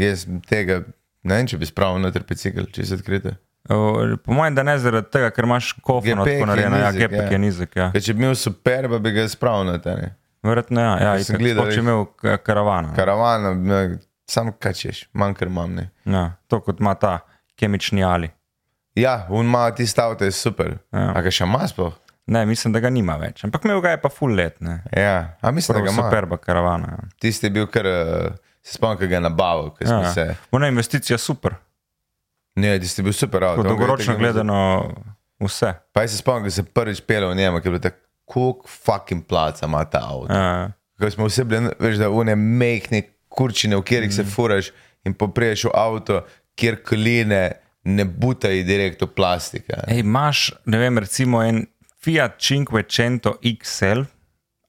Jaz 0.00 0.26
tega, 0.48 0.82
ne 1.22 1.34
vem, 1.34 1.46
če 1.46 1.58
bi 1.58 1.66
spravil 1.66 2.00
noter 2.00 2.22
bicikl, 2.22 2.64
če 2.72 2.86
se 2.86 2.94
odkrite. 2.94 3.36
O, 3.64 4.16
Po 4.24 4.32
mojem, 4.32 4.54
da 4.54 4.62
ne 4.62 4.78
zaradi 4.78 5.08
tega, 5.10 5.30
ker 5.30 5.44
imaš 5.44 5.72
kofano 5.80 6.24
Gepek 6.24 6.24
tako 6.24 6.40
je 6.40 6.46
narejeno, 6.46 6.76
ja, 6.76 6.90
gepek 6.92 7.20
ja. 7.20 7.30
je 7.30 7.38
nizek. 7.38 7.76
Ja. 7.76 7.90
Ker 7.92 8.02
če 8.02 8.14
bi 8.14 8.24
imel 8.24 8.34
super, 8.36 8.88
pa 8.88 8.98
bi 8.98 9.12
ga 9.12 9.28
spravil 9.28 9.64
noter. 9.66 9.96
ne. 9.96 10.10
Verjetno 10.44 10.80
ja, 10.80 10.90
ja 11.00 11.12
sem 11.24 11.36
itak, 11.36 11.40
gledal, 11.40 11.64
sploh, 11.64 11.70
če 11.70 11.76
res. 11.76 11.84
imel 11.84 12.02
ka- 12.20 12.36
karavana. 12.44 12.90
Karavana, 12.92 13.52
ne, 14.24 14.32
sam 14.32 14.52
kačeš, 14.52 15.08
manj 15.12 15.34
kar 15.34 15.48
imam. 15.48 15.74
Ne. 15.74 15.90
Ja, 16.04 16.32
to 16.48 16.60
kot 16.60 16.80
ima 16.80 16.94
ta 16.94 17.18
kemični 17.56 18.04
ali. 18.04 18.30
Ja, 18.94 19.26
un 19.30 19.46
ima 19.46 19.70
tisti 19.70 20.00
avto, 20.00 20.24
je 20.24 20.30
super. 20.32 20.78
Ja. 20.92 21.12
A 21.16 21.22
ga 21.22 21.30
še 21.30 21.44
ima 21.44 21.66
sploh? 21.68 21.92
Ne, 22.26 22.46
mislim, 22.46 22.72
da 22.72 22.80
ga 22.80 22.90
nima 22.90 23.16
več. 23.16 23.44
Ampak 23.44 23.64
imel 23.64 23.80
ga 23.80 23.90
je 23.90 24.00
pa 24.00 24.08
full 24.08 24.32
let. 24.34 24.60
Ne. 24.60 24.82
Ja, 24.92 25.36
a 25.40 25.50
mislim, 25.50 25.74
da 25.74 25.82
Prav 25.82 25.84
ga 25.84 25.92
ima. 25.92 26.02
superba 26.02 26.36
karavana. 26.36 26.86
Ja. 26.88 27.08
Tisti 27.20 27.46
je 27.46 27.50
bil 27.50 27.66
kar, 27.66 27.84
uh, 27.84 28.36
se 28.62 28.78
spomnim, 28.78 28.98
ki 28.98 29.08
ga 29.08 29.14
je 29.14 29.20
nabavil, 29.20 29.70
ker 29.70 29.86
Ja. 29.86 30.12
se. 30.12 30.34
Ona 30.50 30.68
investicija 30.68 31.18
super. 31.18 31.54
Ne, 32.56 32.78
tisti 32.80 33.00
je 33.00 33.04
bil 33.04 33.12
super 33.12 33.44
avto. 33.44 33.60
On 33.60 33.66
dolgoročno 33.66 34.16
gledano 34.16 34.90
vse. 35.38 35.74
Pa 35.92 36.00
jaz 36.00 36.10
se 36.10 36.18
spomnim, 36.18 36.44
ko 36.44 36.50
se 36.50 36.62
prvič 36.64 37.02
pel 37.02 37.28
v 37.28 37.34
njemu, 37.34 37.60
ki 37.60 37.68
je 37.68 37.70
bilo 37.70 37.80
tako, 37.80 38.00
koliko 38.24 38.68
fucking 38.68 39.26
placa 39.26 39.66
ima 39.66 39.84
ta 39.84 40.00
avto. 40.00 40.32
Ja. 40.32 40.70
Ko 40.96 41.10
smo 41.10 41.26
vsi 41.26 41.44
bili, 41.44 41.74
veš, 41.78 41.96
da 41.96 42.08
une 42.08 42.34
mehne 42.36 43.02
kurčine, 43.34 43.76
v 43.76 43.82
katerih 43.82 44.08
Mm. 44.08 44.16
se 44.16 44.24
furaš 44.24 44.70
in 45.04 45.14
popriješ 45.14 45.64
v 45.64 45.74
avto, 45.74 46.22
kjer 46.54 46.78
koline 46.82 47.42
ne 47.84 48.04
butajo 48.06 48.62
direkt 48.64 49.02
v 49.02 49.06
plastike. 49.08 49.74
Ej, 49.88 50.00
imaš, 50.00 50.52
ne 50.64 50.78
vem, 50.78 50.98
recimo 50.98 51.42
en 51.42 51.66
Fiat 52.00 52.38
Cinquecento 52.38 53.34
XL 53.42 54.04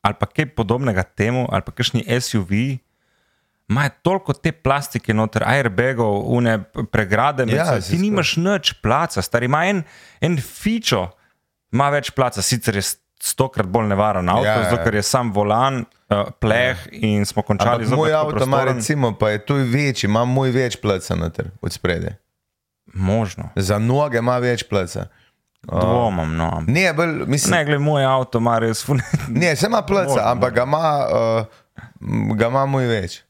ali 0.01 0.15
pa 0.19 0.25
kaj 0.27 0.45
podobnega 0.53 1.01
temu, 1.03 1.47
ali 1.49 1.61
pa 1.61 1.71
kakšni 1.71 2.03
SUV. 2.21 2.51
Imajo 3.65 3.89
toliko 4.01 4.33
te 4.33 4.51
plastike 4.53 5.13
noter, 5.13 5.41
airbagov, 5.43 6.19
une 6.29 6.59
pregrade, 6.91 7.45
med 7.45 7.55
Ja, 7.55 7.79
ti 7.81 7.97
nimaš 7.97 8.35
nič 8.37 8.73
placa, 8.83 9.21
stari 9.21 9.45
ima 9.49 9.63
en, 9.65 9.79
en 10.21 10.37
fičo, 10.37 11.07
ima 11.73 11.89
več 11.89 12.11
placa, 12.13 12.41
sicer 12.45 12.77
je 12.77 12.83
stokrat 13.19 13.65
bolj 13.65 13.87
nevaren 13.89 14.29
avto, 14.29 14.45
Ja, 14.45 14.51
ja, 14.51 14.61
ja. 14.61 14.69
zato 14.69 14.83
ker 14.83 14.95
je 14.95 15.03
sam 15.03 15.33
volan, 15.33 15.85
uh, 16.09 16.31
pleh 16.39 16.77
in 16.91 17.25
smo 17.25 17.41
končali 17.41 17.83
Ampak 17.83 17.89
moj 17.89 18.09
zopet 18.09 18.15
avto 18.15 18.29
ima 18.29 18.37
prostoren. 18.47 18.75
recimo, 18.75 19.11
pa 19.13 19.29
je 19.29 19.45
tu 19.45 19.55
večji, 19.55 20.07
ima 20.07 20.25
moj 20.25 20.51
več 20.51 20.77
pleca 20.77 21.15
noter 21.15 21.51
od 21.61 21.71
sprede. 21.71 22.15
Možno. 22.87 23.49
Za 23.55 23.79
noge 23.79 24.17
ima 24.17 24.37
več 24.37 24.63
pleca. 24.63 25.07
Dvomam, 25.63 26.35
no. 26.35 26.45
ampak- 26.51 26.67
Ne, 26.69 26.93
bolj, 26.93 27.25
mislim, 27.25 27.51
Ne, 27.51 27.65
gled, 27.65 27.81
moj 27.81 28.05
avto 28.05 28.37
ima 28.37 28.59
res 28.59 28.85
fun. 28.85 29.01
Ne, 29.31 29.55
se 29.55 29.65
ima 29.65 29.81
pleca, 29.81 30.09
Možno, 30.09 30.21
ampak 30.23 30.53
ga 30.53 30.63
ima, 30.63 31.07
uh, 31.07 31.45
ga 32.35 32.47
ima 32.47 32.65
moj 32.65 32.85
več. 32.87 33.21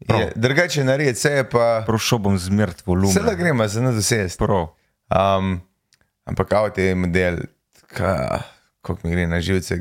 Je, 0.00 0.32
drugače 0.36 0.84
narediti, 0.84 1.14
vse 1.14 1.30
je 1.30 1.44
pa. 1.44 1.82
Prošel 1.86 2.18
bom 2.18 2.38
zmert 2.38 2.86
volumen. 2.86 3.10
Vse 3.10 3.20
da 3.20 3.34
gremo, 3.34 3.68
se 3.68 3.80
ne 3.80 3.92
zasest. 3.92 4.38
Prav. 4.38 4.68
Um, 5.10 5.60
ampak 6.24 6.52
avto 6.52 6.80
je 6.80 6.94
model, 6.94 7.36
kako 7.86 8.98
mi 9.02 9.10
gre 9.10 9.26
na 9.26 9.40
živce. 9.40 9.80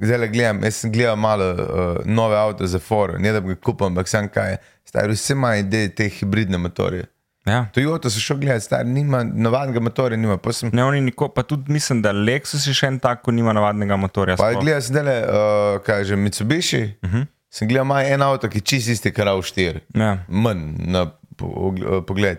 Zdaj 0.00 0.18
le 0.18 0.28
gledam, 0.28 0.62
jaz 0.64 0.74
sem 0.76 0.92
gledal 0.92 1.16
malo 1.16 1.46
uh, 1.52 1.58
nove 2.06 2.36
avto 2.36 2.66
za 2.66 2.78
forum, 2.78 3.22
ne 3.22 3.32
da 3.32 3.40
bi 3.40 3.48
ga 3.48 3.60
kupil, 3.60 3.86
ampak 3.86 4.08
sem 4.08 4.28
kaj, 4.28 4.56
stari 4.84 5.12
vsi 5.12 5.32
imajo 5.32 5.60
ideje 5.60 5.88
te 5.90 6.08
hibridne 6.08 6.58
motorje. 6.58 7.04
Ja. 7.46 7.66
Toyota 7.74 8.10
so 8.10 8.20
šel 8.20 8.36
gledati, 8.36 8.64
stari 8.64 8.88
nima 8.88 9.22
navadnega 9.24 9.80
motorja, 9.80 10.16
nima. 10.16 10.38
Sem 10.52 10.70
Ne, 10.72 10.84
oni 10.84 11.00
niko, 11.00 11.28
pa 11.28 11.42
tudi 11.42 11.72
mislim, 11.72 12.02
da 12.02 12.12
Lexus 12.12 12.66
je 12.66 12.74
še 12.74 12.86
en 12.86 12.98
tak, 12.98 13.22
ko 13.22 13.30
nima 13.30 13.52
navadnega 13.52 13.96
motorja. 13.96 14.36
Pa 14.36 14.52
gledal 14.54 14.82
sem 14.82 14.94
dele, 14.94 15.14
uh, 15.20 15.80
kaj 15.80 16.04
že 16.04 16.16
Mitsubishi, 16.16 16.82
uh 17.02 17.08
Mhm. 17.08 17.16
-huh. 17.16 17.26
sem 17.50 17.68
gledal 17.68 17.84
ima 17.84 18.04
en 18.04 18.22
avto, 18.22 18.48
ki 18.48 18.58
je 18.58 18.62
čist 18.62 18.88
isti, 18.88 19.12
kar 19.12 19.28
v 19.28 19.42
štiri. 19.42 19.80
Ja. 19.94 20.18
Manj 20.28 20.60
na 20.86 21.02
eh, 21.02 22.00
pogled. 22.06 22.38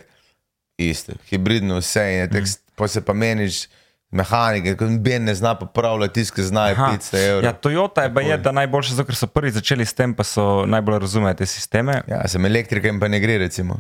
Isto, 0.78 1.14
hibridno 1.30 1.78
vse 1.78 2.02
je 2.02 2.28
Mhm. 2.28 2.44
pa 2.76 2.88
se 2.88 3.02
pa 3.02 3.14
meniš 3.14 3.68
mehanike, 4.12 4.76
kot 4.76 5.00
Ben 5.00 5.24
ne 5.24 5.36
zna 5.36 5.56
popravljati, 5.56 6.14
tiskati 6.14 6.44
znajo 6.44 6.76
Aha. 6.78 6.92
500 6.98 7.24
evrov. 7.30 7.44
Ja, 7.44 7.54
Toyota 7.54 8.04
je 8.04 8.14
pa 8.14 8.22
je, 8.22 8.38
da 8.38 8.52
najboljše, 8.52 8.96
zato 8.96 9.08
ker 9.08 9.16
so 9.16 9.28
prvi 9.28 9.52
začeli 9.56 9.86
s 9.86 9.96
tem, 9.96 10.14
pa 10.14 10.24
so 10.28 10.66
najbolj 10.68 11.00
razumejo 11.00 11.40
te 11.40 11.48
sisteme. 11.48 12.02
Ja, 12.08 12.22
sem 12.28 12.46
elektrika 12.46 12.92
in 12.92 13.00
pa 13.00 13.08
ne 13.08 13.20
gre, 13.24 13.38
recimo. 13.38 13.80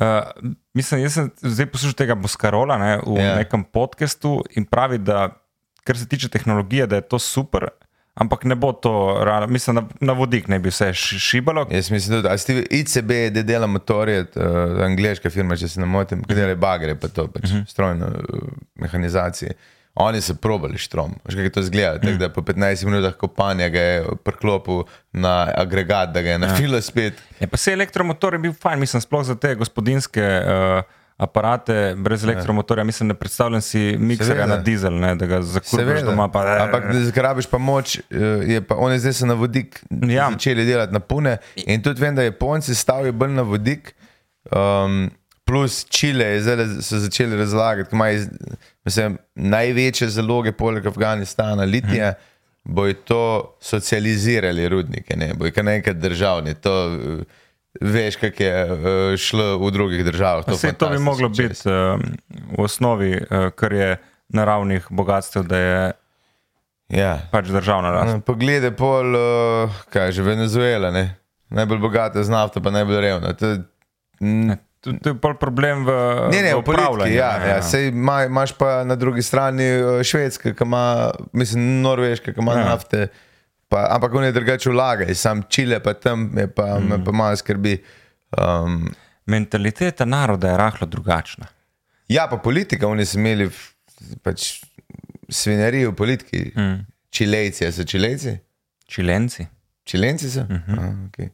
Uh, 0.00 0.52
mislim, 0.74 1.02
jaz 1.04 1.16
sem 1.18 1.30
zdaj 1.40 1.68
poslušal 1.72 1.96
tega 1.96 2.14
Boskarola 2.16 2.78
ne, 2.80 2.92
v 3.06 3.16
Ja. 3.16 3.22
yeah. 3.22 3.36
nekem 3.44 3.64
podkastu 3.64 4.40
in 4.56 4.64
pravi, 4.64 4.98
da 4.98 5.28
kar 5.84 5.98
se 5.98 6.08
tiče 6.08 6.28
tehnologije, 6.28 6.86
da 6.86 6.96
je 6.96 7.08
to 7.08 7.18
super, 7.18 7.68
ampak 8.14 8.44
ne 8.44 8.54
bo 8.54 8.72
to, 8.72 9.24
realno. 9.24 9.46
mislim, 9.46 9.76
na, 9.76 9.82
na 10.00 10.12
vodik 10.12 10.48
ne 10.48 10.58
bi 10.58 10.68
vse 10.68 10.92
ši- 10.92 11.18
šibalo. 11.18 11.66
Jaz 11.70 11.90
mislim, 11.90 12.18
tudi, 12.18 12.28
a 12.28 12.38
ste 12.38 12.64
ICB, 12.70 13.12
da 13.32 13.42
dela 13.42 13.66
motorje, 13.66 14.26
uh, 14.36 14.84
angliška 14.84 15.30
firma, 15.30 15.56
če 15.56 15.68
se 15.68 15.80
ne 15.80 15.86
motim, 15.86 16.24
ki 16.24 16.36
dela 16.36 16.54
bagre, 16.54 16.94
pa 16.94 17.08
to 17.08 17.26
pač 17.28 17.44
uh 17.50 17.56
-huh. 17.56 17.68
strojno 17.68 18.06
uh, 18.06 18.48
mehanizacije. 18.74 19.54
Oni 19.94 20.20
so 20.20 20.34
probali 20.34 20.78
štrom, 20.78 21.14
veš 21.24 21.34
kako 21.36 21.50
to 21.54 21.62
zgleda, 21.62 21.98
tako 22.00 22.16
da 22.16 22.28
po 22.28 22.40
15 22.40 22.84
minutah 22.84 23.14
kopanja 23.14 23.68
ga 23.68 23.80
je 23.80 24.04
priklopil 24.24 24.84
na 25.12 25.52
agregat, 25.56 26.12
da 26.12 26.22
ga 26.22 26.30
je 26.30 26.38
nafilo 26.38 26.80
spet. 26.80 27.14
Ja, 27.40 27.46
pa 27.46 27.56
se 27.56 27.72
elektromotor 27.72 28.34
je 28.34 28.38
bil 28.38 28.52
fajn, 28.52 28.80
mislim, 28.80 29.00
sploh 29.00 29.24
za 29.24 29.34
te 29.34 29.54
gospodinske 29.54 30.22
uh, 30.22 30.82
aparate 31.22 31.94
brez 31.96 32.24
elektromotorja. 32.24 32.84
Mislim, 32.84 33.08
da 33.08 33.14
predstavljam 33.14 33.60
si 33.60 33.96
mikserja 33.98 34.46
na 34.46 34.56
dizel, 34.56 34.94
ne, 35.00 35.14
da 35.14 35.26
ga 35.26 35.42
Seveda, 35.62 36.02
doma. 36.02 36.28
Pa, 36.28 36.42
ampak 36.64 36.92
da 36.92 37.04
zgrabiš 37.04 37.46
pa 37.46 37.58
moč, 37.58 37.96
eh, 37.98 38.02
je 38.46 38.62
pa 38.62 38.76
oni 38.78 38.98
zdaj 38.98 39.12
so 39.12 39.26
na 39.26 39.34
vodik 39.34 39.82
Ja. 39.90 40.08
ja. 40.08 40.30
začeli 40.32 40.64
delati 40.66 40.92
na 40.92 41.00
pune. 41.00 41.36
In 41.66 41.82
tudi 41.82 42.00
vem, 42.00 42.14
da 42.14 42.22
Japonci 42.22 42.74
stavijo 42.74 43.12
bolj 43.12 43.30
na 43.30 43.42
vodik, 43.42 43.94
um, 44.50 45.10
plus 45.44 45.84
Čile 45.88 46.24
je 46.24 46.42
zdaj 46.42 46.66
so 46.82 46.98
začeli 46.98 47.36
razlagati, 47.36 47.90
da 47.90 47.96
imajo 47.96 48.26
mislim, 48.84 49.18
največje 49.34 50.08
zaloge, 50.08 50.52
poleg 50.52 50.86
Afganistana, 50.86 51.64
litija. 51.64 52.08
Mhm. 52.08 52.28
Bojo 52.64 52.94
to 52.94 53.56
socializirali 53.60 54.68
rudnike, 54.68 55.16
ne 55.16 55.32
bojo 55.34 55.50
kar 55.52 55.64
nekaj 55.64 55.94
državni. 55.94 56.54
To, 56.54 56.74
eh, 56.94 57.24
Veš, 57.80 58.16
kako 58.16 58.42
je 58.42 58.56
eh, 58.62 59.16
šlo 59.16 59.58
v 59.58 59.70
drugih 59.70 60.04
državah. 60.04 60.44
Pa 60.44 60.54
saj 60.54 60.72
to 60.72 60.88
bi 60.88 60.98
moglo 60.98 61.28
biti 61.28 61.64
uh, 61.64 61.96
v 62.52 62.60
osnovi, 62.60 63.16
uh, 63.20 63.48
kar 63.50 63.72
je 63.72 63.96
naravnih 64.28 64.86
bogatstev, 64.90 65.42
da 65.42 65.56
je 65.56 65.92
Ja. 66.90 67.18
pač 67.30 67.48
državna 67.48 67.90
rast. 67.90 68.14
No, 68.14 68.20
Poglede 68.20 68.70
pol, 68.70 69.14
uh, 69.14 69.72
kaj 69.88 70.12
že 70.12 70.22
Venezuela, 70.22 70.90
ne? 70.90 71.16
najbolj 71.48 71.78
bogata 71.78 72.22
z 72.22 72.28
nafto, 72.28 72.60
pa 72.60 72.70
najbolj 72.70 73.00
revna. 73.00 73.32
To, 73.32 73.46
mm, 74.20 74.52
To, 74.82 74.90
to 74.98 75.08
je 75.08 75.14
pol 75.14 75.36
problem 75.38 75.84
v, 75.86 75.90
ne, 76.34 76.42
ne, 76.42 76.54
v 76.54 76.58
upravljanju. 76.58 77.14
Ja, 77.14 77.38
ne, 77.38 77.48
ja. 77.48 77.62
Sej 77.62 77.88
ima, 77.88 78.24
imaš 78.24 78.50
pa 78.50 78.82
na 78.82 78.96
drugi 78.96 79.22
strani 79.22 79.62
uh, 79.72 80.02
Švedska, 80.02 80.50
ki 80.52 80.64
ima, 80.64 81.10
mislim, 81.32 81.80
Norveška, 81.80 82.32
ki 82.32 82.40
ima 82.40 82.52
Ja. 82.52 82.58
ja. 82.58 82.64
nafte, 82.66 83.06
pa, 83.72 83.86
ampak 83.90 84.14
on 84.14 84.24
je 84.24 84.32
drugače 84.32 84.70
vlaga, 84.70 85.14
sam 85.14 85.42
Čile 85.48 85.80
pa 85.82 85.94
tam 85.94 86.28
me 86.32 86.46
pa, 86.46 86.78
mm. 86.78 86.88
me 86.88 87.04
pa 87.04 87.12
malo 87.12 87.36
skrbi. 87.36 87.78
Um, 88.36 88.90
Mentaliteta 89.26 90.04
naroda 90.04 90.50
je 90.50 90.56
rahlo 90.56 90.86
drugačna. 90.86 91.46
ja, 92.08 92.26
pa 92.30 92.36
politika, 92.36 92.88
oni 92.88 93.06
so 93.06 93.18
imeli 93.18 93.50
pač 94.22 94.64
svinjarijo 95.28 95.90
v 95.90 95.96
politiki. 95.96 96.52
Mm. 96.56 96.84
Čilejci, 97.10 97.72
so 97.72 97.84
čilejci? 97.84 98.38
Čilenci, 98.88 99.46
Čilenci 99.84 100.30
so? 100.30 100.40
Mm 100.40 100.62
-hmm. 100.66 100.78
ah, 100.78 101.08
okay. 101.08 101.28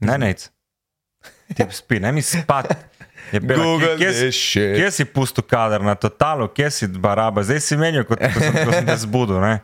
ne 0.00 0.18
nec. 0.18 0.50
Ti 1.56 1.64
spi, 1.70 2.00
ne 2.00 2.12
mi 2.12 2.22
spati. 2.22 2.74
Je 3.32 3.40
bila, 3.40 3.64
Google 3.64 3.96
kje, 3.98 4.12
kje, 4.12 4.32
shit. 4.32 4.76
kje 4.76 4.90
si 4.90 5.04
pustil 5.04 5.44
kader 5.44 5.82
na 5.82 5.94
totalu, 5.94 6.48
kje 6.48 6.70
si 6.70 6.86
baraba, 6.86 7.42
zdaj 7.42 7.60
si 7.60 7.76
menil, 7.76 8.04
kot 8.04 8.18
ko 8.18 8.40
sem, 8.40 8.54
ko 8.64 8.72
sem 8.72 8.86
te 8.86 8.96
zbudil. 8.96 9.40
Ne? 9.40 9.58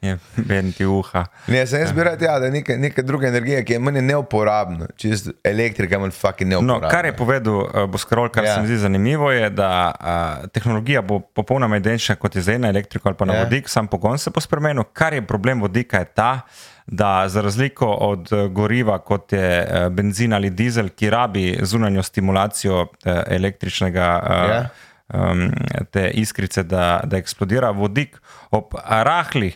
Je 0.02 0.14
ben 0.38 0.72
ti 0.72 0.84
uha. 0.84 1.24
Ne, 1.46 1.66
sem 1.66 1.80
jaz 1.80 1.92
bi 1.92 2.02
rad, 2.02 2.22
ja, 2.22 2.38
da 2.38 2.44
je 2.44 2.52
neka, 2.52 2.76
neka 2.76 3.02
druga 3.02 3.28
energija, 3.28 3.62
ki 3.62 3.72
je 3.72 3.78
meni 3.80 4.02
neuporabna. 4.02 4.86
Čisto 4.96 5.30
elektrika 5.44 5.98
meni 5.98 6.10
fucking 6.12 6.48
No, 6.48 6.60
neuporabna. 6.60 6.88
kar 6.88 7.04
je 7.04 7.12
povedal 7.14 7.54
uh, 7.56 7.86
Boskarol, 7.86 8.28
kar 8.28 8.44
ja. 8.44 8.48
Ja. 8.48 8.54
se 8.54 8.60
mi 8.60 8.66
zdi 8.66 8.76
zanimivo, 8.78 9.32
je, 9.32 9.50
da 9.50 9.70
uh, 9.92 10.48
tehnologija 10.48 11.02
bo 11.02 11.18
popolnoma 11.20 11.76
identična 11.76 12.14
kot 12.16 12.36
je 12.36 12.42
zdaj 12.42 12.58
na 12.58 12.68
elektriko 12.68 13.08
ali 13.08 13.16
pa 13.16 13.24
na 13.24 13.34
Ja. 13.34 13.42
vodik, 13.42 13.68
sam 13.68 13.86
pogon 13.88 14.18
se 14.18 14.30
bo 14.30 14.40
spremenil. 14.40 14.84
Kar 14.84 15.12
je 15.12 15.22
problem 15.22 15.60
vodika, 15.60 15.98
je 15.98 16.04
ta, 16.06 16.40
da 16.86 17.28
za 17.28 17.40
razliko 17.40 17.86
od 17.88 18.32
eh, 18.32 18.48
goriva, 18.48 18.98
kot 18.98 19.32
je 19.32 19.40
eh, 19.60 19.88
benzin 19.90 20.32
ali 20.32 20.50
dizel, 20.50 20.88
ki 20.88 21.10
rabi 21.10 21.58
zunanjo 21.62 22.02
stimulacijo 22.02 22.86
eh, 23.04 23.22
električnega. 23.28 24.06
eh, 24.24 24.48
Ja. 24.48 24.68
Um, 25.08 25.52
te 25.90 26.10
iskrice, 26.20 26.62
da, 26.68 27.00
da 27.04 27.16
eksplodira 27.16 27.70
vodik 27.72 28.18
ob 28.52 28.74
rahli, 28.76 29.48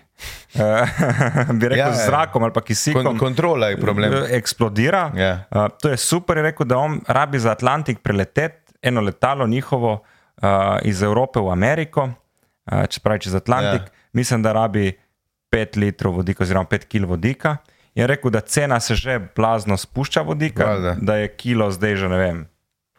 uh, 0.54 0.62
bi 1.58 1.68
rekel, 1.68 1.78
Ja, 1.78 1.88
ja, 1.90 1.92
ja. 1.92 2.06
zrakom 2.06 2.42
ali 2.42 2.62
kisikom. 2.64 3.04
Kon 3.04 3.18
kontrola 3.18 3.68
je 3.68 3.76
problem. 3.80 4.14
Eh, 4.14 4.36
Eksplodira. 4.38 5.10
Ja. 5.16 5.44
Uh, 5.50 5.66
to 5.80 5.92
je 5.92 5.96
super, 5.96 6.36
je 6.36 6.42
rekel, 6.42 6.66
da 6.66 6.78
on 6.78 7.00
rabi 7.08 7.38
za 7.38 7.52
Atlantik 7.52 8.00
preleteti 8.02 8.72
eno 8.82 9.00
letalo 9.00 9.46
njihovo 9.46 9.92
uh, 9.92 10.48
iz 10.82 11.02
Evrope 11.02 11.40
v 11.40 11.52
Ameriko, 11.52 12.08
uh, 12.08 12.86
če 12.88 13.00
pravi 13.00 13.20
čez 13.20 13.34
Atlantik. 13.34 13.82
Ja. 13.92 14.08
Mislim, 14.12 14.42
da 14.42 14.52
rabi 14.52 14.92
5 15.52 15.76
litrov 15.78 16.16
vodika, 16.16 16.42
oziroma 16.44 16.64
5 16.66 16.88
kg 16.88 17.04
vodika. 17.08 17.56
Je 17.94 18.06
rekel, 18.06 18.30
da 18.30 18.40
cena 18.40 18.80
se 18.80 18.94
že 18.94 19.18
blazno 19.36 19.76
spušča 19.76 20.22
vodika, 20.22 20.64
Valjda. 20.64 20.96
da 21.00 21.16
je 21.16 21.28
kilo 21.36 21.70
zdaj 21.70 21.96
že 21.96 22.08
ne 22.08 22.18
vem, 22.18 22.46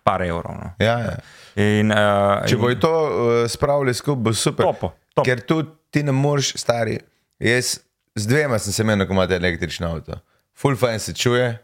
par 0.03 0.21
evrov. 0.21 0.53
No. 0.53 0.71
Ja, 0.79 0.99
ja. 0.99 1.15
In, 1.55 1.91
uh, 1.91 2.43
Če 2.43 2.57
bojo 2.57 2.75
to 2.77 2.91
uh, 2.91 3.09
spravili 3.47 3.93
skupaj, 3.93 4.21
bo 4.21 4.33
super. 4.33 4.65
Topo, 4.65 4.91
top. 5.13 5.25
Ker 5.25 5.41
tu 5.41 5.59
ti 5.89 6.03
ne 6.03 6.11
moreš, 6.11 6.53
stari. 6.55 6.99
Jaz 7.39 7.79
z 8.13 8.27
dvema 8.27 8.59
sem 8.59 8.73
se 8.73 8.83
menil, 8.83 9.07
ko 9.07 9.13
imate 9.13 9.35
električno 9.35 9.87
avto. 9.89 10.19
Full 10.53 10.75
fine 10.75 10.99
se 10.99 11.13
čuje, 11.13 11.57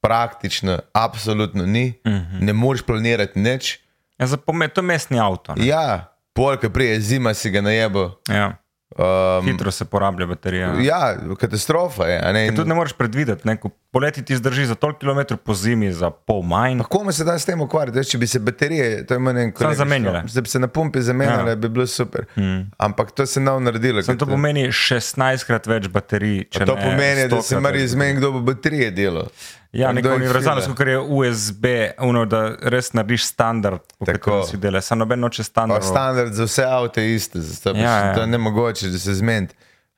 praktično, 0.00 0.78
absolutno 0.92 1.66
ni, 1.66 1.94
uh 2.00 2.12
Mhm. 2.12 2.16
-huh. 2.16 2.42
ne 2.42 2.52
moreš 2.52 2.82
planirati 2.82 3.38
nič. 3.38 3.78
Ja, 4.18 4.26
za 4.26 4.36
pomen, 4.36 4.70
to 4.70 4.80
je 4.80 4.84
mestni 4.84 5.20
avto. 5.20 5.54
ne. 5.54 5.66
Ja, 5.66 6.04
polka 6.32 6.70
prije 6.70 7.00
zima 7.00 7.34
si 7.34 7.50
ga 7.50 7.60
najebo. 7.60 8.10
Ja. 8.28 8.56
Um, 8.96 9.46
Hitro 9.46 9.70
se 9.70 9.84
porablja 9.84 10.26
baterija. 10.26 10.68
ja, 10.80 11.00
katastrofa 11.34 12.04
je. 12.04 12.32
Ne? 12.32 12.44
Ker 12.46 12.56
tudi 12.56 12.68
ne 12.68 12.74
moreš 12.74 12.92
predvideti, 12.92 13.42
ne, 13.44 13.56
poleti 13.90 14.22
ti 14.22 14.36
zdrži 14.36 14.66
za 14.66 14.74
toliko 14.74 14.98
kilometrov, 14.98 15.38
po 15.38 15.54
zimi 15.54 15.92
za 15.92 16.10
pol 16.10 16.42
manj. 16.42 16.78
Pa 16.78 16.84
komu 16.86 17.12
se 17.12 17.24
da 17.24 17.34
s 17.34 17.44
tem 17.44 17.60
ukvarjati? 17.60 17.98
Veš, 17.98 18.08
Če 18.08 18.18
bi 18.18 18.26
se 18.26 18.38
baterije, 18.40 19.06
to 19.06 19.14
je 19.14 19.20
meni 19.20 19.40
en 19.40 19.52
kolega. 19.52 19.74
zamenjale. 19.76 20.22
Da 20.28 20.40
bi 20.40 20.48
se 20.48 20.58
na 20.58 20.68
pumpi 20.68 21.02
zamenjale, 21.02 21.50
Ja. 21.50 21.56
bi 21.56 21.68
bilo 21.70 21.86
super. 21.88 22.24
Hmm. 22.34 22.70
Ampak 22.78 23.10
to 23.10 23.26
se 23.26 23.40
nav 23.40 23.60
naredilo. 23.60 24.02
Sem 24.02 24.18
to 24.18 24.26
pomeni 24.26 24.68
16krat 24.68 25.66
več 25.66 25.88
baterij. 25.88 26.44
če 26.48 26.64
To 26.64 26.74
ne 26.74 26.82
pomeni, 26.84 27.28
da 27.28 27.42
se 27.42 27.50
100-krat 27.50 27.62
mora 27.62 27.78
izmeniti, 27.78 28.18
kdo 28.18 28.32
bo 28.32 28.40
baterije 28.42 28.90
delal. 28.92 29.26
Ja, 29.74 29.92
neko 29.92 30.06
kdo 30.06 30.14
jih 30.14 30.22
univerzalno, 30.22 30.62
fila. 30.62 30.74
kot 30.76 30.86
je 30.86 30.98
USB, 31.00 31.64
uno, 32.00 32.24
da 32.26 32.42
res 32.62 32.92
narediš 32.94 33.24
standard, 33.26 33.82
katerem 33.98 34.42
si 34.46 34.56
delaš. 34.56 34.84
Samo 34.84 35.02
noben 35.02 35.20
noče 35.20 35.42
Pa 35.42 35.44
standard. 35.44 35.84
standard 35.84 36.32
za 36.32 36.44
vse 36.44 36.64
avto 36.64 37.00
je 37.00 37.14
isto, 37.14 37.40
zato 37.40 37.70
Ja, 37.70 37.82
ja, 37.82 38.04
ja. 38.06 38.20
je 38.20 38.26
ne 38.26 38.38
mogoče, 38.38 38.88
da 38.88 38.98
se 38.98 39.14
zmeni. 39.14 39.48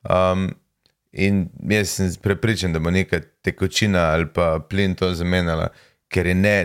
Um, 0.08 0.48
in 1.12 1.48
jaz 1.70 1.88
sem 1.90 2.10
prepričan, 2.22 2.72
da 2.72 2.78
bo 2.78 2.90
neka 2.90 3.20
tekočina 3.42 3.98
ali 4.12 4.26
pa 4.26 4.58
plin 4.70 4.94
to 4.94 5.14
zamenjala, 5.14 5.68
ker 6.08 6.26
je 6.26 6.34
ne, 6.34 6.56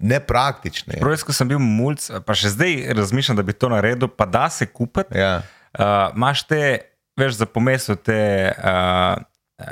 nepraktično. 0.00 0.94
Prav 1.00 1.12
jaz, 1.12 1.22
ko 1.24 1.32
sem 1.32 1.48
bil 1.48 1.58
mulj, 1.62 2.10
pa 2.26 2.34
še 2.36 2.52
zdaj 2.54 2.92
razmišljam, 2.96 3.38
da 3.38 3.44
bi 3.46 3.52
to 3.56 3.70
naredil, 3.72 4.08
pa 4.08 4.26
da 4.26 4.48
se 4.50 4.66
kupiti. 4.66 5.18
Ja. 5.18 5.40
Uh, 5.78 6.10
Imáš 6.16 6.42
te 6.50 6.60
veš, 7.20 7.38
za 7.40 7.46
pomesto 7.46 7.94
te 7.96 8.20
uh, 8.58 9.20
uh, 9.60 9.66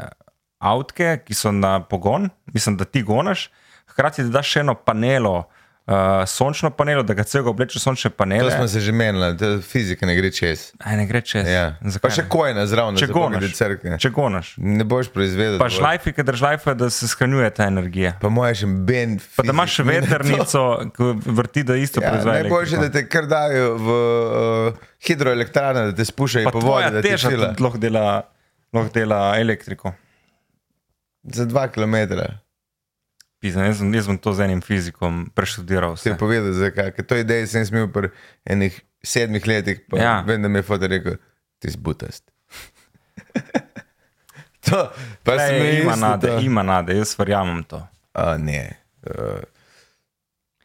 avtke, 0.60 1.20
ki 1.20 1.34
so 1.34 1.52
na 1.52 1.80
pogon, 1.80 2.26
mislim, 2.46 2.76
da 2.76 2.84
ti 2.84 3.02
gonaš, 3.02 3.50
hkrati 3.88 4.22
da 4.22 4.38
daš 4.38 4.48
še 4.48 4.60
eno 4.60 4.74
panelo, 4.76 5.44
uh, 5.86 5.94
sončno 6.26 6.70
panelo, 6.70 7.02
da 7.02 7.14
ga 7.14 7.22
celega 7.22 7.50
oblečeš 7.50 7.78
v 7.78 7.82
sončne 7.82 8.10
To 8.10 8.16
panele. 8.16 8.50
smo 8.50 8.68
se 8.68 8.80
že 8.80 8.92
menili, 8.92 9.34
da 9.34 9.60
fizika 9.60 10.06
ne 10.06 10.16
gre 10.16 10.30
čez. 10.30 10.72
Aj, 10.78 10.96
ne 10.96 11.06
gre 11.06 11.20
čez. 11.20 11.46
Ja. 11.46 11.78
Zakaj 11.80 12.02
Pa 12.02 12.10
še 12.10 12.22
ne? 12.22 12.28
kojna 12.28 12.66
zraven, 12.66 12.96
Če 12.96 13.06
gonaš, 13.06 13.46
če 13.98 14.10
gonaš. 14.10 14.50
Ne 14.58 14.84
boš 14.84 15.08
proizvedel. 15.08 15.58
Pa 15.58 15.68
šlajfi, 15.68 16.12
ki 16.12 16.22
držlajfa, 16.22 16.74
da 16.74 16.90
se 16.90 17.08
shranjuje 17.08 17.50
ta 17.50 17.66
energija. 17.66 18.16
Pa 18.20 18.28
moje 18.28 18.54
še 18.54 18.66
ben. 18.66 19.16
Pa 19.36 19.42
da 19.42 19.52
imaš 19.52 19.78
veternico, 19.80 20.64
ki 20.90 21.08
vrti, 21.24 21.62
da 21.62 21.76
isto 21.76 22.02
Ja, 22.02 22.10
proizvaja. 22.10 22.42
najboljše, 22.42 22.76
da 22.78 22.90
te 22.90 23.06
kar 23.08 23.26
dajo 23.26 23.76
v 23.76 23.88
uh, 23.88 24.82
hidroelektrane, 25.00 25.86
da 25.86 25.94
te 25.94 26.04
spuščajo 26.04 26.50
po 26.50 26.60
vodi, 26.60 26.90
da 26.90 27.00
te 27.00 27.08
teža 27.08 27.30
tudi 27.30 27.62
lahko 27.62 27.78
dela, 27.78 28.04
lahko 28.72 28.92
dela 28.92 29.22
elektriko. 29.38 29.94
Za 31.28 31.44
dva 31.44 31.66
kilometra. 31.66 32.38
Pizem, 33.38 33.62
jaz, 33.62 33.78
sem- 33.78 33.92
jaz 33.92 34.04
sem 34.04 34.16
to 34.16 34.32
z 34.32 34.40
enim 34.40 34.60
fizikom 34.60 35.30
preštudiral. 35.30 35.94
Ti 35.94 36.08
je 36.08 36.12
Vse. 36.12 36.18
povedal, 36.18 36.52
zakaj. 36.52 36.90
Ker 36.90 37.04
to 37.04 37.14
idejo 37.14 37.46
sem 37.46 37.62
smel 37.62 37.86
pri 37.86 38.10
enih 38.44 38.74
sedmih 39.00 39.42
letih, 39.42 39.84
pa 39.84 39.94
Ja. 39.96 40.14
vem, 40.22 40.38
da 40.38 40.48
mi 40.48 40.58
je 40.58 40.64
fotor 40.64 40.88
rekel, 40.88 41.16
ti 41.58 41.68
si 41.68 41.76
butast. 41.76 42.26
to, 44.60 44.90
pa 45.22 45.32
Ej, 45.34 45.38
sem 45.38 45.54
ima 45.78 45.94
nade, 45.96 46.26
to. 46.26 46.38
ima 46.40 46.62
nade, 46.62 46.92
jaz 46.94 47.14
verjamem 47.14 47.62
to. 47.62 47.78
A, 48.12 48.36
ne. 48.36 48.74
Uh, 49.02 49.40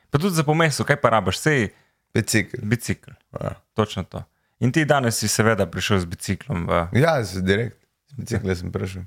Pa 0.09 0.19
tudi 0.19 0.31
za 0.31 0.43
pomesu, 0.43 0.81
kaj 0.81 0.95
pa 0.95 1.09
rabaš, 1.11 1.37
sej 1.39 1.69
bicikl. 2.11 2.57
bicikl. 2.59 3.11
Ja. 3.33 3.53
Točno 3.73 4.03
to. 4.03 4.21
In 4.59 4.69
ti 4.69 4.83
danes 4.83 5.17
si 5.17 5.27
seveda 5.27 5.65
prišel 5.65 5.99
z 5.99 6.05
biciklom 6.05 6.65
v 6.65 6.85
Ja, 6.93 7.17
direkt. 7.35 7.77
Z 8.07 8.13
bicikla 8.15 8.53
sem 8.53 8.69
prišel. 8.69 9.05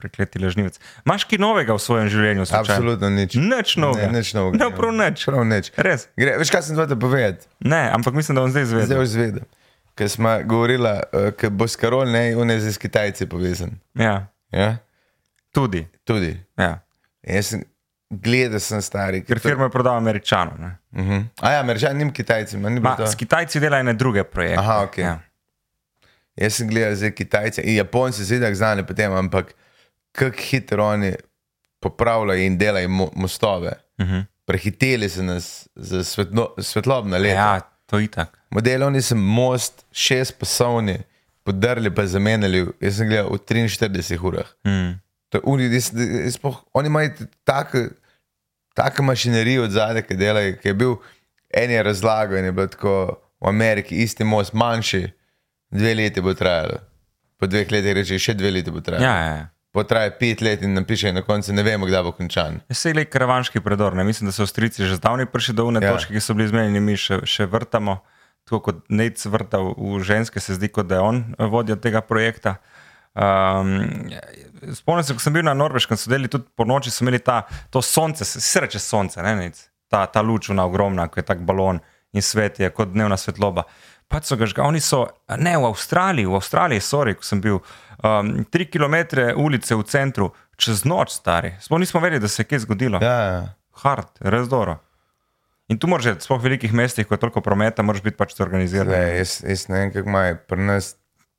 Prekleti 0.00 0.38
ležnivec. 0.38 0.74
Imaš 1.04 1.24
kaj 1.24 1.38
novega 1.38 1.72
v 1.72 1.78
svojem 1.78 2.08
življenju? 2.08 2.44
slučajno? 2.44 2.72
Absolutno 2.72 3.10
nič. 3.10 3.36
Nič 3.36 3.76
novega. 3.76 4.08
Ne, 4.08 4.18
nič 4.18 4.32
novega. 4.32 4.58
No, 4.58 4.70
prav 4.72 4.92
nič. 4.94 5.24
Prav 5.24 5.44
nič. 5.46 5.70
Res. 5.78 6.08
Gre, 6.16 6.34
veš, 6.36 6.50
kaj 6.50 6.62
sem 6.62 6.76
hotel 6.76 6.96
povedati? 6.98 7.46
Ne, 7.60 7.90
ampak 7.90 8.14
mislim, 8.14 8.34
da 8.34 8.40
bom 8.40 8.50
zdaj 8.50 8.64
Zdaj 8.64 8.80
izvedel. 8.80 8.98
boš 8.98 9.08
zvedel. 9.10 9.44
Ker 9.92 10.08
smo 10.08 10.30
govorili, 10.44 10.88
uh, 10.88 11.30
ker 11.32 11.50
bo 11.50 11.66
skarol, 11.66 12.08
ne, 12.08 12.32
on 12.34 12.48
je 12.48 12.60
z 12.62 12.78
Kitajci 12.78 13.26
povezan. 13.26 13.76
Ja, 13.94 14.26
Ja? 14.50 14.78
tudi. 15.50 15.84
Tudi. 16.02 16.40
Ja. 16.56 16.80
Jaz 17.22 17.46
sem 17.46 17.62
gledal, 18.10 18.58
sem 18.58 18.80
stari. 18.80 19.20
Ker 19.22 19.38
firma 19.38 19.64
je 19.64 19.70
prodala 19.70 19.96
Američanom. 19.96 20.54
ne. 20.58 20.70
Uh 20.92 21.04
-huh. 21.04 21.24
A 21.38 21.52
ja, 21.52 21.60
Američan, 21.60 21.96
nim 21.96 22.10
Kitajci, 22.10 22.56
ma 22.56 22.68
ni 22.68 22.80
Ma, 22.80 22.96
to. 22.96 23.06
s 23.06 23.14
Kitajci 23.14 23.60
dela 23.60 23.78
ene 23.78 23.92
druge 23.92 24.24
projekte. 24.24 24.58
Aha, 24.58 24.82
ok. 24.82 24.98
Ja. 24.98 25.18
Jaz 26.36 26.54
sem 26.54 26.68
gledal 26.68 26.94
zdaj 26.94 27.10
Kitajce 27.10 27.62
in 27.62 27.76
Japonci 27.76 28.18
se 28.18 28.24
zidek 28.26 28.54
znani 28.54 28.86
potem, 28.86 29.12
ampak 29.12 29.54
kako 30.12 30.36
hitro 30.36 30.86
oni 30.86 31.14
popravljajo 31.80 32.44
in 32.46 32.58
delajo 32.58 32.88
mo 32.88 33.10
mostove. 33.14 33.72
Uh 33.98 34.06
-huh. 34.06 34.24
Prehiteli 34.44 35.08
so 35.08 35.22
nas 35.22 35.68
za 35.74 36.04
svetlo, 36.04 36.54
svetlobna 36.58 37.18
leta. 37.18 37.40
ja, 37.40 37.60
to 37.86 37.98
je 37.98 38.04
itak. 38.04 38.38
Model, 38.50 38.82
oni 38.82 39.02
so 39.02 39.14
most 39.14 39.84
šest 39.92 40.38
pasovni, 40.38 40.98
podrli 41.42 41.94
pa 41.94 42.06
zamenjali, 42.06 42.66
jaz 42.80 42.96
sem 42.96 43.08
gledal 43.08 43.32
v 43.32 43.38
43 43.38 44.18
urah. 44.26 44.46
Mm. 44.64 44.98
To 45.28 45.40
Oni, 45.44 45.74
jaz, 45.74 45.92
jaz 46.24 46.34
spoh, 46.34 46.56
oni 46.72 46.86
imajo 46.86 47.10
tako, 47.44 47.78
tako 48.74 49.02
mašinerijo 49.02 49.64
od 49.64 49.70
zadaj, 49.70 50.02
ki 50.02 50.14
delajo, 50.14 50.56
ki 50.56 50.68
je 50.68 50.74
bil 50.74 50.96
en 51.50 51.70
je 51.70 51.82
razlagal 51.82 52.38
in 52.38 52.44
je 52.44 52.52
bilo 52.52 52.66
tako 52.66 53.20
v 53.40 53.48
Ameriki 53.48 53.96
isti 53.96 54.24
most, 54.24 54.52
manjši, 54.52 55.08
dve 55.70 55.94
leti 55.94 56.20
bo 56.20 56.34
trajalo. 56.34 56.78
Po 57.36 57.46
dveh 57.46 57.70
letih 57.72 57.94
reče, 57.96 58.18
še 58.18 58.34
dve 58.34 58.50
leti 58.50 58.70
bo 58.70 58.80
trajalo. 58.80 59.06
Ja, 59.06 59.16
ja, 59.24 59.36
ja. 59.36 59.48
Potraja 59.72 60.10
pet 60.18 60.40
let 60.42 60.62
in 60.66 60.74
napiše 60.74 61.12
na 61.12 61.22
koncu, 61.22 61.52
ne 61.54 61.62
vemo, 61.62 61.86
kdaj 61.86 62.02
bo 62.02 62.12
končan. 62.12 62.58
Vse 62.72 62.90
je 62.90 63.04
karavanški 63.06 63.62
predor. 63.62 63.94
Ne? 63.94 64.04
Mislim, 64.04 64.26
da 64.26 64.32
so 64.34 64.42
Avstrijci 64.42 64.84
že 64.84 64.98
zdavnaj 64.98 65.30
prišli 65.30 65.54
do 65.54 65.64
une 65.64 65.80
Ja. 65.82 65.88
ja. 65.88 65.96
točke, 65.96 66.14
ki 66.14 66.20
so 66.20 66.34
bili 66.34 66.48
zmenjeni, 66.48 66.80
mi 66.80 66.96
še, 66.96 67.22
še 67.24 67.46
vrtamo. 67.46 68.00
Tako 68.48 68.60
kot 68.60 68.84
Nec 68.88 69.20
vrta 69.26 69.60
v, 69.62 70.00
ženske, 70.02 70.40
se 70.40 70.56
zdi, 70.56 70.68
kot 70.68 70.88
da 70.88 70.98
je 70.98 71.00
on 71.00 71.24
vodja 71.38 71.76
tega 71.76 72.00
projekta. 72.00 72.56
Um, 73.14 74.10
spomnim 74.74 75.04
se, 75.04 75.14
ko 75.14 75.22
sem 75.22 75.34
bil 75.34 75.44
na 75.46 75.54
Norveškem, 75.54 75.98
so 75.98 76.10
delili 76.10 76.30
tudi 76.30 76.48
po 76.56 76.64
noči, 76.64 76.90
so 76.90 77.04
imeli 77.04 77.20
ta, 77.22 77.42
to 77.70 77.82
sonce, 77.82 78.24
se 78.24 78.60
reče 78.64 78.78
sonce, 78.78 79.22
ne, 79.22 79.36
Nec? 79.36 79.70
ta, 79.90 80.06
ta 80.06 80.22
luč 80.22 80.50
ona 80.50 80.64
ogromna, 80.64 81.08
ko 81.10 81.20
je 81.20 81.26
tak 81.26 81.42
balon 81.42 81.82
in 82.14 82.22
svet 82.22 82.60
je 82.62 82.70
kot 82.74 82.94
dnevna 82.94 83.18
svetloba. 83.18 83.66
Pač 84.10 84.26
so 84.26 84.36
ga 84.36 84.48
žga, 84.50 84.64
oni 84.66 84.80
so, 84.82 85.04
ne 85.38 85.54
v 85.54 85.68
Avstraliji, 85.70 86.26
v 86.26 86.38
Avstraliji, 86.40 86.82
sorry, 86.82 87.14
ko 87.14 87.22
sem 87.22 87.38
bil, 87.42 87.60
um, 88.02 88.32
tri 88.50 88.66
km 88.66 88.96
ulice 89.38 89.78
v 89.78 89.86
centru, 89.86 90.32
čez 90.58 90.82
noč 90.82 91.14
stari. 91.14 91.54
Sploh 91.62 91.78
nismo 91.78 92.02
vedeli, 92.02 92.22
da 92.22 92.28
se 92.28 92.42
je 92.42 92.48
kaj 92.50 92.64
zgodilo. 92.66 92.98
Ja, 93.04 93.18
ja. 93.22 93.42
Hard, 93.84 94.10
res 94.20 94.50
dobro. 94.50 94.80
In 95.70 95.78
tu 95.78 95.86
moraš, 95.86 96.18
sploh 96.26 96.40
v 96.42 96.50
velikih 96.50 96.74
mestih, 96.74 97.06
ko 97.06 97.14
je 97.14 97.22
toliko 97.22 97.42
prometa, 97.46 97.86
moraš 97.86 98.02
biti 98.02 98.18
pač 98.18 98.34
organiziran. 98.42 98.90
Zdaj, 98.90 99.12
jaz, 99.20 99.34
jaz 99.46 99.62
ne 99.70 99.78
vem, 99.78 99.92
kako 99.94 100.10
imajo 100.10 100.40
pri 100.50 100.66
nas 100.66 100.90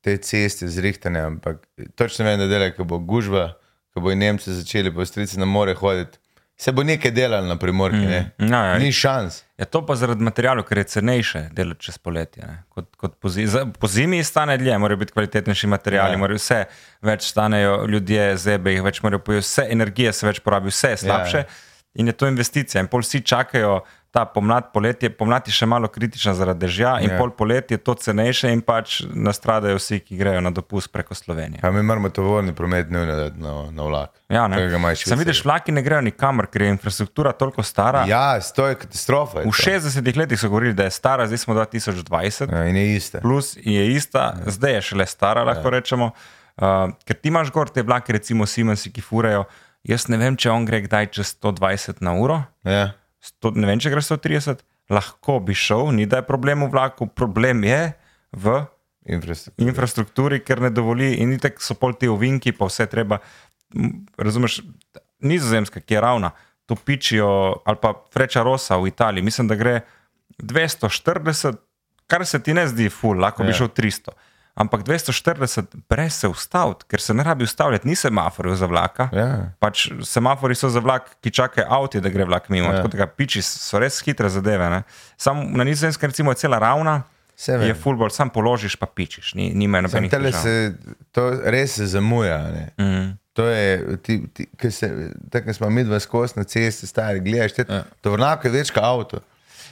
te 0.01 0.15
ceste 0.23 0.71
zrihtane, 0.71 1.19
ampak 1.27 1.59
točno 1.99 2.25
vem, 2.25 2.39
da 2.39 2.47
delajo, 2.47 2.77
ko 2.79 2.87
bo 2.87 3.01
gužva, 3.03 3.49
ko 3.91 4.05
bo 4.05 4.15
Nemci 4.15 4.55
začeli 4.55 4.93
po 4.95 5.03
strici 5.05 5.39
na 5.43 5.45
more 5.45 5.75
hoditi. 5.75 6.20
Se 6.61 6.71
bo 6.71 6.83
nekaj 6.83 7.11
delalo 7.11 7.47
na 7.47 7.55
primorki, 7.55 7.97
mm. 7.97 8.11
Ja, 8.45 8.59
ja. 8.63 8.77
Ni 8.77 8.91
šans. 8.93 9.39
Ja, 9.57 9.65
to 9.65 9.81
pa 9.81 9.95
zaradi 9.95 10.21
materijalov, 10.21 10.63
ker 10.63 10.77
je 10.77 10.83
cenejše 10.85 11.41
delati 11.51 11.81
čez 11.81 11.97
poletje. 11.97 12.43
ne, 12.45 12.59
Kot, 12.69 12.95
kot 12.95 13.15
po, 13.17 13.29
zi, 13.29 13.47
za- 13.47 13.65
po 13.73 13.87
zimi 13.87 14.23
stane 14.23 14.57
dlje, 14.57 14.77
morajo 14.77 14.97
biti 14.97 15.11
kvalitetnejši 15.11 15.67
materiali, 15.67 16.11
Ja. 16.11 16.17
morajo 16.17 16.37
vse 16.37 16.59
več 17.01 17.21
stanejo 17.23 17.85
ljudje, 17.87 18.37
zebe 18.37 18.71
jih 18.71 18.83
več 18.83 19.01
morajo 19.01 19.19
pojesti, 19.21 19.49
vse 19.53 19.67
energije 19.71 20.13
se 20.13 20.27
več 20.27 20.39
porabi, 20.39 20.69
vse 20.69 20.89
je 20.89 20.97
slabše. 20.99 21.37
Ja. 21.37 21.41
Ja. 21.41 21.69
In 21.95 22.07
je 22.07 22.13
to 22.13 22.27
investicija. 22.27 22.81
In 22.81 22.87
pol 22.87 23.01
vsi 23.01 23.21
čakajo 23.21 23.81
ta 24.11 24.25
pomlad, 24.25 24.73
poletje, 24.73 25.09
pomlad 25.09 25.47
je 25.47 25.53
še 25.53 25.65
malo 25.65 25.87
kritična 25.87 26.33
zaradi 26.33 26.59
dežja, 26.59 26.97
in 26.99 27.07
Ja. 27.07 27.13
ja. 27.13 27.17
pol 27.17 27.29
poletje 27.31 27.73
je 27.73 27.79
to 27.79 27.93
cenejše, 27.95 28.49
in 28.51 28.61
pač 28.61 29.01
nastradajo 29.07 29.77
vsi, 29.77 29.99
ki 29.99 30.17
grejo 30.17 30.41
na 30.41 30.51
dopust 30.51 30.91
preko 30.91 31.15
Slovenije. 31.15 31.61
Pa 31.61 31.71
mi 31.71 31.79
moramo 31.81 32.09
tovorni 32.09 32.51
promet 32.51 32.89
nujno 32.89 33.15
dati 33.15 33.39
na, 33.39 33.71
na 33.71 33.83
vlak. 33.83 34.09
Ja, 34.29 34.47
ne. 34.47 34.59
Sam 34.95 35.19
vidiš, 35.19 35.45
vlaki 35.45 35.71
ne 35.71 35.81
grejo 35.81 36.01
nikamor, 36.01 36.47
ker 36.47 36.61
je 36.61 36.69
infrastruktura 36.69 37.31
toliko 37.31 37.63
stara. 37.63 38.03
Ja, 38.03 38.35
to 38.51 38.67
je 38.67 38.75
katastrofa. 38.75 39.39
je 39.39 39.45
V 39.45 39.55
to. 39.55 39.63
60 39.63 40.17
letih 40.17 40.39
so 40.39 40.49
govorili, 40.49 40.73
da 40.73 40.83
je 40.83 40.91
stara, 40.91 41.27
zdaj 41.27 41.37
smo 41.37 41.55
2020, 41.55 42.51
Ja, 42.51 42.65
in 42.65 42.75
je 42.75 42.95
iste. 42.95 43.21
plus 43.21 43.55
je 43.57 43.91
ista, 43.95 44.33
zdaj 44.45 44.73
je 44.73 44.81
šele 44.81 45.05
stara, 45.05 45.43
lahko 45.43 45.67
ja. 45.67 45.71
rečemo. 45.71 46.11
Uh, 46.57 46.91
ker 47.05 47.15
ti 47.15 47.31
imaš 47.31 47.49
gor 47.49 47.69
te 47.69 47.81
vlake, 47.81 48.13
recimo 48.13 48.45
Siemensi, 48.45 48.91
ki 48.91 49.01
furajo. 49.01 49.45
Jaz 49.83 50.07
ne 50.07 50.17
vem, 50.17 50.35
če 50.35 50.51
on 50.51 50.65
gre 50.65 50.81
kdaj 50.81 51.07
čez 51.09 51.31
120 51.41 52.01
na 52.01 52.13
uro, 52.13 52.43
Ja. 52.63 52.91
100, 53.21 53.53
ne 53.55 53.67
vem, 53.67 53.79
če 53.79 53.89
gre 53.89 54.01
130, 54.01 54.61
lahko 54.89 55.39
bi 55.39 55.53
šel, 55.53 55.91
ni 55.91 56.05
da 56.05 56.19
je 56.19 56.27
problem 56.27 56.65
v 56.65 56.71
vlaku, 56.71 57.07
problem 57.07 57.63
je 57.63 57.81
v 58.33 58.61
Infrastruktura. 59.07 59.67
infrastrukturi, 59.67 60.39
ker 60.39 60.61
ne 60.61 60.69
dovoli 60.69 61.15
in 61.15 61.37
tako 61.39 61.61
so 61.61 61.73
pol 61.73 61.93
ti 61.93 62.07
ovinki, 62.07 62.51
pa 62.51 62.65
vse 62.65 62.85
treba. 62.85 63.17
Razumeš, 64.17 64.59
nizozemska, 65.21 65.79
ki 65.79 65.93
je 65.93 66.01
ravna, 66.01 66.31
to 66.65 66.75
pičijo, 66.75 67.29
ali 67.65 67.77
pa 67.81 67.93
Freča 68.13 68.43
Rosa 68.43 68.77
v 68.77 68.87
Italiji, 68.87 69.23
mislim, 69.23 69.47
da 69.47 69.55
gre 69.55 69.81
240, 70.39 71.57
kar 72.07 72.25
se 72.25 72.39
ti 72.39 72.53
ne 72.53 72.67
zdi 72.67 72.89
ful, 72.89 73.17
lahko 73.17 73.43
bi 73.43 73.49
Ja. 73.49 73.53
šel 73.55 73.67
300. 73.69 74.13
Ampak 74.55 74.83
240 74.83 75.63
brez 75.89 76.13
se 76.13 76.27
ustaviti, 76.27 76.85
ker 76.91 77.01
se 77.01 77.13
ne 77.13 77.23
rabi 77.23 77.43
ustavljati, 77.43 77.87
ni 77.87 77.95
semaforjev 77.95 78.55
za 78.55 78.67
vlaka. 78.67 79.09
Ja. 79.15 79.29
Pač 79.59 79.87
semafori 80.03 80.55
so 80.55 80.69
za 80.69 80.79
vlak, 80.83 81.07
ki 81.23 81.31
čakajo 81.31 81.67
avti, 81.69 82.01
da 82.03 82.11
gre 82.11 82.27
vlak 82.27 82.49
mimo. 82.49 82.67
Ja. 82.67 82.81
Ja. 82.81 82.83
Tako 82.83 82.97
da 82.97 83.07
piči 83.07 83.41
so 83.41 83.79
res 83.79 84.01
hitre 84.03 84.29
zadeve. 84.29 84.83
Samo 85.17 85.47
na 85.55 85.63
nizozemskem 85.63 86.11
recimo 86.11 86.31
je 86.31 86.43
cela 86.43 86.59
ravna, 86.59 87.03
Saj 87.35 87.57
vem. 87.57 87.71
je 87.71 87.73
fulbol, 87.73 88.11
sam 88.13 88.29
položiš 88.29 88.75
pa 88.75 88.85
pičiš, 88.85 89.33
ni, 89.33 89.49
ni 89.49 89.65
Sam 89.65 89.71
meni 89.71 89.87
nobenih 89.87 90.11
tele 90.11 90.29
težav. 90.29 90.41
se, 90.43 90.73
to 91.11 91.29
res 91.43 91.75
se 91.79 91.87
zamuja. 91.89 92.37
Ne. 92.51 92.67
Mm. 92.77 93.17
To 93.33 93.47
je, 93.47 93.97
ti, 94.03 94.21
ti, 94.33 94.45
ki 94.59 94.71
se, 94.71 95.11
tako 95.31 95.53
smo 95.53 95.69
mi 95.69 95.83
dva 95.87 95.99
skozi 95.99 96.33
na 96.35 96.43
cesti, 96.43 96.87
stari, 96.87 97.19
gledaš, 97.23 97.55
te, 97.55 97.65
ja. 97.69 97.83
to 98.01 98.11
vrnako 98.11 98.47
je 98.47 98.51
več 98.51 98.71
kot 98.75 98.83
avto. 98.83 99.21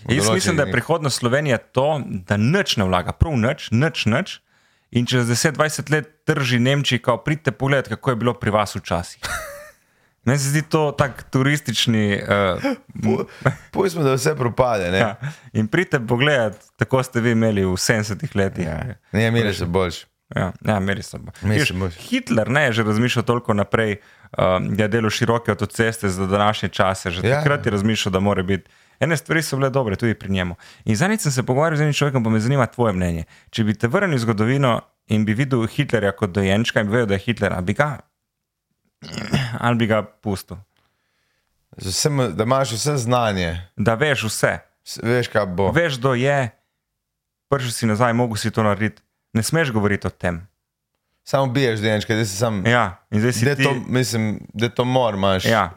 Jaz 0.08 0.30
mislim, 0.32 0.56
da 0.56 0.64
je 0.64 0.72
prihodnost 0.72 1.20
Slovenije 1.20 1.58
to, 1.76 2.02
da 2.26 2.38
nič 2.38 2.78
ne 2.80 2.88
vlaga, 2.88 3.12
prav 3.12 3.36
nič, 3.38 3.68
nič, 3.72 4.06
nič. 4.06 4.40
In 4.92 5.06
čez 5.06 5.28
10-20 5.28 5.92
let 5.92 6.10
drži 6.28 6.60
Nemčiji, 6.60 7.00
kao 7.00 7.18
pridite 7.18 7.52
pogled, 7.52 7.88
kako 7.88 8.10
je 8.10 8.16
bilo 8.16 8.34
pri 8.34 8.50
vas 8.52 8.76
včasih. 8.76 9.22
Meni 10.26 10.40
se 10.40 10.50
zdi 10.50 10.62
to 10.62 10.92
tak 10.98 11.24
turistični. 11.32 12.22
Uh, 12.22 13.54
Pustimo, 13.72 14.04
da 14.04 14.14
vse 14.14 14.36
propade. 14.36 14.92
Ne? 14.92 14.98
ja. 15.06 15.16
In 15.54 15.68
pridite 15.68 16.00
pogled, 16.08 16.54
tako 16.76 17.04
ste 17.04 17.22
vi 17.22 17.32
imeli 17.32 17.66
v 17.66 17.78
70-ih 17.78 18.36
letih. 18.36 18.66
Ja. 18.66 18.96
Ne, 19.12 19.28
imeli 19.28 19.54
so 19.54 19.66
boljši. 19.66 20.06
Ja, 20.36 20.52
ja 20.66 20.80
meri 20.80 21.04
so. 21.04 21.18
bo. 21.18 21.32
Hitler 21.90 22.50
ne 22.50 22.64
je 22.64 22.74
že 22.74 22.84
razmišljal 22.84 23.26
toliko 23.26 23.54
naprej, 23.54 23.96
um, 24.38 24.76
da 24.76 24.84
je 24.84 24.88
delal 24.88 25.10
široke 25.10 25.52
avtoceste 25.52 26.10
za 26.10 26.28
današnje 26.28 26.70
čase. 26.70 27.10
Že 27.12 27.28
Ja. 27.28 27.30
ja. 27.30 27.38
takrat 27.38 27.66
je 27.66 27.72
razmišljal, 27.72 28.14
da 28.14 28.20
mora 28.20 28.44
biti 28.44 28.70
Ene 29.00 29.16
stvari 29.16 29.42
so 29.42 29.56
bile 29.56 29.70
dobre 29.70 29.96
tudi 29.96 30.14
pri 30.14 30.30
njemu. 30.30 30.56
In 30.86 30.96
zadnjič 30.96 31.22
sem 31.22 31.32
se 31.32 31.44
pogovarjal 31.44 31.78
z 31.78 31.82
enim 31.82 31.94
človekom, 31.94 32.24
pa 32.24 32.30
me 32.30 32.40
zanima 32.40 32.66
tvoje 32.66 32.94
mnenje. 32.94 33.24
Če 33.50 33.64
bi 33.64 33.74
te 33.74 33.88
vrnil 33.88 34.14
v 34.14 34.20
zgodovino 34.20 34.74
in 35.08 35.26
bi 35.26 35.34
videl 35.34 35.64
Hitlerja 35.66 36.12
kot 36.12 36.32
dojenčka 36.32 36.80
in 36.80 36.88
bi 36.88 36.94
vedel, 36.94 37.08
da 37.08 37.14
je 37.14 37.20
Hitler, 37.22 37.54
ali 37.54 37.64
bi 37.64 37.74
ga, 37.74 37.90
ali 39.60 39.76
bi 39.76 39.88
ga 39.88 40.02
pustil. 40.04 40.58
Vsem, 41.80 42.20
da 42.34 42.44
imaš 42.44 42.72
vse 42.72 42.98
znanje, 42.98 43.54
Da 43.78 43.94
veš 43.94 44.24
vse, 44.24 44.58
veš, 45.00 45.28
kaj 45.28 45.46
bo. 45.48 45.72
veš, 45.72 45.98
kdo 45.98 46.14
je, 46.14 46.50
prišel 47.48 47.72
si 47.72 47.86
nazaj, 47.86 48.14
mogel 48.14 48.36
si 48.36 48.52
to 48.52 48.64
narediti. 48.64 49.02
Ne 49.34 49.44
smeš 49.44 49.72
govoriti 49.72 50.08
o 50.08 50.12
tem. 50.12 50.48
Samo 51.24 51.46
biješ 51.48 51.80
denčke, 51.80 52.16
da 52.16 52.26
si 52.26 52.36
sam. 52.36 52.66
Ja, 52.66 52.98
in 53.12 53.20
zdaj 53.20 53.34
si 53.34 53.46
Da 53.46 53.56
ti. 53.56 53.64
to, 53.64 53.76
mislim, 53.88 54.40
da 54.54 54.70
to 54.70 54.84
mor 54.84 55.14
imaš. 55.14 55.46
Ja, 55.46 55.72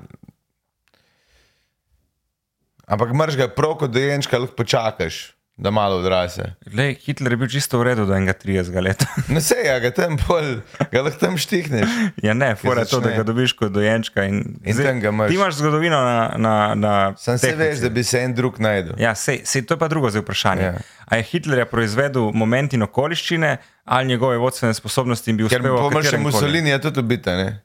Ampak 2.87 3.13
mrš 3.13 3.37
ga 3.37 3.47
prav 3.49 3.79
kot 3.79 3.91
dojenčka, 3.91 4.39
lahko 4.39 4.55
počakaš, 4.55 5.33
da 5.57 5.71
malo 5.71 5.97
odrase. 5.97 6.55
Lej, 6.67 6.97
Hitler 7.05 7.33
je 7.33 7.37
bil 7.37 7.49
čisto 7.49 7.79
v 7.79 7.85
redu 7.85 8.07
do 8.07 8.15
enega 8.15 8.33
30 8.35 8.73
leta. 8.81 9.07
No 9.29 9.41
se 9.41 9.55
ja, 9.63 9.79
ga 9.79 9.91
tam 9.91 10.17
pol, 10.19 10.59
ga 10.91 11.03
lahko 11.03 11.21
tam 11.21 11.37
štihneš. 11.39 11.89
Ja, 12.19 12.35
ne, 12.35 12.55
fora 12.57 12.83
to, 12.85 12.99
da 13.01 13.11
ga 13.11 13.23
dobiš 13.23 13.53
kot 13.53 13.71
dojenčka. 13.71 14.25
In, 14.25 14.59
In 14.65 14.77
tam 14.77 14.99
ga 14.99 15.09
imaš. 15.09 15.29
Ti 15.29 15.35
imaš 15.35 15.55
zgodovino 15.55 16.01
na. 16.01 16.17
na, 16.37 16.55
na 16.75 16.93
Sam 17.17 17.39
se 17.39 17.47
tehnici. 17.47 17.63
veš, 17.63 17.79
da 17.79 17.89
bi 17.91 18.05
se 18.05 18.21
en 18.21 18.35
drug 18.35 18.59
najdel. 18.59 18.97
Ja, 18.99 19.15
sej, 19.15 19.43
sej, 19.45 19.63
to 19.63 19.75
je 19.75 19.79
pa 19.79 19.89
drugo 19.89 20.11
zdaj 20.11 20.23
vprašanje. 20.23 20.63
Ja. 20.65 20.75
A 21.07 21.17
je 21.17 21.23
Hitler 21.25 21.63
proizvedel 21.67 22.33
moment 22.33 22.73
in 22.73 22.83
okoliščine 22.83 23.57
ali 23.85 24.07
njegove 24.07 24.37
vodstvene 24.39 24.75
sposobnosti 24.75 25.31
in 25.31 25.37
bil 25.37 25.49
Ker 25.49 25.61
uspel? 25.61 25.77
v 25.77 25.81
pomrš? 25.81 26.13
Mussolini 26.19 26.71
je 26.71 26.81
tudi 26.81 27.01
ubita, 27.01 27.37
ne? 27.37 27.61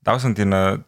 Dal 0.00 0.18
sem 0.20 0.34
ti 0.34 0.44
na 0.44 0.78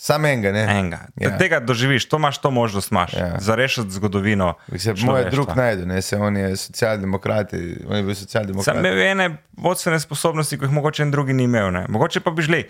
Sam 0.00 0.24
enega, 0.24 0.48
ne? 0.52 0.62
enega. 0.64 0.98
Ja. 1.20 1.34
Tega 1.36 1.58
doživiš, 1.60 2.06
to 2.08 2.16
imaš, 2.16 2.38
to 2.40 2.50
možnost 2.50 2.90
imaš. 2.90 3.12
Ja. 3.12 3.34
Za 3.40 3.54
rešiti 3.54 3.90
zgodovino. 3.90 4.54
Se 4.78 4.94
moj 5.04 5.26
drug 5.30 5.52
najde, 5.56 5.86
ne? 5.86 6.02
Se 6.02 6.16
on 6.16 6.36
je 6.36 6.56
socialdemokrat, 6.56 7.52
on 7.88 7.96
je 7.96 8.02
bil 8.02 8.14
Sam 8.14 8.24
socialdemokrat. 8.24 8.76
imel 8.76 8.98
ene 8.98 9.26
vodstvene 9.52 10.00
sposobnosti, 10.00 10.58
ki 10.58 10.64
jih 10.64 10.72
mogoče 10.72 11.02
en 11.02 11.10
drugi 11.10 11.36
ni 11.36 11.44
imel. 11.44 11.68
Ne. 11.72 11.84
Mogoče 11.88 12.20
pa 12.24 12.30
bi 12.30 12.42
želeli. 12.42 12.64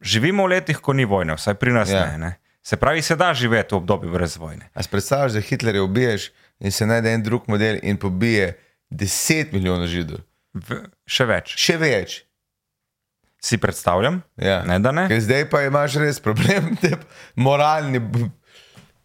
Živimo 0.00 0.48
v 0.48 0.56
letih, 0.56 0.80
ko 0.82 0.92
ni 0.92 1.04
vojne, 1.04 1.36
vsaj 1.38 1.54
pri 1.54 1.72
nas 1.72 1.90
ja. 1.90 2.06
ne, 2.06 2.18
ne. 2.18 2.32
Se 2.62 2.76
pravi, 2.76 3.02
se 3.02 3.16
da 3.16 3.30
živeti 3.34 3.74
v 3.74 3.78
obdobju 3.78 4.10
brez 4.12 4.36
vojne. 4.36 4.72
A 4.74 4.82
si 4.82 4.90
predstavljaš, 4.90 5.32
da 5.32 5.40
Hitlerja 5.40 5.82
ubiješ 5.82 6.32
in 6.58 6.72
se 6.72 6.86
najde 6.86 7.12
en 7.14 7.22
drug 7.22 7.46
model 7.46 7.78
in 7.82 7.96
pobije 7.96 8.56
10 8.90 9.52
milijonov 9.52 9.86
židov? 9.86 10.26
V, 10.54 10.82
še 11.06 11.30
več. 11.30 11.54
Še 11.54 11.78
več. 11.78 12.24
Si 13.40 13.58
predstavljam? 13.58 14.20
Ja. 14.36 14.62
Ne, 14.64 14.78
ne. 14.78 15.06
Ker 15.08 15.20
zdaj 15.20 15.46
pa 15.50 15.62
imaš 15.64 15.94
res 15.96 16.20
problem, 16.20 16.74
te 16.82 16.92
moralni, 17.36 18.00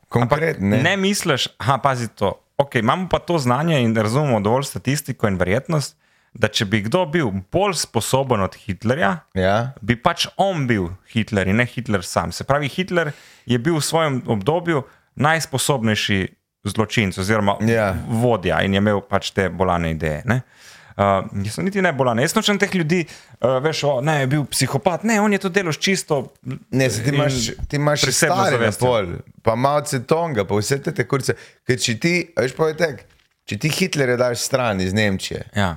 konkretni. 0.10 0.70
Ne, 0.70 0.82
ne 0.84 0.98
misliš, 0.98 1.48
a 1.58 1.78
pazi 1.78 2.08
to. 2.08 2.34
Okay, 2.58 2.80
imamo 2.80 3.08
pa 3.12 3.20
to 3.20 3.38
znanje 3.40 3.82
in 3.84 3.96
razumemo 3.96 4.40
dovolj 4.40 4.64
statistiko 4.64 5.28
in 5.28 5.36
verjetnost, 5.38 5.98
da 6.34 6.48
če 6.48 6.66
bi 6.66 6.82
kdo 6.84 7.06
bil 7.06 7.32
bolj 7.52 7.74
sposoben 7.80 8.42
od 8.44 8.56
Hitlerja, 8.56 9.14
Ja, 9.34 9.72
bi 9.82 9.96
pač 9.96 10.28
on 10.38 10.68
bil 10.68 10.90
Hitler 11.12 11.48
in 11.48 11.56
ne 11.56 11.66
Hitler 11.66 12.04
sam. 12.04 12.32
Se 12.32 12.44
pravi, 12.44 12.68
Hitler 12.68 13.12
je 13.46 13.60
bil 13.60 13.76
v 13.76 13.84
svojem 13.84 14.22
obdobju 14.28 14.84
najsposobnejši 15.16 16.20
zločinec 16.66 17.18
oziroma 17.18 17.56
Ja. 17.68 17.94
vodja 18.08 18.62
in 18.64 18.74
je 18.74 18.78
imel 18.84 19.00
pač 19.02 19.32
te 19.32 19.50
bolane 19.50 19.92
ideje. 19.92 20.24
Ne? 20.26 20.42
Uh, 20.96 21.28
niso 21.36 21.62
niti 21.62 21.82
ne 21.84 21.92
bolane. 21.94 22.24
Jaz 22.24 22.32
nočem 22.38 22.56
teh 22.60 22.72
ljudi, 22.76 23.02
uh, 23.44 23.58
veš, 23.64 23.82
o, 23.84 23.94
ne, 24.02 24.22
je 24.22 24.28
bil 24.32 24.46
psihopat. 24.48 25.04
Ne, 25.04 25.18
on 25.22 25.34
je 25.34 25.42
to 25.44 25.50
delo 25.50 25.74
čisto. 25.74 26.34
ne, 26.72 26.90
se 26.90 27.04
ti 27.04 27.10
in 27.12 27.16
imaš, 27.16 27.34
ti 27.68 27.76
imaš 27.76 28.02
prisebno 28.02 28.36
stare 28.36 28.52
na 28.52 28.58
zavestjo. 28.58 28.88
pol, 28.88 29.06
pa 29.44 29.56
malo 29.56 29.82
cetonga, 29.82 30.46
pa 30.48 30.56
vse 30.56 30.80
te 30.84 30.94
te 30.96 31.04
kurce. 31.04 31.36
Ker 31.68 31.80
če 31.80 31.98
ti, 32.00 32.14
veš 32.40 32.56
tek, 32.78 33.04
če 33.44 33.58
ti 33.60 33.70
Hitlerja 33.70 34.16
daš 34.16 34.40
stran 34.48 34.80
iz 34.82 34.94
Nemčije, 34.96 35.44
Ja. 35.56 35.76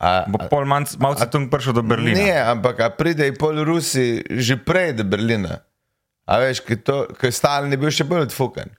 a, 0.00 0.24
Bo 0.30 0.38
pol 0.50 0.64
malo 0.64 0.86
se 1.18 1.26
tu 1.30 1.42
prišel 1.50 1.72
do 1.72 1.82
Berlina. 1.82 2.18
Ne, 2.18 2.38
ampak 2.54 2.96
pride 2.96 3.26
i 3.26 3.34
pol 3.34 3.64
Rusi 3.64 4.22
že 4.30 4.56
prej 4.56 4.92
do 4.92 5.04
Berlina. 5.04 5.58
A 6.30 6.38
veš, 6.38 6.62
ker 6.62 7.32
Stalin 7.34 7.72
je 7.74 7.76
bil 7.76 7.90
še 7.90 8.06
bolj 8.06 8.30
odfukan. 8.30 8.70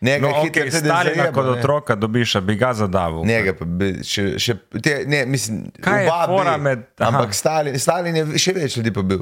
Njega 0.00 0.22
No, 0.22 0.28
je 0.30 0.34
okay, 0.42 0.64
tudi 0.64 0.70
Stalina 0.72 1.26
kot 1.28 1.44
ne. 1.44 1.50
otroka 1.52 1.94
dobiš, 1.94 2.36
bi 2.38 2.54
ga 2.56 2.72
zadavil. 2.74 3.24
Njega 3.24 3.52
pa 3.52 3.64
bi 3.66 3.90
še, 4.02 4.38
še 4.38 4.54
te, 4.78 5.04
ne, 5.06 5.26
mislim, 5.26 5.70
Kaj 5.78 6.04
je 6.04 6.10
fora 6.26 6.56
med- 6.58 6.86
aha. 6.96 7.08
Ampak 7.10 7.34
Stalin, 7.34 7.78
Stalin 7.78 8.16
je 8.16 8.38
še 8.38 8.52
več 8.54 8.76
ljudi 8.76 8.92
pobil. 8.92 9.20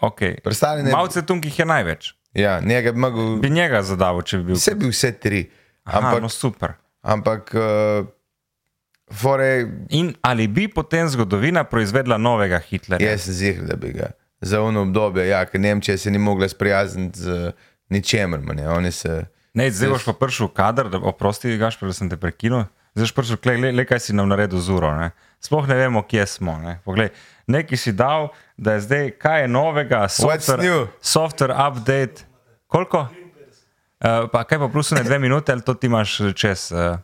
Okay. 0.00 0.36
Je- 0.38 0.92
Malce 0.92 1.22
tu 1.22 1.34
jih 1.36 1.58
je 1.58 1.66
največ. 1.66 2.12
Ja, 2.34 2.60
njega 2.60 2.92
bi 2.92 2.98
mogel, 2.98 3.36
Bi 3.38 3.50
njega 3.50 3.82
zadavil, 3.82 4.22
če 4.22 4.38
bi 4.38 4.44
bil. 4.44 4.54
vse 4.54 4.74
bi 4.74 4.88
vse 4.88 5.12
tri. 5.14 5.50
Aha, 5.84 5.98
Ampak, 6.00 6.22
no 6.22 6.28
super. 6.28 6.72
ampak 7.02 7.54
uh, 7.54 8.06
fore, 9.12 9.66
In 9.90 10.14
ali 10.22 10.46
bi 10.48 10.68
potem 10.68 11.08
zgodovina 11.08 11.64
proizvedla 11.64 12.16
novega 12.18 12.58
Hitlerja? 12.60 13.10
jaz 13.10 13.22
sem 13.22 13.34
zihr, 13.34 13.62
da 13.62 13.76
bi 13.76 13.90
ga 13.90 14.10
za 14.40 14.60
ono 14.60 14.82
obdobje, 14.82 15.28
ja, 15.28 15.44
ker 15.44 15.60
Nemčija 15.60 15.98
se 15.98 16.10
ni 16.10 16.18
mogla 16.18 16.48
sprijazniti 16.48 17.18
z 17.18 17.52
ničemer, 17.88 18.40
ja, 18.56 18.72
oni 18.72 18.90
se. 18.92 19.24
Ne, 19.54 19.70
zdaj 19.70 19.92
boš 19.94 20.06
pa 20.08 20.14
prišel 20.18 20.50
v 20.50 20.54
kader, 20.56 20.88
da 20.90 20.98
oprosti, 20.98 21.54
Gašpor, 21.58 21.88
da 21.90 21.94
sem 21.94 22.10
te 22.10 22.18
prekinil. 22.18 22.66
Zdaj 22.94 23.06
boš 23.06 23.14
prišel, 23.14 23.38
klej, 23.38 23.60
le, 23.62 23.70
le 23.72 23.84
kaj 23.86 24.00
si 24.02 24.16
nam 24.16 24.26
naredil 24.30 24.58
z 24.58 24.74
uro. 24.74 24.90
Ne? 24.98 25.12
Sploh 25.38 25.68
ne 25.70 25.78
vemo, 25.78 26.02
kje 26.02 26.26
smo. 26.26 26.56
Ne? 26.58 26.80
Poglej, 26.82 27.12
nekaj 27.46 27.78
si 27.78 27.94
dal, 27.94 28.32
da 28.58 28.74
je 28.74 28.86
zdaj, 28.88 29.10
kaj 29.22 29.44
je 29.46 29.48
novega, 29.54 30.06
software, 30.10 30.88
software 30.98 31.54
update. 31.54 32.26
Koliko? 32.66 33.06
Uh, 34.04 34.26
pa 34.32 34.42
kaj 34.42 34.58
pa 34.58 34.68
plus 34.68 34.90
ne 34.90 35.04
dve 35.06 35.18
minute, 35.22 35.52
ali 35.54 35.62
to 35.62 35.74
ti 35.78 35.86
imaš 35.86 36.18
čez? 36.34 36.72
Uh, 36.74 36.98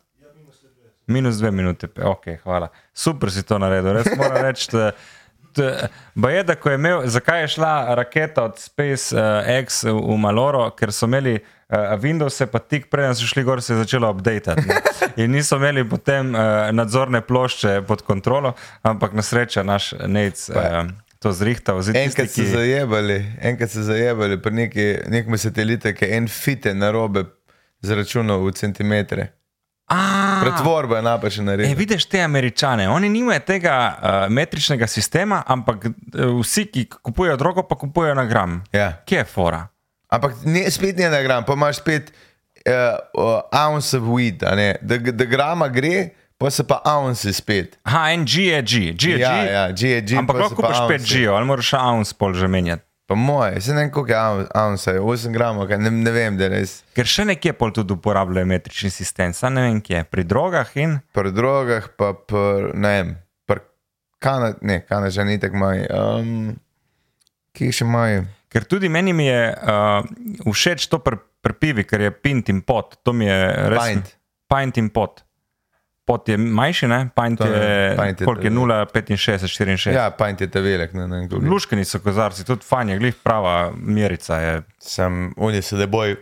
minus 1.07 1.39
dve 1.39 1.51
minute, 1.51 1.87
ok, 2.03 2.43
hvala. 2.43 2.67
Super 2.93 3.31
si 3.31 3.43
to 3.47 3.57
naredil, 3.57 3.93
res 3.95 4.11
moram 4.17 4.43
reči. 4.47 4.67
je, 4.75 6.43
da 6.43 6.53
je 6.53 6.75
imel, 6.75 7.07
zakaj 7.07 7.41
je 7.41 7.47
šla 7.47 7.95
raketa 7.95 8.43
od 8.43 8.59
SpaceX 8.59 9.83
v 9.83 9.95
v 9.95 10.17
Maloro, 10.19 10.69
ker 10.75 10.91
so 10.91 11.07
imeli 11.07 11.39
uh, 11.71 11.97
Windows, 11.97 12.41
pa 12.45 12.59
tik 12.59 12.89
preden 12.89 13.15
so 13.15 13.25
šli 13.25 13.43
gor, 13.43 13.61
se 13.61 13.73
je 13.73 13.77
začelo 13.77 14.09
updatati. 14.09 14.61
ne. 14.61 14.75
In 15.17 15.31
niso 15.31 15.55
imeli 15.55 15.83
potem 15.83 16.29
uh, 16.29 16.41
nadzorne 16.71 17.21
plošče 17.21 17.81
pod 17.81 18.01
kontrolo, 18.01 18.53
ampak 18.81 19.13
na 19.13 19.21
srečo 19.21 19.63
naš 19.63 19.93
Nec 20.05 20.49
uh, 20.49 20.85
to 21.19 21.31
zrihtal. 21.31 21.81
Zdaj, 21.81 21.93
tisti, 21.95 22.21
Enkrat 22.21 22.29
so 22.29 22.41
ki- 22.41 22.47
zajebali, 22.49 23.17
enkrat 23.41 23.69
so 23.69 23.81
zajebali 23.81 24.37
pri 24.37 24.51
neki, 24.53 24.85
nekem 25.07 25.37
satelite, 25.37 25.93
ki 25.93 26.05
je 26.05 26.17
en 26.17 26.27
fite 26.27 26.73
na 26.73 26.91
robe 26.91 27.25
zračunal 27.79 28.39
v 28.39 28.51
centimetre. 28.51 29.27
A, 29.87 30.39
Pretvorba 30.41 30.97
je 30.97 31.03
napačna 31.03 31.41
E, 31.41 31.45
naredila. 31.45 31.75
vidiš 31.75 32.05
te 32.05 32.21
američane, 32.21 32.89
oni 32.89 33.09
nimajo 33.09 33.39
tega 33.39 33.73
uh, 33.91 33.99
metričnega 34.29 34.87
sistema, 34.87 35.43
ampak 35.47 35.85
uh, 35.85 35.91
vsi, 36.39 36.65
ki 36.65 36.85
kupujejo 37.01 37.37
drogo, 37.37 37.63
pa 37.63 37.75
kupujejo 37.75 38.15
na 38.15 38.25
gram. 38.25 38.63
Ja. 38.71 38.93
Kje 39.05 39.17
je 39.17 39.23
fora? 39.25 39.67
Ampak 40.11 40.41
ne, 40.43 40.65
spet 40.71 40.97
ne 40.99 41.07
na 41.09 41.21
gram, 41.23 41.45
pa 41.47 41.55
imaš 41.55 41.79
spet 41.79 42.11
uh, 42.67 43.41
ounce 43.55 43.97
of 43.97 44.03
weed, 44.11 44.43
da, 44.43 44.97
da 44.97 45.25
grama 45.25 45.69
gre, 45.71 46.09
pa 46.37 46.49
se 46.51 46.63
pa 46.67 46.81
ounce 46.85 47.33
spet. 47.33 47.77
Aha, 47.87 48.11
en 48.11 48.25
G 48.25 48.49
je 48.49 48.61
G, 48.61 48.79
G 48.93 49.11
je 49.15 49.19
Ja, 49.19 49.31
G. 49.31 49.51
ja, 49.51 49.65
G 49.71 49.81
je 49.89 50.01
G, 50.01 50.17
ampak 50.19 50.35
lahko 50.35 50.55
kupiš 50.59 50.77
5 50.77 50.81
ounce. 50.91 51.05
G, 51.15 51.27
ali 51.31 51.45
moraš 51.45 51.73
ounce 51.79 52.15
pol 52.17 52.33
že 52.33 52.47
menjati. 52.47 52.83
Pa 53.07 53.15
moje, 53.15 53.59
se 53.61 53.73
ne 53.73 53.81
vem, 53.81 53.91
koliko 53.91 54.11
je 54.13 54.19
ounce, 54.19 54.49
ounce, 54.55 54.91
8 54.99 55.31
gramov, 55.35 55.69
ne, 55.69 55.91
ne 55.91 56.11
vem, 56.11 56.37
da 56.39 56.47
res. 56.47 56.77
Ker 56.95 57.07
še 57.07 57.25
nekje 57.27 57.51
pol 57.59 57.73
tudi 57.75 57.91
uporabljajo 57.95 58.47
metrični 58.47 58.91
sistem, 58.91 59.33
sam 59.35 59.53
ne 59.59 59.65
vem 59.67 59.81
kje, 59.83 60.05
pri 60.07 60.23
drogah 60.23 60.71
in. 60.79 60.99
Pri 61.11 61.31
drogah 61.35 61.89
pa, 61.99 62.13
pri, 62.15 62.71
ne 62.75 62.91
vem, 62.95 63.09
pri 63.47 63.63
Kanadi, 64.23 64.63
ne, 64.63 64.77
Kanadi 64.87 65.27
ni 65.27 65.39
tako 65.43 65.59
maj. 65.59 65.83
Um, 65.91 66.31
Kje 67.51 67.71
še 67.71 67.85
imajo? 67.85 68.23
Ker 68.51 68.63
tudi 68.63 68.89
meni 68.89 69.13
je 69.23 69.41
uh, 69.51 70.05
všeč 70.45 70.87
to 70.87 70.99
pri 70.99 71.17
pr 71.41 71.53
pivi, 71.53 71.83
ker 71.83 72.01
je 72.01 72.11
pint 72.13 72.49
in 72.49 72.61
pot. 72.61 72.97
To 73.03 73.13
mi 73.13 73.25
je 73.25 73.37
res. 73.71 73.81
Pint. 73.81 74.09
Pint 74.47 74.77
in 74.77 74.89
pot. 74.89 75.23
Pot 76.05 76.27
je 76.27 76.35
manjši, 76.37 76.87
ne? 76.87 76.99
Pint 77.15 77.39
To 77.39 77.45
ne, 77.45 77.51
je, 77.55 77.95
pint 77.95 78.19
je 78.19 78.25
koliko 78.25 78.43
je 78.43 78.51
to- 78.51 78.55
0,65, 78.57 79.47
64. 79.47 79.93
Ja, 79.93 80.09
pint 80.11 80.41
je 80.41 80.47
ta 80.47 80.59
velik, 80.59 80.93
ne, 80.93 81.07
ne. 81.07 81.21
Luškani 81.29 81.85
so 81.85 81.99
kozarci, 81.99 82.43
tudi 82.43 82.65
fajn 82.65 82.89
je, 82.89 82.97
glih 82.97 83.15
prava 83.15 83.53
merica 83.73 84.37
je. 84.37 84.53
Sem, 84.79 85.33
oni 85.37 85.61
se 85.61 85.77
da 85.77 85.87
boj. 85.87 86.17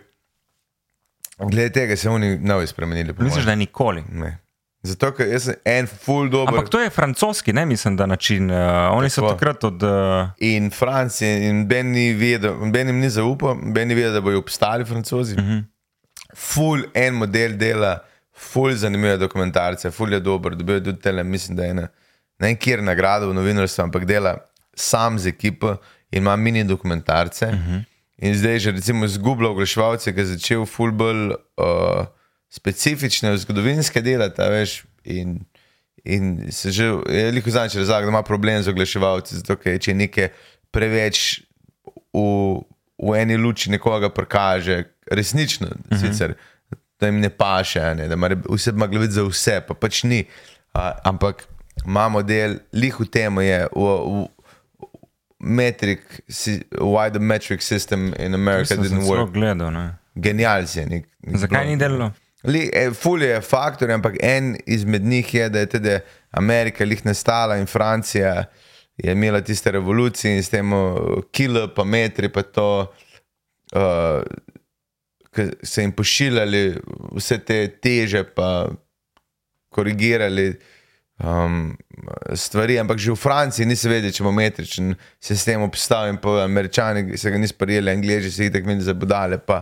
Glede 1.42 1.72
tega 1.72 1.96
se 1.96 2.10
oni 2.10 2.38
novi 2.38 2.68
spremenili. 2.68 3.14
po 3.14 3.24
Misliš, 3.24 3.46
da 3.46 3.56
nikoli. 3.56 4.04
Ne. 4.12 4.38
Zato, 4.82 5.12
ker 5.12 5.28
jaz 5.28 5.44
sem 5.44 5.56
en 5.66 5.88
full 5.88 6.30
dober. 6.30 6.54
Ampak 6.54 6.70
to 6.70 6.80
je 6.80 6.90
francoski, 6.90 7.54
ne 7.54 7.66
mislim, 7.66 7.96
da 7.96 8.06
način. 8.06 8.52
Uh, 8.52 8.58
oni 8.92 9.10
so 9.10 9.22
Tako. 9.22 9.34
takrat 9.34 9.64
od. 9.64 9.84
Uh, 9.84 10.30
In 10.38 10.70
Francija, 10.72 11.38
in 11.40 11.68
Ben 11.68 11.96
jim 12.88 13.00
ni 13.00 13.10
zaupal, 13.10 13.56
Ben 13.66 13.88
ni 13.88 13.96
vedel, 13.96 14.14
da 14.14 14.22
bodo 14.22 14.38
obstali 14.40 14.86
francozi. 14.86 15.36
Uh 15.36 15.42
Mhm. 15.42 15.50
-huh. 15.50 15.64
Ful 16.36 16.84
en 16.94 17.14
model 17.14 17.58
dela, 17.58 18.00
ful 18.34 18.74
zanimive 18.74 19.18
dokumentarce, 19.18 19.92
ful 19.92 20.14
je 20.14 20.20
dober, 20.20 20.56
dobil 20.56 20.76
je 20.76 20.84
tudi 20.84 21.02
tele, 21.02 21.24
mislim, 21.24 21.58
da 21.58 21.64
je 21.64 21.70
ena, 21.70 21.82
ne 22.40 22.48
vem, 22.48 22.56
kjer 22.56 22.84
nagrado 22.84 23.30
v 23.30 23.34
novinarstvu, 23.34 23.84
ampak 23.84 24.06
dela 24.06 24.38
sam 24.76 25.20
z 25.20 25.28
ekipo 25.28 25.76
in 26.12 26.18
ima 26.18 26.36
mini 26.36 26.64
dokumentarce. 26.64 27.46
Uh 27.46 27.54
Mhm. 27.54 27.72
-huh. 27.72 27.84
In 28.18 28.36
zdaj 28.36 28.60
že 28.60 28.72
recimo 28.72 29.06
izgublja 29.06 29.50
oglaševalce, 29.50 30.14
ki 30.14 30.20
je 30.20 30.26
začel 30.26 30.66
fulbol 30.66 31.28
uh, 31.28 32.06
specifične 32.50 33.38
zgodovinske 33.38 34.02
delati, 34.02 34.42
a 34.42 34.50
veš. 34.50 34.84
In, 35.04 35.40
in 36.04 36.52
se 36.52 36.72
že, 36.72 36.92
veliko 37.08 37.50
znači 37.50 37.80
da 37.80 38.00
ima 38.00 38.24
problem 38.24 38.64
z 38.64 38.68
oglaševalci, 38.70 39.36
zato 39.36 39.56
ker 39.56 39.80
če 39.82 39.94
nekaj 39.94 40.30
preveč 40.72 41.42
v, 42.14 42.22
v 43.00 43.16
eni 43.18 43.38
luči 43.38 43.72
nekoga 43.72 44.10
prikaže, 44.10 44.84
resnično, 45.12 45.68
uh 45.68 45.74
-huh. 45.90 46.00
sicer, 46.02 46.34
da 47.00 47.08
jim 47.08 47.20
ne 47.20 47.30
paše, 47.30 47.96
ne, 47.96 48.08
da 48.08 48.14
ima 48.14 48.30
vse 48.50 48.70
ima 48.70 48.88
glaviti 48.88 49.14
za 49.14 49.24
vse, 49.24 49.62
pa 49.68 49.74
pač 49.74 50.04
ni. 50.04 50.26
A, 50.74 50.92
ampak 51.04 51.48
imamo 51.86 52.22
del, 52.22 52.58
lih 52.74 53.00
v 53.00 53.06
tem 53.06 53.38
je. 53.38 53.68
V, 53.76 53.82
v, 53.82 54.28
Metric, 55.42 56.02
why 56.72 57.10
the 57.10 57.20
metric 57.20 57.62
system 57.62 58.14
in 58.20 58.34
America 58.34 58.76
didn't 58.76 59.08
work. 59.08 59.32
gledal. 59.32 59.72
Genial 60.16 60.68
si 60.68 60.80
je. 60.80 60.86
Nek, 60.86 61.06
nek 61.24 61.38
Zakaj 61.38 61.64
blog. 61.64 61.70
ni 61.70 61.78
delalo? 61.78 62.12
Li, 62.44 62.70
eh, 62.74 62.94
ful 62.96 63.24
je 63.24 63.42
faktor, 63.42 63.92
ampak 63.92 64.16
en 64.24 64.56
izmed 64.66 65.04
njih 65.04 65.34
je, 65.34 65.50
da 65.50 65.60
je 65.60 65.70
tudi 65.70 65.98
Amerika 66.32 66.86
lih 66.86 67.06
nastala 67.06 67.58
in 67.58 67.66
Francija 67.66 68.46
je 68.98 69.12
imela 69.12 69.42
tiste 69.42 69.72
revolucije 69.72 70.36
in 70.36 70.44
s 70.44 70.50
tem 70.50 70.72
kilo, 71.32 71.68
pa 71.76 71.84
metri, 71.84 72.30
pa 72.30 72.42
to, 72.42 72.94
uh, 73.76 74.24
ki 75.36 75.46
so 75.64 75.82
jim 75.82 75.92
pošiljali 75.92 76.64
vse 77.16 77.38
te 77.38 77.68
teže, 77.68 78.24
pa 78.36 78.68
korigirali 79.70 80.54
um, 81.24 81.78
stvari, 82.36 82.80
ampak 82.80 82.98
že 82.98 83.12
v 83.12 83.16
Franciji 83.16 83.68
niso 83.70 83.90
vedeli, 83.90 84.14
če 84.14 84.26
bo 84.26 84.34
metričen 84.36 84.96
sistem 85.22 85.64
obstal 85.64 86.10
in 86.10 86.20
pa 86.20 86.44
američani 86.44 87.18
se 87.18 87.32
ga 87.32 87.38
niso 87.38 87.56
prijeli, 87.58 87.92
angliži 87.92 88.32
se 88.32 88.48
jih 88.48 88.54
tako 88.54 88.72
imeli 88.72 88.84
za 88.84 88.94
budale. 88.94 89.38
Pa 89.38 89.62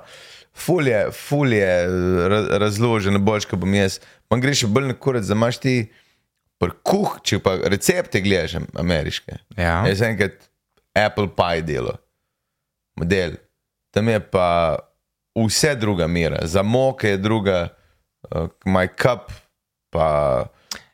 ful 0.58 0.88
je, 0.88 1.00
ful 1.14 1.54
je 1.54 1.70
ra- 2.26 2.58
razloženo, 2.58 3.20
boljš, 3.20 3.46
kot 3.46 3.60
bom 3.60 3.74
jaz. 3.74 4.00
Man 4.28 4.42
greš 4.42 4.66
bolj 4.66 4.88
na 4.88 4.96
kurec, 4.96 5.24
da 5.24 5.34
imaš 5.34 5.58
ti 5.58 5.76
pri 6.58 6.74
kuh, 6.84 7.20
če 7.22 7.40
pa 7.40 7.56
recepte 7.66 8.20
gledaš 8.20 8.58
ameriške. 8.76 9.38
Ja. 9.56 9.84
Jaz 9.86 10.00
sem 10.00 10.10
enkrat 10.10 10.48
Apple 10.96 11.30
Pie 11.30 11.62
delo, 11.64 11.94
model. 12.96 13.38
Tam 13.92 14.08
je 14.08 14.20
pa 14.22 14.78
vse 15.38 15.76
druga 15.76 16.08
mera, 16.08 16.40
za 16.44 16.64
moke 16.64 17.10
je 17.10 17.18
druga, 17.20 17.68
uh, 18.26 18.50
my 18.66 18.88
cup, 18.94 19.32
pa 19.90 20.08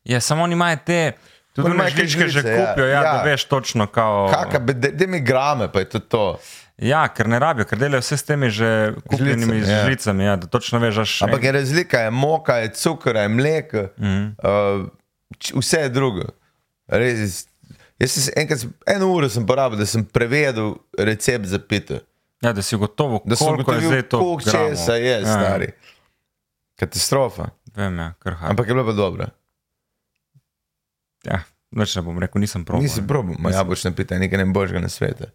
Ja, 0.04 0.20
samo 0.20 0.44
oni 0.44 0.54
imajo 0.54 0.78
te, 0.86 1.12
tudi 1.54 1.72
imajo 1.72 1.90
žličke 1.90 2.20
že 2.22 2.30
žlice, 2.30 2.50
ja. 2.50 2.66
kupijo, 2.66 2.86
ja, 2.86 2.94
Ja. 2.94 3.02
da 3.04 3.22
veš 3.24 3.46
točno, 3.46 3.88
kao. 3.88 4.28
kaka, 4.30 4.60
da 4.92 5.08
mi 5.08 5.20
grame, 5.22 5.72
pa 5.72 5.80
je 5.80 5.90
to 5.90 6.00
to. 6.02 6.40
Ja, 6.78 7.08
ker 7.08 7.28
ne 7.28 7.38
rabijo, 7.40 7.66
ker 7.66 7.78
delajo 7.78 8.02
vse 8.02 8.18
s 8.18 8.24
temi 8.24 8.50
že 8.50 8.94
kupljenimi 9.06 9.60
Žlicami, 9.62 9.72
ja. 9.72 9.84
žlicami, 9.86 10.24
ja, 10.24 10.36
da 10.36 10.48
točno 10.48 10.80
veš, 10.80 10.98
až 10.98 11.12
Ampak 11.22 11.44
je 11.44 11.52
razlika, 11.52 12.00
je 12.00 12.12
moka, 12.12 12.56
je 12.58 12.72
cukor, 12.74 13.16
je 13.16 13.28
mleko, 13.30 13.84
mm. 13.98 14.06
-hmm. 14.06 14.26
uh, 14.82 14.90
č- 15.38 15.54
vse 15.56 15.78
je 15.80 15.90
drugo. 15.90 16.26
Res, 16.88 17.46
jaz 18.00 18.12
sem 18.12 18.34
enkrat, 18.36 18.66
eno 18.88 19.08
uro 19.08 19.30
sem 19.30 19.46
porabil, 19.46 19.78
da 19.78 19.86
sem 19.86 20.06
prevedel 20.06 20.74
recept 20.98 21.46
za 21.46 21.60
pito. 21.60 22.00
ja, 22.42 22.54
da 22.54 22.62
si 22.62 22.76
gotovo, 22.76 23.22
Da 23.26 23.36
sem 23.36 23.48
koliko 23.48 23.72
je 23.72 23.78
ugotovil, 23.78 23.90
zdaj 23.90 24.10
to. 24.10 24.20
koliko 24.20 24.50
gramov. 24.50 24.70
česa 24.70 24.96
je, 24.96 25.12
Ja, 25.12 25.26
stari. 25.26 25.68
Katastrofa. 26.76 27.50
Vem, 27.76 27.98
ja. 28.00 28.14
Ampak 28.42 28.68
je 28.68 28.74
bila 28.74 28.86
pa 28.86 28.92
dobra. 28.92 29.30
Ja, 31.24 31.44
več 31.72 31.96
ne 31.96 32.02
bom 32.02 32.20
rekel, 32.20 32.42
nisem 32.42 32.66
prav. 32.66 32.82
Nisi 32.82 33.02
probil, 33.02 33.36
ma 33.40 33.52
jabolčne 33.52 33.94
pite, 33.96 34.20
nekaj 34.20 34.38
ne 34.38 34.46
božga 34.46 34.80
na 34.80 34.90
svete. 34.90 35.32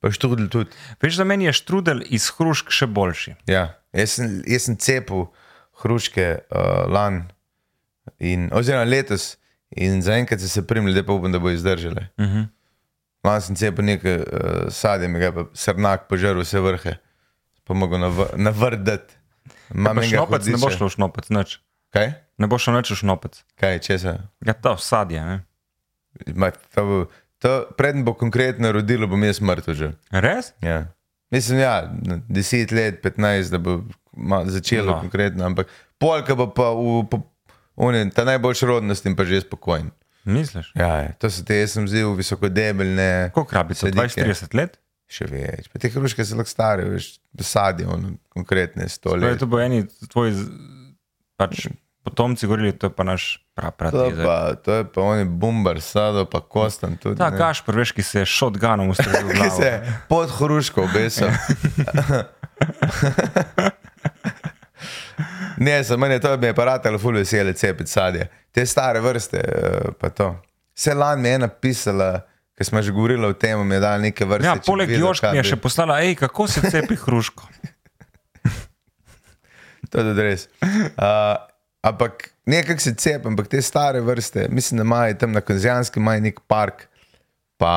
Pa 0.00 0.10
študil 0.12 0.48
tudi. 0.52 0.70
Veš, 1.02 1.16
da 1.16 1.24
meni 1.24 1.48
je 1.48 1.52
štrudel 1.56 2.02
iz 2.12 2.28
hrušk 2.36 2.70
še 2.74 2.86
boljši. 2.86 3.34
Ja, 3.50 3.78
jaz 3.96 4.18
sem, 4.18 4.42
jaz 4.46 4.66
sem 4.68 4.76
cepil 4.76 5.26
hruške 5.82 6.26
uh, 6.50 6.84
lani, 6.92 7.24
in- 8.18 8.50
oziroma 8.52 8.84
letos, 8.84 9.36
in 9.70 10.02
zaenkrat 10.04 10.40
so 10.40 10.48
se 10.48 10.62
primili, 10.66 10.94
da 10.94 11.02
pa 11.06 11.12
upam, 11.16 11.32
da 11.32 11.38
bo 11.38 11.50
izdržale. 11.50 12.08
Uh 12.18 12.24
-huh. 12.26 12.46
Lani 13.24 13.42
sem 13.42 13.56
cepil 13.56 13.84
nekaj 13.84 14.16
uh, 14.16 14.24
sadja, 14.70 15.08
mi 15.08 15.18
ga 15.18 15.32
pa 15.32 15.44
srnak 15.54 16.08
požrl 16.08 16.40
vse 16.40 16.60
vrhe, 16.60 16.96
pa 17.64 17.74
mogo 17.74 17.98
navrdati. 18.36 19.14
Pa 19.84 20.02
šnopec 20.02 20.46
ne 20.46 20.56
bo 20.60 20.70
šlo 20.70 20.86
v 20.86 20.90
šnopec, 20.90 21.28
nič. 21.28 21.58
Kaj? 21.90 22.12
Ne 22.38 22.46
bo 22.46 22.58
šlo 22.58 22.76
nič 22.76 22.90
v 22.90 22.96
šnopec. 22.96 23.44
Kaj, 23.56 23.78
česa? 23.78 24.18
Ja, 24.46 24.52
to 24.52 24.76
sadje, 24.76 25.24
ne. 25.24 25.40
Ma, 26.34 26.50
to 26.50 26.84
bo, 26.84 27.06
to, 27.42 27.66
preden 27.76 28.04
bo 28.04 28.14
konkretno 28.14 28.72
rodilo, 28.72 29.06
bom 29.10 29.24
jaz 29.24 29.40
mrtev 29.40 29.74
že. 29.74 29.92
Res? 30.10 30.52
Ja. 30.64 30.86
Mislim, 31.30 31.58
ja, 31.58 31.90
na 32.06 32.20
10 32.30 32.72
let, 32.72 33.00
15, 33.02 33.50
da 33.50 33.58
bo 33.58 33.80
začelo 34.46 34.86
No. 34.86 34.92
no. 34.96 35.00
konkretno, 35.00 35.46
ampak 35.46 35.68
polka 35.98 36.34
bo 36.38 36.46
pa 36.54 36.70
v, 36.72 37.02
po, 37.10 37.20
une, 37.76 38.06
ta 38.14 38.24
najboljša 38.24 38.66
rodnost 38.66 39.06
in 39.06 39.16
pa 39.18 39.24
že 39.24 39.40
spokojen. 39.42 39.90
Misliš? 40.26 40.72
Ja, 40.74 41.06
ja, 41.06 41.12
to 41.18 41.30
so 41.30 41.44
te, 41.46 41.54
jaz 41.60 41.76
sem 41.76 41.86
zil 41.88 42.14
visokodebeljne. 42.18 43.30
Koliko 43.34 43.54
rabiš? 43.54 43.78
sadike. 43.84 44.22
20-30 44.26 44.56
let? 44.58 44.78
Še 45.06 45.28
več. 45.30 45.68
Pa 45.70 45.78
te 45.78 45.90
hruške 45.94 46.24
so 46.26 46.34
lahko 46.34 46.50
stare, 46.50 46.86
veš, 46.90 47.20
sadje, 47.46 47.86
ono, 47.86 48.16
konkretne 48.34 48.88
sto 48.90 49.14
let. 49.14 49.38
to 49.38 49.46
bo 49.46 49.60
eni 49.62 49.84
tvoji 50.10 50.34
pač, 51.38 51.68
potomci 52.06 52.46
govorili, 52.46 52.72
to 52.72 52.86
je 52.86 52.90
pa 52.94 53.04
naš 53.04 53.42
pravi. 53.54 54.14
to 54.64 54.72
je 54.72 54.84
pa 54.84 55.00
oni 55.00 55.24
bumbar, 55.24 55.80
sado, 55.80 56.24
pa 56.24 56.40
kostan 56.40 56.96
tudi. 56.96 57.18
Ta 57.18 57.30
ne. 57.30 57.38
Gašpor, 57.38 57.76
veš, 57.76 57.92
ki 57.92 58.02
se 58.02 58.18
je 58.22 58.26
šotganom 58.26 58.88
ustrelil 58.94 59.28
Ki 59.32 59.36
glavo. 59.36 59.56
se 59.56 59.66
je 59.66 59.98
pod 60.08 60.30
hruško 60.38 60.82
obesil. 60.86 61.28
ne, 65.66 65.82
za 65.82 65.96
mene 65.96 66.20
to 66.22 66.32
je 66.38 66.54
paratalo, 66.54 66.98
ful 66.98 67.18
vesele 67.18 67.52
cepiti 67.52 67.90
sadje. 67.90 68.28
Te 68.54 68.66
stare 68.66 69.00
vrste, 69.02 69.42
eh, 69.42 69.90
pa 69.98 70.08
to. 70.10 70.36
Vse 70.76 70.94
lani 70.94 71.22
mi 71.22 71.28
je 71.28 71.38
napisala, 71.38 72.20
ker 72.54 72.66
smo 72.66 72.82
že 72.82 72.92
govorili 72.92 73.26
o 73.26 73.32
tem, 73.32 73.66
mi 73.66 73.74
je 73.74 73.80
dala 73.80 73.98
neke 73.98 74.24
vrste. 74.24 74.46
Ja, 74.46 74.54
poleg 74.66 74.88
vedel, 74.94 75.08
Jošk 75.08 75.26
kaj 75.26 75.32
mi 75.34 75.42
je 75.42 75.50
še 75.50 75.58
poslala, 75.58 75.98
hej, 76.06 76.14
kako 76.22 76.46
se 76.46 76.70
cepi 76.70 76.94
hruško. 76.94 77.50
To 79.90 80.02
je 80.02 80.14
res. 80.18 80.48
Uh, 80.62 81.38
ampak 81.86 82.12
nekako 82.46 82.80
se 82.80 82.94
cep, 82.94 83.26
ampak 83.26 83.48
te 83.48 83.62
stare 83.62 84.00
vrste, 84.00 84.46
mislim, 84.50 84.78
da 84.78 84.84
imajo 84.84 85.14
tam 85.14 85.32
na 85.32 85.40
Kozjanskem 85.40 86.02
imajo 86.02 86.20
nek 86.20 86.40
park, 86.42 86.86
pa 87.56 87.72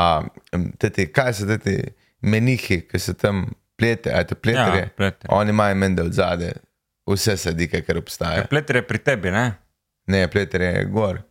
em, 0.51 0.72
teti, 0.74 1.07
kaj 1.07 1.34
so 1.34 1.57
ti 1.57 1.78
menihi, 2.22 2.82
ki 2.82 2.99
so 2.99 3.14
tam 3.14 3.45
plete, 3.76 4.12
aj 4.12 4.26
to 4.26 4.36
pleterje. 4.36 4.82
Ja, 4.82 4.89
pleterje. 4.91 5.30
Oni 5.32 5.49
imajo 5.49 5.76
mende 5.76 6.03
od 6.03 6.14
zade 6.14 6.51
vse 7.07 7.38
sadike, 7.38 7.82
kar 7.82 7.97
obstaja. 7.97 8.43
Pleter 8.45 8.76
je 8.76 8.84
pri 8.84 8.97
tebi, 8.99 9.32
ne? 9.32 9.45
Ne, 10.07 10.28
pleter 10.28 10.62
je 10.62 10.86
gor, 10.86 11.22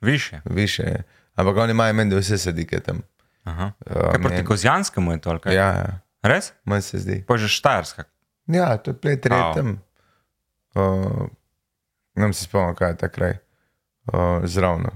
Više. 0.00 0.40
više 0.46 0.82
je. 0.82 1.02
Ampak 1.34 1.56
oni 1.56 1.70
imajo 1.70 1.92
mende 1.94 2.16
vse 2.16 2.38
sadike 2.38 2.80
tam. 2.80 3.02
Aha. 3.44 3.72
Ja, 3.86 3.94
Kaj 4.02 4.20
proti 4.20 4.34
meni- 4.34 4.44
Kozjanskemu 4.44 5.12
je 5.12 5.20
to, 5.20 5.30
ali? 5.30 5.54
Ja, 5.54 5.66
ja, 5.66 6.00
Res? 6.22 6.52
manj 6.64 6.80
se 6.82 6.98
zdi. 6.98 7.24
Pa 7.26 7.36
že 7.36 7.48
Štajerska. 7.48 8.04
Ja, 8.46 8.76
to 8.76 8.90
je 8.90 8.96
pleter 8.96 9.32
je 9.32 9.38
Au. 9.38 9.54
tam. 9.54 9.68
Uh, 10.74 11.28
vem 12.16 12.32
se 12.32 12.44
spomnim, 12.44 12.74
kaj 12.76 12.90
je 12.90 12.96
ta 12.96 13.08
kraj. 13.08 13.38
Uh, 14.10 14.42
zravno. 14.44 14.90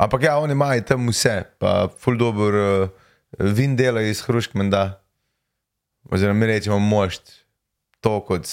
Ampak 0.00 0.22
ja, 0.22 0.38
oni 0.38 0.52
imajo 0.52 0.82
tam 0.82 1.08
vse, 1.08 1.42
pa 1.58 1.88
ful 2.00 2.16
dobr 2.18 2.54
uh, 2.54 2.88
vin 3.38 3.76
delajo 3.76 4.08
iz 4.10 4.22
hrušk 4.24 4.54
menda. 4.54 5.00
Oziroma 6.10 6.40
mi 6.40 6.46
rečemo 6.46 6.78
mošt, 6.78 7.30
to 8.00 8.18
kot 8.24 8.48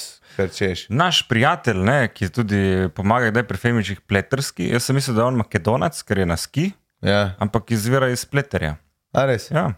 češ. 0.55 0.85
Naš 0.89 1.23
prijatelj, 1.27 1.79
ne, 1.83 2.07
ki 2.13 2.29
tudi 2.31 2.89
pomaga 2.95 3.31
kdaj 3.31 3.47
pri 3.47 3.57
Femičih 3.57 4.01
pleterski, 4.01 4.69
jaz 4.71 4.87
sem 4.87 4.95
mislil, 4.95 5.15
da 5.15 5.25
je 5.25 5.31
on 5.33 5.39
makedonac, 5.41 5.99
ker 6.07 6.23
je 6.23 6.25
na 6.25 6.37
ski, 6.37 6.71
Ja, 7.01 7.33
ampak 7.41 7.71
izvira 7.73 8.11
iz 8.13 8.25
pleterja. 8.25 8.75
a 9.13 9.25
res. 9.25 9.49
Ja, 9.51 9.73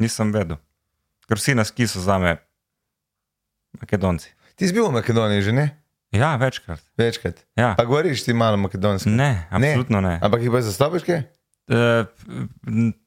nisem 0.00 0.32
vedel. 0.32 0.56
Ker 1.28 1.36
vsi 1.36 1.54
na 1.54 1.64
ski 1.64 1.86
so 1.86 2.00
zame 2.00 2.38
makedonci. 3.80 4.32
Ti 4.56 4.68
si 4.68 4.72
bil 4.72 4.88
v 4.88 4.96
Makedoniji 4.96 5.42
že 5.42 5.52
ne? 5.52 5.66
Ja, 6.12 6.36
večkrat. 6.36 6.80
Večkrat. 6.98 7.44
Ja. 7.56 7.74
Pa 7.74 7.84
govoriš 7.84 8.24
ti 8.24 8.32
malo 8.32 8.56
makedonsko. 8.56 9.10
Ne, 9.10 9.46
absolutno 9.50 10.00
ne. 10.00 10.18
Ampak 10.22 10.42
jih 10.42 10.50
pa 10.50 10.60
zastopiš 10.60 11.02
kaj? 11.02 11.22
E, 11.68 12.04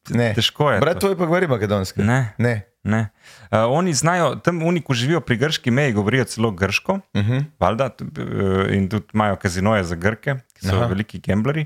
Ne. 0.10 0.34
Težko 0.34 0.72
je. 0.72 0.80
Brat 0.80 0.94
to. 0.94 1.00
tvoj 1.00 1.18
pa 1.18 1.26
govori 1.26 1.48
makedonsko. 1.48 2.02
Ne. 2.02 2.34
Ne. 2.38 2.62
Ne. 2.84 3.10
Uh, 3.52 3.58
oni 3.70 3.94
znajo, 3.94 4.36
tam 4.36 4.62
oni, 4.64 4.82
ko 4.82 4.94
živijo 4.94 5.22
pri 5.22 5.38
grški 5.38 5.72
meji, 5.72 5.94
govorijo 5.94 6.24
celo 6.26 6.52
grško, 6.52 6.94
uh 6.94 7.22
Mhm. 7.22 7.32
-huh. 7.32 7.44
valjda, 7.60 7.86
uh, 7.86 8.74
in 8.74 8.90
tudi 8.90 9.06
imajo 9.14 9.36
kazinoje 9.36 9.84
za 9.84 9.96
Grke, 9.96 10.36
ki 10.54 10.68
so 10.68 10.76
Aha. 10.76 10.86
Veliki 10.86 11.20
gambleri. 11.20 11.66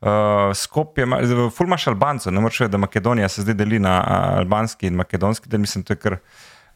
Uh, 0.00 0.08
Skopje, 0.54 1.06
ful 1.50 1.66
imaš 1.66 1.86
Albancev, 1.86 2.32
ne 2.32 2.40
moreš 2.40 2.58
reči, 2.58 2.70
da 2.70 2.78
Makedonija 2.78 3.28
se 3.28 3.42
zdaj 3.42 3.54
deli 3.54 3.78
na 3.78 4.02
albanski 4.36 4.86
in 4.86 4.94
makedonski 4.94 5.48
del. 5.48 5.60
Mislim, 5.60 5.84
to 5.84 5.92
je 5.92 5.96
kar. 5.96 6.16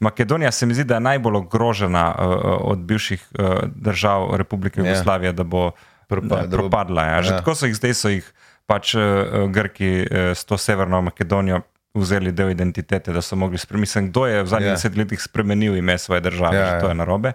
Makedonija 0.00 0.50
se 0.50 0.66
mi 0.66 0.74
zdi, 0.74 0.84
da 0.84 0.94
je 0.94 1.00
najbolj 1.00 1.36
ogrožena 1.36 2.14
uh, 2.18 2.34
od 2.60 2.78
bivših 2.78 3.26
uh, 3.38 3.46
držav 3.74 4.36
Republike 4.36 4.80
Ja. 4.80 4.86
Jugoslavije, 4.86 5.32
da 5.32 5.44
bo 5.44 5.70
Propa- 6.08 6.40
da 6.40 6.46
da 6.46 6.56
propadla. 6.56 7.02
Ja. 7.04 7.22
Že 7.22 7.32
ja. 7.32 7.38
tako 7.38 7.54
so 7.54 7.66
jih 7.66 7.76
zdaj, 7.76 7.94
so 7.94 8.08
jih 8.08 8.32
pač 8.66 8.94
uh, 8.94 9.02
Grki 9.52 10.00
uh, 10.02 10.16
s 10.34 10.44
to 10.44 10.58
severno 10.58 11.02
Makedonijo 11.02 11.60
vzeli 11.94 12.32
del 12.32 12.50
identitete, 12.50 13.12
da 13.12 13.22
so 13.22 13.36
mogli 13.36 13.58
spremeniti. 13.58 14.00
Kdo 14.08 14.26
je 14.26 14.42
v 14.42 14.46
zadnjih 14.46 14.68
Ja. 14.68 14.74
deset 14.74 14.96
letih 14.96 15.22
spremenil 15.22 15.76
ime 15.76 15.98
svoje 15.98 16.20
države, 16.20 16.56
Ja, 16.56 16.66
ja, 16.66 16.74
ja. 16.74 16.80
to 16.80 16.88
je 16.88 16.94
narobe. 16.94 17.32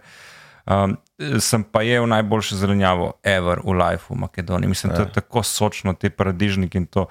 Um, 0.66 0.98
sem 1.40 1.64
pa 1.64 1.82
jedel 1.82 2.08
najboljše 2.08 2.56
zelenjavo, 2.56 3.14
ever 3.24 3.60
v 3.64 3.74
life 3.74 4.10
v 4.10 4.18
Makedoniji. 4.18 4.70
Mislim, 4.70 4.92
ja. 4.92 4.96
to 4.98 5.02
je 5.04 5.12
tako 5.14 5.44
sočno, 5.44 5.94
te 5.94 6.10
paradižniki 6.10 6.78
in 6.78 6.86
to, 6.86 7.06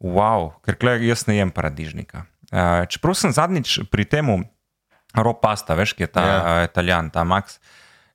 wow, 0.00 0.50
ker 0.64 0.76
jaz 1.02 1.26
ne 1.26 1.36
jem 1.36 1.50
paradižnika. 1.50 2.24
Uh, 2.52 2.86
čeprav 2.88 3.14
sem 3.14 3.32
zadnjič 3.32 3.80
pri 3.90 4.04
temu 4.04 4.40
ropasta, 5.14 5.74
veš, 5.78 5.94
ki 5.94 6.06
je 6.06 6.12
ta 6.12 6.26
Ja. 6.26 6.34
ja. 6.34 6.42
uh, 6.42 6.64
italijan, 6.64 7.10
ta 7.10 7.24
Max. 7.24 7.58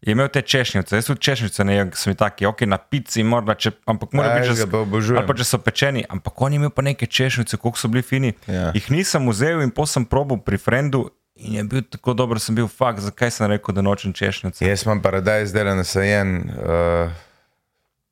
Je 0.02 0.14
imel 0.16 0.30
te 0.32 0.42
češnjice, 0.42 0.96
jaz 0.96 1.08
tudi 1.10 1.20
češnjice 1.28 1.64
ne 1.68 1.74
jem, 1.76 1.90
sem 1.94 2.16
taki, 2.16 2.46
ok, 2.48 2.62
na 2.72 2.78
pici, 2.80 3.24
morda, 3.24 3.56
če, 3.60 3.74
ampak 3.86 4.14
mora 4.16 4.30
Ja, 4.30 4.36
biti 4.40 4.48
jaz 4.48 4.62
že 5.04 5.18
ga 5.18 5.24
pa 5.28 5.36
če 5.36 5.44
so 5.44 5.60
pečeni, 5.60 6.06
ampak 6.08 6.40
on 6.40 6.56
je 6.56 6.60
imel 6.62 6.72
pa 6.72 6.86
neke 6.88 7.04
češnjice, 7.04 7.60
koliko 7.60 7.82
so 7.82 7.92
bili 7.92 8.04
fini. 8.04 8.32
Ja. 8.48 8.70
Jih 8.72 8.88
nisem 8.96 9.28
vzel 9.28 9.60
in 9.66 9.74
potem 9.76 10.00
sem 10.00 10.06
probil 10.08 10.40
pri 10.40 10.56
frendu 10.56 11.10
in 11.36 11.60
je 11.60 11.64
bil 11.68 11.84
tako 11.84 12.16
dober, 12.16 12.40
sem 12.40 12.56
bil 12.56 12.68
fakt, 12.72 13.04
zakaj 13.04 13.32
sem 13.32 13.52
rekel, 13.52 13.76
da 13.76 13.84
nočem 13.84 14.16
češnjice. 14.16 14.64
Jaz 14.64 14.86
imam 14.88 15.04
paradajz, 15.04 15.52
zdaj 15.52 15.76
nasajen, 15.76 16.34
uh, 16.56 17.12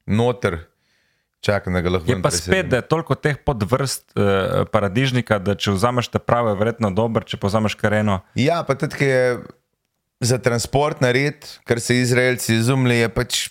noter, 0.08 0.66
čakam, 1.42 1.74
da 1.74 1.82
ga 1.82 1.90
lahko 1.90 2.12
Je 2.12 2.18
pa 2.22 2.30
presedim. 2.30 2.54
spet, 2.54 2.70
da 2.72 2.82
je 2.82 2.88
toliko 2.88 3.16
teh 3.16 3.38
podvrst 3.46 4.12
uh, 4.16 4.66
paradižnika, 4.72 5.40
da 5.40 5.56
če 5.56 5.76
vzameš 5.76 6.10
te 6.14 6.20
prave, 6.20 6.54
je 6.54 6.62
verjetno 6.62 6.92
dober, 6.92 7.26
če 7.28 7.40
pa 7.42 7.52
vzameš 7.52 7.78
kareno. 7.80 8.22
Ja, 8.36 8.64
pa 8.68 8.76
tudi, 8.76 8.98
ki 9.00 9.10
je 9.12 9.24
za 10.20 10.40
transport 10.42 11.02
nared, 11.02 11.46
kar 11.68 11.82
se 11.84 12.00
Izraelci 12.02 12.56
izumili, 12.58 13.00
je 13.04 13.10
pač 13.14 13.42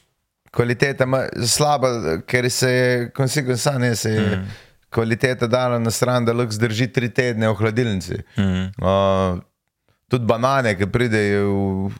kvaliteta 0.56 1.06
slaba, 1.46 1.90
ker 2.26 2.50
se 2.50 2.70
je, 2.70 3.10
konsekvensane 3.16 3.94
se 3.96 4.10
je 4.10 4.24
mm. 4.24 4.46
kvaliteta 4.90 5.46
dala 5.46 5.78
na 5.78 5.90
stran, 5.90 6.24
da 6.24 6.34
lahko 6.34 6.56
zdrži 6.56 6.88
tri 6.92 7.10
tedne 7.12 7.50
v 7.52 7.58
hladilnici. 7.60 8.22
Mm. 8.38 8.72
Uh, 8.80 9.38
tudi 10.10 10.26
banane, 10.26 10.74
ki 10.78 10.88
pridejo 10.90 11.46
v, 11.52 11.94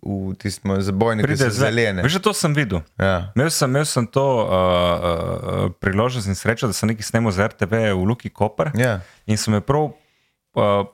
v 0.00 0.34
tistem 0.34 0.76
zabojniku, 0.78 1.26
Pride 1.26 1.48
zve- 1.48 1.68
zelene. 1.68 2.02
Veš, 2.02 2.18
to 2.18 2.32
sem 2.32 2.52
videl. 2.52 2.82
Ja. 2.96 3.30
Imel 3.32 3.50
sem, 3.50 3.70
imel 3.70 3.84
sem 3.84 4.06
to 4.06 4.22
uh, 4.22 4.48
uh, 4.48 5.70
priložnost 5.74 6.26
in 6.26 6.34
srečo, 6.34 6.66
da 6.66 6.72
sem 6.72 6.88
nekaj 6.88 7.04
snemal 7.04 7.32
z 7.32 7.46
RTV 7.46 7.72
v 7.92 8.02
Luki 8.02 8.30
Koper. 8.30 8.72
Ja. 8.74 9.00
In 9.24 9.36
so 9.36 9.50
me 9.50 9.60
prav 9.60 9.90
uh, 9.90 10.84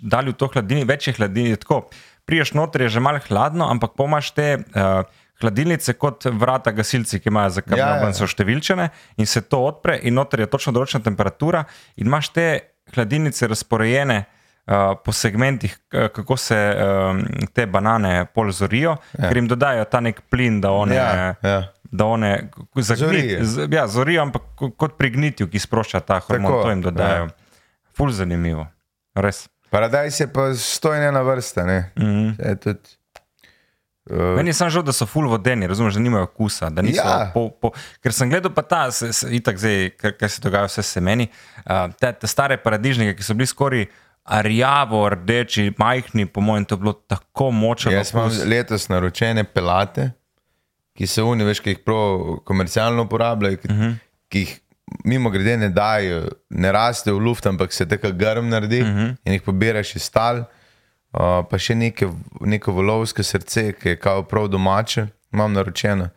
dali 0.00 0.30
v 0.30 0.36
to 0.36 0.48
hladilnik, 0.48 0.88
več 0.88 1.08
je 1.08 1.16
hladilnik. 1.16 1.60
Tako, 1.60 1.90
priješ 2.24 2.54
noter, 2.54 2.82
je 2.82 2.96
že 2.96 3.00
malo 3.00 3.20
hladno, 3.20 3.66
ampak 3.66 3.94
pomaš 3.94 4.32
te 4.32 4.60
uh, 4.60 5.02
hladilnice 5.40 5.94
kot 5.94 6.24
vrata 6.30 6.70
gasilci, 6.70 7.18
ki 7.18 7.28
imajo 7.28 7.50
za 7.50 7.62
Ja, 7.62 7.70
ja. 7.70 7.86
karbon, 7.96 8.12
so 8.14 8.28
številčene 8.28 8.90
in 9.16 9.26
se 9.26 9.40
to 9.42 9.60
odpre, 9.64 9.96
in 10.02 10.14
noter 10.14 10.44
je 10.44 10.50
točno 10.52 10.72
določena 10.72 11.02
temperatura, 11.02 11.64
in 11.96 12.06
imaš 12.06 12.28
te 12.36 12.46
hladilnice 12.94 13.48
razporejene. 13.48 14.18
Uh, 14.20 14.36
po 15.04 15.12
segmentih, 15.12 15.78
kako 15.88 16.36
se 16.36 16.76
um, 16.76 17.24
te 17.52 17.66
banane 17.66 18.26
pol 18.26 18.50
zorijo, 18.50 18.96
ja. 19.12 19.28
ker 19.28 19.36
jim 19.36 19.48
dodajo 19.48 19.84
ta 19.84 20.00
nek 20.00 20.20
plin, 20.22 20.60
da 20.60 20.70
one, 20.70 20.94
Ja, 20.94 21.34
ja. 21.42 21.60
Da 21.92 22.04
one 22.06 22.48
zagnit, 22.76 22.98
Zorijo. 23.00 23.44
z, 23.44 23.68
ja, 23.72 23.86
zorijo, 23.88 24.22
ampak 24.22 24.42
ko- 24.54 24.70
kot 24.70 24.94
pri 24.96 25.10
gnitju, 25.10 25.48
ki 25.48 25.58
sprošča 25.58 26.00
ta 26.00 26.20
hormon, 26.20 26.52
Tako, 26.52 26.62
to 26.62 26.70
jim 26.70 26.82
dodajo. 26.82 27.24
ja. 27.24 27.28
Ful 27.92 28.10
zanimivo, 28.10 28.66
res. 29.14 29.48
Paradajz 29.70 30.20
je 30.20 30.26
pa 30.26 30.54
stojna 30.54 31.20
vrsta. 31.20 31.64
Ne? 31.64 31.90
Mm 31.96 32.04
-hmm. 32.04 32.48
Je 32.48 32.56
tudi, 32.56 32.88
uh, 34.06 34.36
Meni 34.36 34.48
je 34.48 34.54
samo 34.54 34.70
žal, 34.70 34.82
da 34.82 34.92
so 34.92 35.06
ful 35.06 35.28
vodeni, 35.28 35.66
razumeš, 35.66 35.94
da 35.94 36.00
nimajo 36.00 36.24
okusa. 36.24 36.70
Da 36.70 36.82
Ja. 36.84 37.30
po, 37.34 37.48
po, 37.50 37.70
ker 38.02 38.12
sem 38.12 38.30
gledal 38.30 38.54
pa 38.54 38.62
ta, 38.62 38.90
se, 38.90 39.12
se, 39.12 39.26
itak 39.30 39.58
zdaj, 39.58 39.90
kar 40.12 40.30
se 40.30 40.40
dogaja 40.40 40.64
vse 40.64 40.82
semeni, 40.82 41.28
uh, 41.60 41.92
te, 41.94 42.12
te 42.12 42.26
stare 42.26 42.56
paradižnike, 42.56 43.16
ki 43.16 43.22
so 43.22 43.34
bili 43.34 43.46
skoraj 43.46 43.86
arjavo, 44.24 45.08
rdeči, 45.08 45.72
majhni, 45.78 46.26
po 46.26 46.40
mojem, 46.40 46.64
to 46.64 46.74
je 46.74 46.78
bilo 46.78 46.92
tako 46.92 47.50
močno. 47.50 47.92
Jaz 47.92 48.12
imam 48.14 48.30
letos 48.46 48.88
naročene 48.88 49.44
pelate, 49.44 50.10
ki 50.94 51.06
so 51.06 51.26
oni, 51.26 51.44
veš, 51.44 51.60
ki 51.60 51.70
jih 51.70 51.78
prav 51.84 52.36
komercialno 52.44 53.02
uporabljajo, 53.02 53.56
ki, 53.56 53.68
uh 53.68 53.74
-huh. 53.76 53.94
ki 54.28 54.38
jih 54.38 54.60
mimo 55.04 55.30
grede 55.30 55.56
ne 55.56 55.68
dajo, 55.68 56.28
ne 56.50 56.72
raste 56.72 57.12
v 57.12 57.18
luft, 57.18 57.46
ampak 57.46 57.72
se 57.72 57.88
tako 57.88 58.12
grm 58.12 58.48
naredi 58.48 58.82
uh 58.82 58.88
-huh. 58.88 59.16
in 59.24 59.32
jih 59.32 59.42
pobiraš 59.42 59.96
iz 59.96 60.10
tal. 60.10 60.44
Uh, 61.12 61.20
pa 61.50 61.58
še 61.58 61.74
neke, 61.74 62.08
neko 62.40 62.72
volovsko 62.72 63.22
srce, 63.22 63.72
ki 63.72 63.88
je 63.88 63.96
kao 63.96 64.22
prav 64.22 64.48
domače, 64.48 65.06
imam 65.32 65.52
naročeno. 65.52 66.08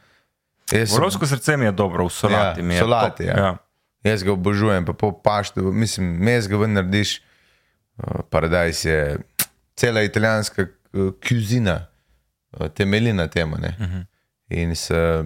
Jaz 0.71 0.89
sem- 0.89 0.97
Volovsko 0.97 1.25
srce 1.27 1.57
mi 1.57 1.65
je 1.65 1.71
dobro, 1.71 2.05
v 2.05 2.09
solati 2.09 2.59
Ja, 2.59 2.65
mi 2.65 2.73
je. 2.73 2.79
solati, 2.79 3.25
top. 3.25 3.37
ja. 3.37 3.43
Ja. 3.45 3.57
Jaz 4.03 4.23
ga 4.23 4.31
obožujem, 4.31 4.85
pa 4.85 4.93
po 4.93 5.11
paštu, 5.11 5.61
mislim, 5.61 6.07
mes 6.17 6.47
ga 6.47 6.57
ven 6.57 6.73
narediš. 6.73 7.21
Uh, 7.97 8.21
Paradajz 8.29 8.85
je 8.85 9.17
cela 9.75 10.01
italijanska 10.01 10.65
uh, 10.93 11.11
kuzina, 11.27 11.87
uh, 12.59 12.67
temelji 12.67 13.13
na 13.13 13.27
tem. 13.27 13.53
Uh 13.53 13.59
-huh. 13.59 14.05
In 14.49 14.75
se, 14.75 15.23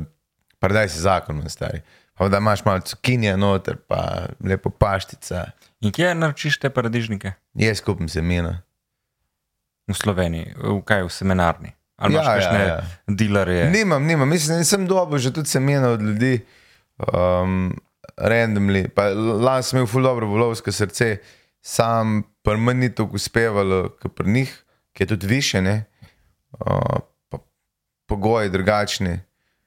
paradajz 0.60 0.96
je 0.96 1.02
zakon, 1.02 1.50
stari. 1.50 1.82
Pa 2.14 2.28
da 2.30 2.38
imaš 2.38 2.66
malo 2.66 2.80
cukinje 2.80 3.38
noter, 3.38 3.78
pa 3.78 4.26
lepo 4.44 4.70
paštica, 4.70 5.52
In 5.82 5.92
kje 5.94 6.16
naročiš 6.16 6.58
te 6.60 6.70
paradižnike? 6.70 7.32
jaz 7.54 7.82
kupim 7.82 8.10
semena. 8.10 8.62
V 9.88 9.94
Sloveniji, 9.94 10.56
v 10.58 10.82
kaj 10.86 11.04
v 11.06 11.12
seminarni. 11.14 11.72
Ali 11.98 12.14
imaš 12.14 12.26
Ja, 12.26 12.32
ja, 12.32 12.40
kakšne 12.40 12.68
ja. 12.68 12.82
dilerje? 13.08 13.70
Nimam, 13.72 14.04
nimam, 14.06 14.30
mislim, 14.30 14.56
da 14.56 14.60
nisem 14.60 14.88
dobil 14.88 15.18
že 15.18 15.34
tudi 15.34 15.50
semena 15.50 15.90
od 15.90 16.02
ljudi, 16.02 16.46
um, 16.98 17.78
randomly. 18.18 18.88
Pa 18.90 19.10
Lani 19.14 19.64
sem 19.64 19.78
imel 19.78 19.88
ful 19.88 20.04
dobro 20.04 20.28
volovsko 20.28 20.72
srce, 20.72 21.18
sam 21.68 22.24
pri 22.44 22.58
meni 22.58 22.80
ni 22.80 22.96
tako 22.96 23.20
uspevalo, 23.20 23.90
kot 24.02 24.16
pri 24.16 24.32
njih, 24.32 24.52
ki 24.94 25.04
je 25.04 25.08
tudi 25.08 25.28
više, 25.28 25.62
ne. 25.62 25.84
Uh, 26.52 27.00
pa 27.30 27.38
pogoji 28.08 28.50
drugačni. 28.50 29.20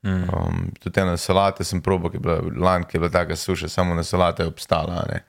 Mm. 0.03 0.23
Um, 0.33 0.71
tudi 0.81 1.01
ena 1.01 1.17
salata 1.17 1.65
sem 1.65 1.83
probil, 1.85 2.11
ki 2.11 2.17
je 2.17 2.21
bila 2.21 2.41
lani, 2.57 2.87
ki 2.89 2.97
je 2.97 3.01
bila 3.01 3.13
taka 3.13 3.37
suša, 3.37 3.69
samo 3.69 3.95
na 3.95 4.05
salata 4.05 4.43
je 4.43 4.49
obstala. 4.49 5.05
ne. 5.13 5.25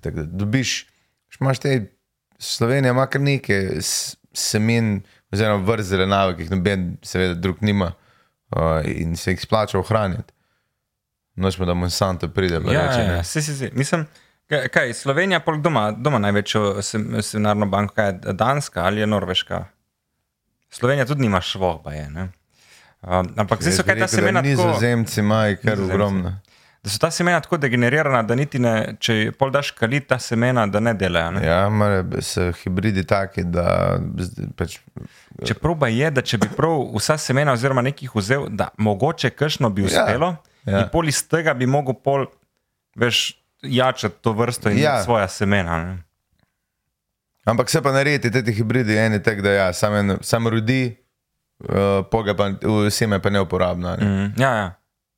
Tako 0.00 0.16
da 0.16 0.22
dobiš, 0.22 0.86
imaš 1.40 1.58
te, 1.58 1.92
Slovenija 2.38 2.90
ima 2.90 3.06
kar 3.06 3.20
nekaj 3.20 3.68
semen, 4.34 5.02
oziroma 5.32 5.64
vrst 5.64 5.88
zelenjave, 5.88 6.36
ki 6.36 6.42
jih 6.42 6.50
noben, 6.50 6.96
seveda, 7.02 7.34
drug 7.34 7.62
nima 7.62 7.92
uh, 8.50 8.82
in 8.84 9.16
se 9.16 9.30
jih 9.30 9.40
splača 9.40 9.78
ohraniti. 9.78 10.34
Nočemo, 11.34 11.66
da 11.66 11.74
Monsanto 11.74 12.28
pride, 12.28 12.60
pa 12.60 12.72
Ja, 12.72 12.86
reče, 12.86 13.00
ja, 13.00 13.12
ja, 13.12 13.24
si, 13.24 13.42
si, 13.42 13.54
si. 13.56 13.70
Mislim, 13.72 14.06
kaj, 14.52 14.68
kaj 14.68 14.92
Slovenija, 15.00 15.40
pol 15.40 15.58
doma, 15.64 15.88
doma 15.96 16.20
največjo 16.22 16.82
sem- 16.84 17.22
seminarno 17.24 17.66
banko, 17.72 17.96
kaj 17.96 18.12
je 18.12 18.36
Danska 18.36 18.84
ali 18.84 19.00
je 19.00 19.08
Norveška? 19.08 19.64
Slovenija 20.70 21.06
tudi 21.08 21.24
nima 21.24 21.40
švohba, 21.40 21.92
je. 21.92 22.06
Ne? 22.10 22.28
Um, 23.02 23.32
ampak 23.36 23.62
zdaj 23.64 23.72
so 23.80 23.84
kaj 23.84 23.98
ta 23.98 24.08
semena 24.08 24.40
Nizozemci 24.44 25.20
imajo 25.20 25.56
kar 25.64 25.80
ogromno. 25.80 26.36
da 26.82 26.90
so 26.90 26.98
ta 26.98 27.10
semena 27.10 27.40
tako 27.40 27.56
degenerirana, 27.56 28.22
da 28.22 28.34
niti 28.34 28.58
ne, 28.58 28.94
če 28.98 29.32
pol 29.38 29.50
daš 29.50 29.70
kalit 29.78 30.06
ta 30.08 30.18
semena, 30.18 30.66
da 30.66 30.80
ne 30.80 30.94
delajo. 30.94 31.30
Ne? 31.36 31.42
Ja, 31.46 31.68
mora, 31.70 32.04
so 32.22 32.52
hibridi 32.62 33.04
taki, 33.06 33.44
da 33.44 33.98
pač, 34.56 34.78
Čeprav 35.46 35.78
pa 35.80 35.88
je, 35.88 36.10
da 36.10 36.22
če 36.22 36.38
bi 36.38 36.48
prav 36.56 36.82
vsa 36.94 37.16
semena 37.18 37.54
oziroma 37.56 37.82
nekih 37.82 38.10
vzel, 38.14 38.46
da 38.50 38.68
mogoče 38.78 39.30
kakšno 39.30 39.70
bi 39.70 39.86
uspelo, 39.88 40.34
ja, 40.66 40.72
ja. 40.72 40.82
in 40.84 40.90
pol 40.92 41.08
iz 41.08 41.22
tega 41.26 41.54
bi 41.54 41.66
mogel 41.66 41.96
pol, 41.98 42.26
veš, 42.98 43.32
jačati 43.62 44.14
to 44.20 44.32
vrsto 44.32 44.70
in 44.70 44.78
Ja. 44.78 44.94
ja. 44.94 45.02
svoja 45.02 45.28
semena. 45.28 45.84
Ne? 45.84 45.98
Ampak 47.44 47.70
se 47.70 47.82
pa 47.82 47.92
naredi, 47.92 48.30
te 48.30 48.52
hibridi, 48.52 48.96
eni 48.98 49.22
tak, 49.22 49.40
da 49.42 49.50
ja, 49.50 49.72
sam, 49.72 49.94
en, 49.94 50.16
sam 50.22 50.46
rodi, 50.48 50.96
uh, 51.58 52.04
poga 52.10 52.36
pa 52.38 52.50
seme 52.90 53.18
pa 53.22 53.30
neuporabna. 53.30 53.96
Ne? 53.96 54.06
Mm, 54.06 54.32
ja, 54.42 54.50
ja. 54.54 54.68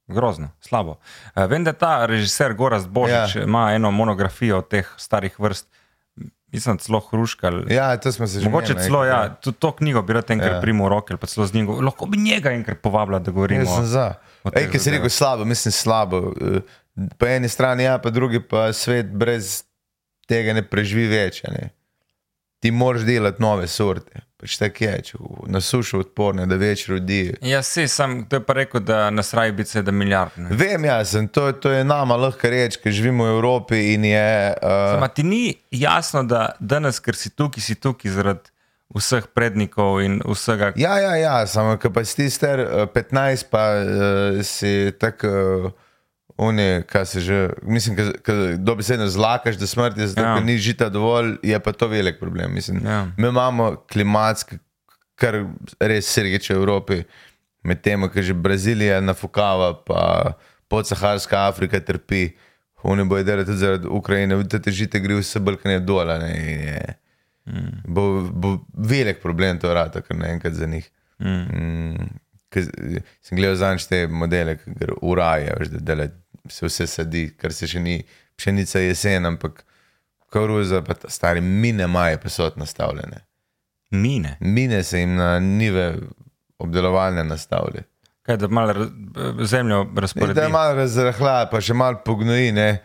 Grozno, 0.06 0.48
slabo. 0.60 0.98
Uh, 1.36 1.44
vem, 1.48 1.64
da 1.64 1.72
ta 1.72 2.06
režiser 2.06 2.54
Gorast 2.54 2.88
Božič 2.88 3.36
Ja. 3.36 3.40
ja. 3.40 3.44
ima 3.44 3.72
eno 3.72 3.90
monografijo 3.90 4.60
teh 4.62 4.88
starih 4.96 5.36
vrst, 5.40 5.68
mislim, 6.52 6.78
celo 6.78 7.00
hruškal. 7.00 7.72
Ja, 7.72 7.96
to 7.96 8.12
smo 8.12 8.26
se 8.26 8.40
že 8.40 8.48
Mogoče 8.48 8.74
menili, 8.74 8.88
celo, 8.88 9.04
ja, 9.04 9.34
tudi 9.34 9.58
to 9.58 9.72
knjigo 9.72 10.02
bi 10.02 10.12
rad 10.12 10.30
enkrat 10.30 10.50
Ja. 10.50 10.54
ja. 10.56 10.60
primil 10.60 10.84
v 10.84 10.88
roke, 10.88 11.12
ali 11.12 11.20
pa 11.20 11.26
celo 11.26 11.46
z 11.46 11.54
njim, 11.54 11.68
lahko 11.68 12.06
bi 12.06 12.18
njega 12.18 12.52
enkrat 12.52 12.80
povabila, 12.80 13.18
da 13.18 13.30
govorimo. 13.30 13.60
Jaz 13.60 13.74
sem 13.74 13.86
za. 13.86 14.14
Ej, 14.52 14.70
ki 14.70 14.78
si 14.78 14.90
rekel 14.90 15.08
slabo, 15.08 15.44
mislim 15.44 15.72
slabo. 15.72 16.32
Eh, 16.40 16.60
Po 17.18 17.26
eni 17.26 17.48
strani 17.48 17.84
ja, 17.84 17.98
po 17.98 18.10
drugi 18.10 18.40
pa 18.40 18.72
svet 18.72 19.10
brez 19.10 19.64
tega 20.28 20.54
ne 20.54 20.62
preživi 20.62 21.08
več. 21.10 21.42
Ne? 21.50 21.72
Ti 22.62 22.70
moraš 22.70 23.02
delati 23.08 23.42
nove 23.42 23.66
sorte. 23.68 24.22
Pač 24.44 24.58
tako 24.60 24.84
je, 24.84 24.94
če 25.08 25.18
na 25.48 25.60
sušo 25.64 26.02
odporne, 26.04 26.44
da 26.44 26.58
več 26.60 26.82
rodi. 26.90 27.30
Ja, 27.48 27.62
si, 27.64 27.86
sam, 27.88 28.22
to 28.28 28.36
je 28.36 28.44
pa 28.44 28.56
rekel, 28.58 28.82
da 28.84 29.06
nas 29.08 29.32
raji 29.34 29.54
biti 29.56 29.72
sedem 29.72 29.96
milijard. 29.96 30.36
ne. 30.36 30.52
Vem, 30.52 30.84
jaz 30.84 31.14
sem, 31.14 31.28
to, 31.32 31.46
to 31.56 31.72
je 31.72 31.84
nama 31.84 32.18
lahko 32.20 32.50
reči, 32.52 32.82
ker 32.82 32.92
živimo 32.92 33.24
v 33.24 33.36
Evropi 33.38 33.80
in 33.94 34.04
je. 34.04 34.26
Uh, 34.60 34.98
Ma 35.00 35.08
ti 35.08 35.24
ni 35.24 35.54
jasno, 35.72 36.26
da 36.28 36.50
danes, 36.60 37.00
ker 37.00 37.16
si 37.16 37.32
tukaj, 37.32 37.64
si 37.64 37.78
tukaj 37.80 38.12
zaradi 38.18 38.52
vseh 38.94 39.30
prednikov 39.32 40.02
in 40.04 40.20
vsega. 40.28 40.74
Ja, 40.76 40.98
ja, 41.00 41.14
ja 41.16 41.38
samo 41.50 41.78
ko 41.80 41.90
pa 41.94 42.04
si 42.04 42.20
ti 42.20 42.28
star 42.30 42.60
eh, 42.60 42.84
15, 42.92 43.48
pa 43.50 43.64
uh, 43.80 44.42
si 44.44 44.92
tako 45.00 45.32
uh, 45.32 45.72
Oni, 46.36 46.82
kaj 46.82 47.06
se 47.06 47.20
že, 47.20 47.36
mislim, 47.62 47.96
da 47.96 48.10
dobesedno 48.56 49.06
zlakaš 49.08 49.56
do 49.56 49.66
smrti, 49.66 50.06
zato 50.06 50.20
Ja. 50.20 50.28
ja. 50.28 50.40
ni 50.40 50.58
žita 50.58 50.88
dovolj, 50.88 51.36
je 51.42 51.60
pa 51.60 51.72
to 51.72 51.86
velik 51.88 52.18
problem. 52.18 52.54
Mislim, 52.54 52.80
Ja. 52.86 53.06
Mi 53.16 53.28
imamo 53.28 53.76
klimatske, 53.86 54.58
kar 55.14 55.44
res 55.80 56.06
srgeče 56.06 56.54
v 56.54 56.58
Evropi, 56.58 57.02
medtem 57.62 58.08
ko 58.08 58.22
že 58.22 58.34
Brazilija 58.34 59.00
nafukava, 59.00 59.74
pa 59.76 60.32
podsaharska 60.68 61.46
Afrika 61.46 61.80
trpi. 61.80 62.34
Oni 62.82 63.04
bojo 63.04 63.24
delali 63.24 63.46
tudi 63.46 63.58
zaradi 63.58 63.86
Ukrajine, 63.88 64.36
vidite, 64.36 64.58
te 64.58 64.70
žite 64.70 65.00
gre 65.00 65.14
vse 65.14 65.40
brkanje 65.40 65.80
dol. 65.80 66.10
je- 66.10 66.94
Bo, 67.86 68.02
bo 68.22 68.58
velik 68.70 69.20
problem 69.20 69.58
to 69.58 69.74
rata, 69.74 70.00
kar 70.00 70.16
naenkrat 70.16 70.52
za 70.52 70.66
njih. 70.66 70.90
Mm. 71.20 72.08
Ke, 72.48 72.62
sem 73.20 73.36
gledal 73.36 73.56
zadnjič 73.56 73.86
te 73.86 74.06
modele, 74.06 74.56
ki 74.56 74.70
raje, 75.16 75.54
veš, 75.58 75.68
da 75.68 75.78
dele, 75.80 76.10
se 76.48 76.66
vse 76.66 76.86
sadi, 76.88 77.34
kar 77.36 77.52
se 77.52 77.66
še 77.66 77.80
ni, 77.80 78.02
pšenica 78.36 78.78
jesen, 78.80 79.26
ampak 79.26 79.64
koruza, 80.28 80.82
pa 80.82 80.94
ta 80.94 81.08
stari 81.08 81.40
mine 81.40 81.86
maje 81.86 82.18
pa 82.18 82.28
so 82.28 82.50
nastavljene. 82.56 83.20
Mine. 83.92 84.36
Mine 84.40 84.82
se 84.82 85.00
jim 85.00 85.14
na 85.14 85.38
nive 85.38 85.94
obdelovalne 86.58 87.24
nastavlja. 87.24 87.82
Kaj, 88.22 88.36
da 88.36 88.48
malo 88.48 88.72
raz- 88.72 88.90
zemljo 89.42 89.84
Da 89.84 90.00
razporedi. 90.00 90.40
je 90.40 90.48
malo 90.48 90.74
razrahla, 90.74 91.46
pa 91.46 91.60
še 91.60 91.74
malo 91.74 92.00
pognoji, 92.04 92.52
ne, 92.52 92.82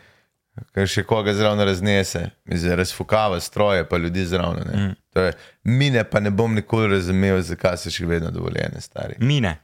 ker 0.74 0.88
še 0.88 1.04
koga 1.04 1.34
zraven 1.34 1.60
raznese, 1.62 2.30
Mislim, 2.46 2.74
razfukava 2.74 3.40
stroje, 3.40 3.86
pa 3.86 3.98
ljudi 3.98 4.26
zraven. 4.26 4.68
Mm. 4.70 4.96
To 5.10 5.22
je, 5.22 5.34
mine 5.64 6.04
pa 6.04 6.20
ne 6.20 6.30
bom 6.32 6.54
nikoli 6.54 6.88
razumel, 6.90 7.42
zakaj 7.42 7.78
so 7.78 7.90
še 7.90 8.06
vedno 8.06 8.32
dovoljene, 8.32 8.82
stari. 8.82 9.16
Mine. 9.20 9.58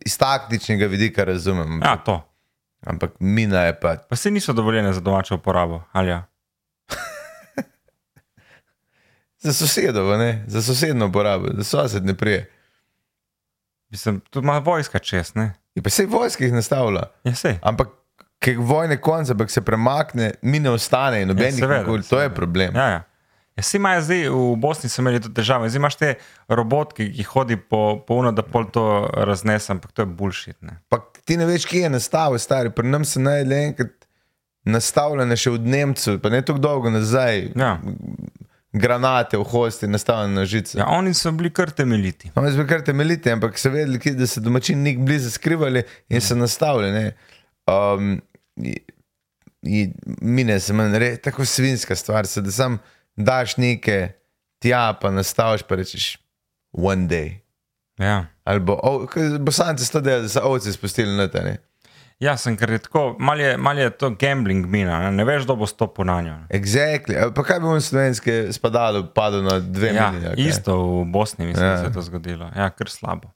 Iz 0.00 0.16
taktičnega 0.16 0.86
vidika 0.86 1.24
razumem, 1.24 1.80
Ja, 1.82 1.96
to. 1.96 2.20
Ampak 2.86 3.10
mina 3.18 3.60
je 3.60 3.80
pa 3.80 3.96
Pa 3.98 4.16
se 4.16 4.30
niso 4.30 4.52
dovoljene 4.52 4.92
za 4.92 5.00
domačo 5.00 5.34
uporabo. 5.34 5.82
Ali 5.92 6.08
ja? 6.08 6.26
za 9.38 9.52
sosedovo, 9.52 10.16
ne? 10.16 10.44
za 10.46 10.62
sosedno 10.62 11.06
uporabo, 11.06 11.46
da 11.48 11.64
sosed 11.64 12.04
ne 12.04 12.14
prije. 12.14 12.50
Mislim, 13.88 14.20
tu 14.20 14.38
ima 14.38 14.58
vojska 14.58 14.98
čez, 14.98 15.34
ne? 15.34 15.52
In 15.74 15.82
pa 15.82 15.90
se 15.90 16.06
vojska 16.06 16.44
jih 16.44 16.52
nastavlja, 16.52 17.02
Ja, 17.24 17.34
sej. 17.34 17.58
ampak 17.62 17.88
ker 18.38 18.56
vojne 18.58 19.00
konce, 19.00 19.32
ampak 19.32 19.50
se 19.50 19.60
premakne, 19.60 20.30
mine 20.42 20.70
ostane 20.70 21.22
in 21.22 21.28
nobenih 21.28 21.54
seveda, 21.54 21.78
nikoli. 21.80 22.02
To 22.02 22.20
je 22.20 22.34
problem. 22.34 22.76
Ja, 22.76 22.88
ja. 22.88 23.02
Ja, 23.56 23.62
si 23.62 23.76
imajo 23.76 24.02
zdaj 24.02 24.28
v 24.28 24.56
Bosni, 24.56 24.88
so 24.88 25.00
imeli 25.00 25.20
to 25.20 25.28
težave. 25.28 25.68
Zdaj 25.68 25.80
imaš 25.80 25.96
te 25.96 26.14
robotke, 26.48 27.06
ki 27.08 27.24
hodi 27.24 27.56
po 27.56 27.78
polno, 28.06 28.32
da 28.32 28.42
pol 28.44 28.66
to 28.68 28.82
raznese, 29.16 29.72
ampak 29.72 29.92
to 29.92 30.02
je 30.02 30.06
bullshit. 30.08 30.58
Ne? 30.60 30.76
Pa 30.88 30.98
ti 31.24 31.36
ne 31.36 31.46
veš, 31.46 31.64
kje 31.64 31.80
je 31.80 31.90
nastavil, 31.90 32.38
stari. 32.38 32.70
Pri 32.70 32.88
nas 32.88 33.08
se 33.08 33.20
naj 33.20 33.44
le 33.44 33.60
enkrat 33.64 33.94
nastavljene 34.66 35.36
še 35.36 35.50
od 35.50 35.66
Nemcev, 35.66 36.18
pa 36.18 36.28
ne 36.28 36.42
tako 36.42 36.58
dolgo 36.58 36.90
nazaj. 36.90 37.46
Ja. 37.56 37.76
Granate 38.72 39.38
v 39.38 39.44
hosti, 39.44 39.88
nastavljene 39.88 40.34
na 40.34 40.44
žice. 40.44 40.76
Ja, 40.78 40.86
oni 40.88 41.14
so 41.14 41.32
bili 41.32 41.48
kar 41.50 41.70
temeljiti. 41.70 42.30
No, 42.34 42.42
jaz 42.44 42.56
bi 42.56 42.66
kar 42.66 42.82
temeljiti, 42.84 43.30
ampak 43.30 43.56
so 43.58 43.70
vedeli, 43.70 43.98
kje- 43.98 44.14
da 44.14 44.26
se 44.26 44.40
domačini 44.40 44.82
nik 44.82 44.98
blizu 44.98 45.30
skrivali 45.30 45.80
in 46.08 46.20
se 46.20 46.36
nastavljali. 46.36 47.12
Um, 47.66 48.20
i- 48.56 48.82
i- 49.62 49.88
mine 50.20 50.60
se 50.60 50.72
meni, 50.72 50.98
re, 50.98 51.16
tako 51.16 51.44
svinska 51.44 51.96
stvar, 51.96 52.26
se, 52.26 52.40
da 52.40 52.50
sam 52.52 52.76
daš 53.16 53.56
nekaj 53.56 54.12
tja, 54.58 54.92
pa 55.00 55.10
nastaviš, 55.10 55.62
pa 55.62 55.74
rečeš 55.76 56.16
one 56.72 57.08
day. 57.08 57.40
Ja. 57.98 58.26
Ali 58.44 58.60
bo, 58.60 58.76
oh, 58.82 59.08
bosanci 59.40 59.92
to 59.92 60.00
delajo, 60.00 60.22
da 60.22 60.28
so 60.28 60.40
ovce 60.44 60.72
spustili 60.72 61.16
na 61.16 61.28
te. 61.28 61.56
Ja, 62.18 62.36
sem 62.36 62.56
ker 62.56 62.70
je 62.70 62.78
tako, 62.78 63.16
malo 63.18 63.40
je, 63.40 63.56
mal 63.56 63.78
je 63.78 63.90
to 63.90 64.10
gambling 64.10 64.66
mina, 64.66 65.00
ne, 65.00 65.10
ne 65.12 65.24
veš, 65.24 65.44
kdo 65.44 65.56
bo 65.56 65.66
stopil 65.66 66.04
na 66.04 66.20
njo. 66.22 66.36
Exactly. 66.48 67.16
Pa 67.34 67.42
kaj 67.44 67.60
bi 67.60 67.66
mu 67.66 67.80
slovenske 67.80 68.52
spadalo, 68.52 69.02
padlo 69.06 69.42
na 69.42 69.58
dve 69.60 69.90
Ja, 69.94 70.10
mini? 70.10 70.26
ali 70.26 70.36
kaj? 70.36 70.48
isto 70.48 70.76
v 70.76 71.04
Bosni, 71.04 71.46
mislim, 71.46 71.66
Ja. 71.66 71.72
ja. 71.72 71.78
se 71.78 71.84
je 71.84 71.92
to 71.92 72.02
zgodilo. 72.02 72.50
Ja, 72.56 72.70
kar 72.70 72.88
slabo. 72.88 73.32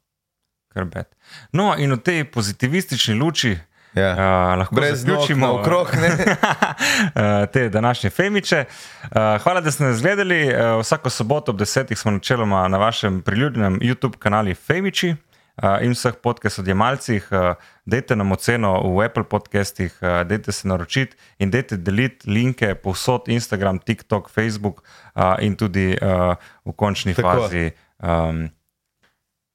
Kar 0.68 0.85
bed. 0.85 1.07
No, 1.53 1.74
in 1.76 1.93
v 1.93 1.99
tej 1.99 2.24
pozitivistični 2.24 3.14
luči 3.14 3.59
Ja. 3.95 4.12
uh, 4.12 4.59
lahko 4.59 4.74
Brez 4.74 5.01
zaključimo 5.01 5.47
naokrog, 5.47 5.88
ne? 5.95 6.36
te 7.53 7.68
današnje 7.68 8.11
femiče. 8.11 8.64
Uh, 9.03 9.09
hvala, 9.43 9.61
da 9.61 9.70
ste 9.70 9.84
nas 9.84 10.03
gledali. 10.03 10.49
Uh, 10.49 10.80
vsako 10.80 11.11
soboto 11.11 11.53
ob 11.53 11.59
desetih 11.59 11.99
smo 11.99 12.11
načeloma 12.11 12.68
na 12.68 12.78
vašem 12.78 13.22
priljubljenem 13.22 13.80
YouTube 13.80 14.16
kanalu 14.18 14.55
Femiči. 14.55 15.14
Uh, 15.62 15.82
in 15.84 15.93
vseh 15.93 16.14
podcast 16.22 16.59
odjemalcih, 16.59 17.26
uh, 17.30 17.55
dajte 17.84 18.16
nam 18.16 18.32
oceno 18.32 18.78
v 18.97 19.05
Apple 19.05 19.26
podcastih, 19.28 19.99
uh, 20.01 20.22
dajte 20.24 20.53
se 20.53 20.68
naročiti 20.68 21.16
in 21.38 21.51
dajte 21.51 21.76
deliti 21.76 22.30
linke 22.30 22.74
povsod, 22.74 23.28
Instagram, 23.28 23.78
TikTok, 23.78 24.30
Facebook 24.30 24.80
uh, 24.80 25.34
in 25.41 25.57
tudi 25.57 25.99
uh, 26.01 26.34
v 26.64 26.72
končni. 26.72 27.14
Tako. 27.14 27.28
fazi, 27.28 27.70
um, 27.99 28.47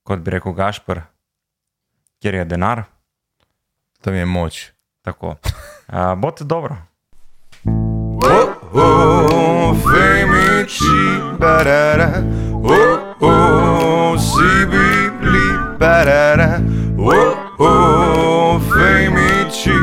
kot 0.06 0.20
bi 0.20 0.36
rekel 0.36 0.54
Gašpr, 0.54 1.02
kjer 2.22 2.36
je 2.36 2.46
denar. 2.46 2.84
Tam 4.06 4.14
je 4.14 4.26
moč. 4.26 4.72
Tako. 5.01 5.36
Uh, 5.88 6.20
Bote 6.20 6.43
dobro. 6.43 6.76
Oh, 8.74 9.76
femici, 9.78 10.97
barara. 11.39 12.10
Oh, 12.53 13.22
oh, 13.22 14.20
si 14.20 14.66
bili, 14.66 15.78
barara. 15.80 16.60
Oh, 16.97 17.60
oh, 17.60 18.62
femici. 18.62 19.78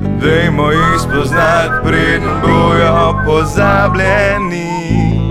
Dajmo 0.00 0.70
jih 0.70 1.00
spoznati, 1.00 1.74
preden 1.84 2.40
bojo 2.42 3.22
pozabljeni. 3.26 5.21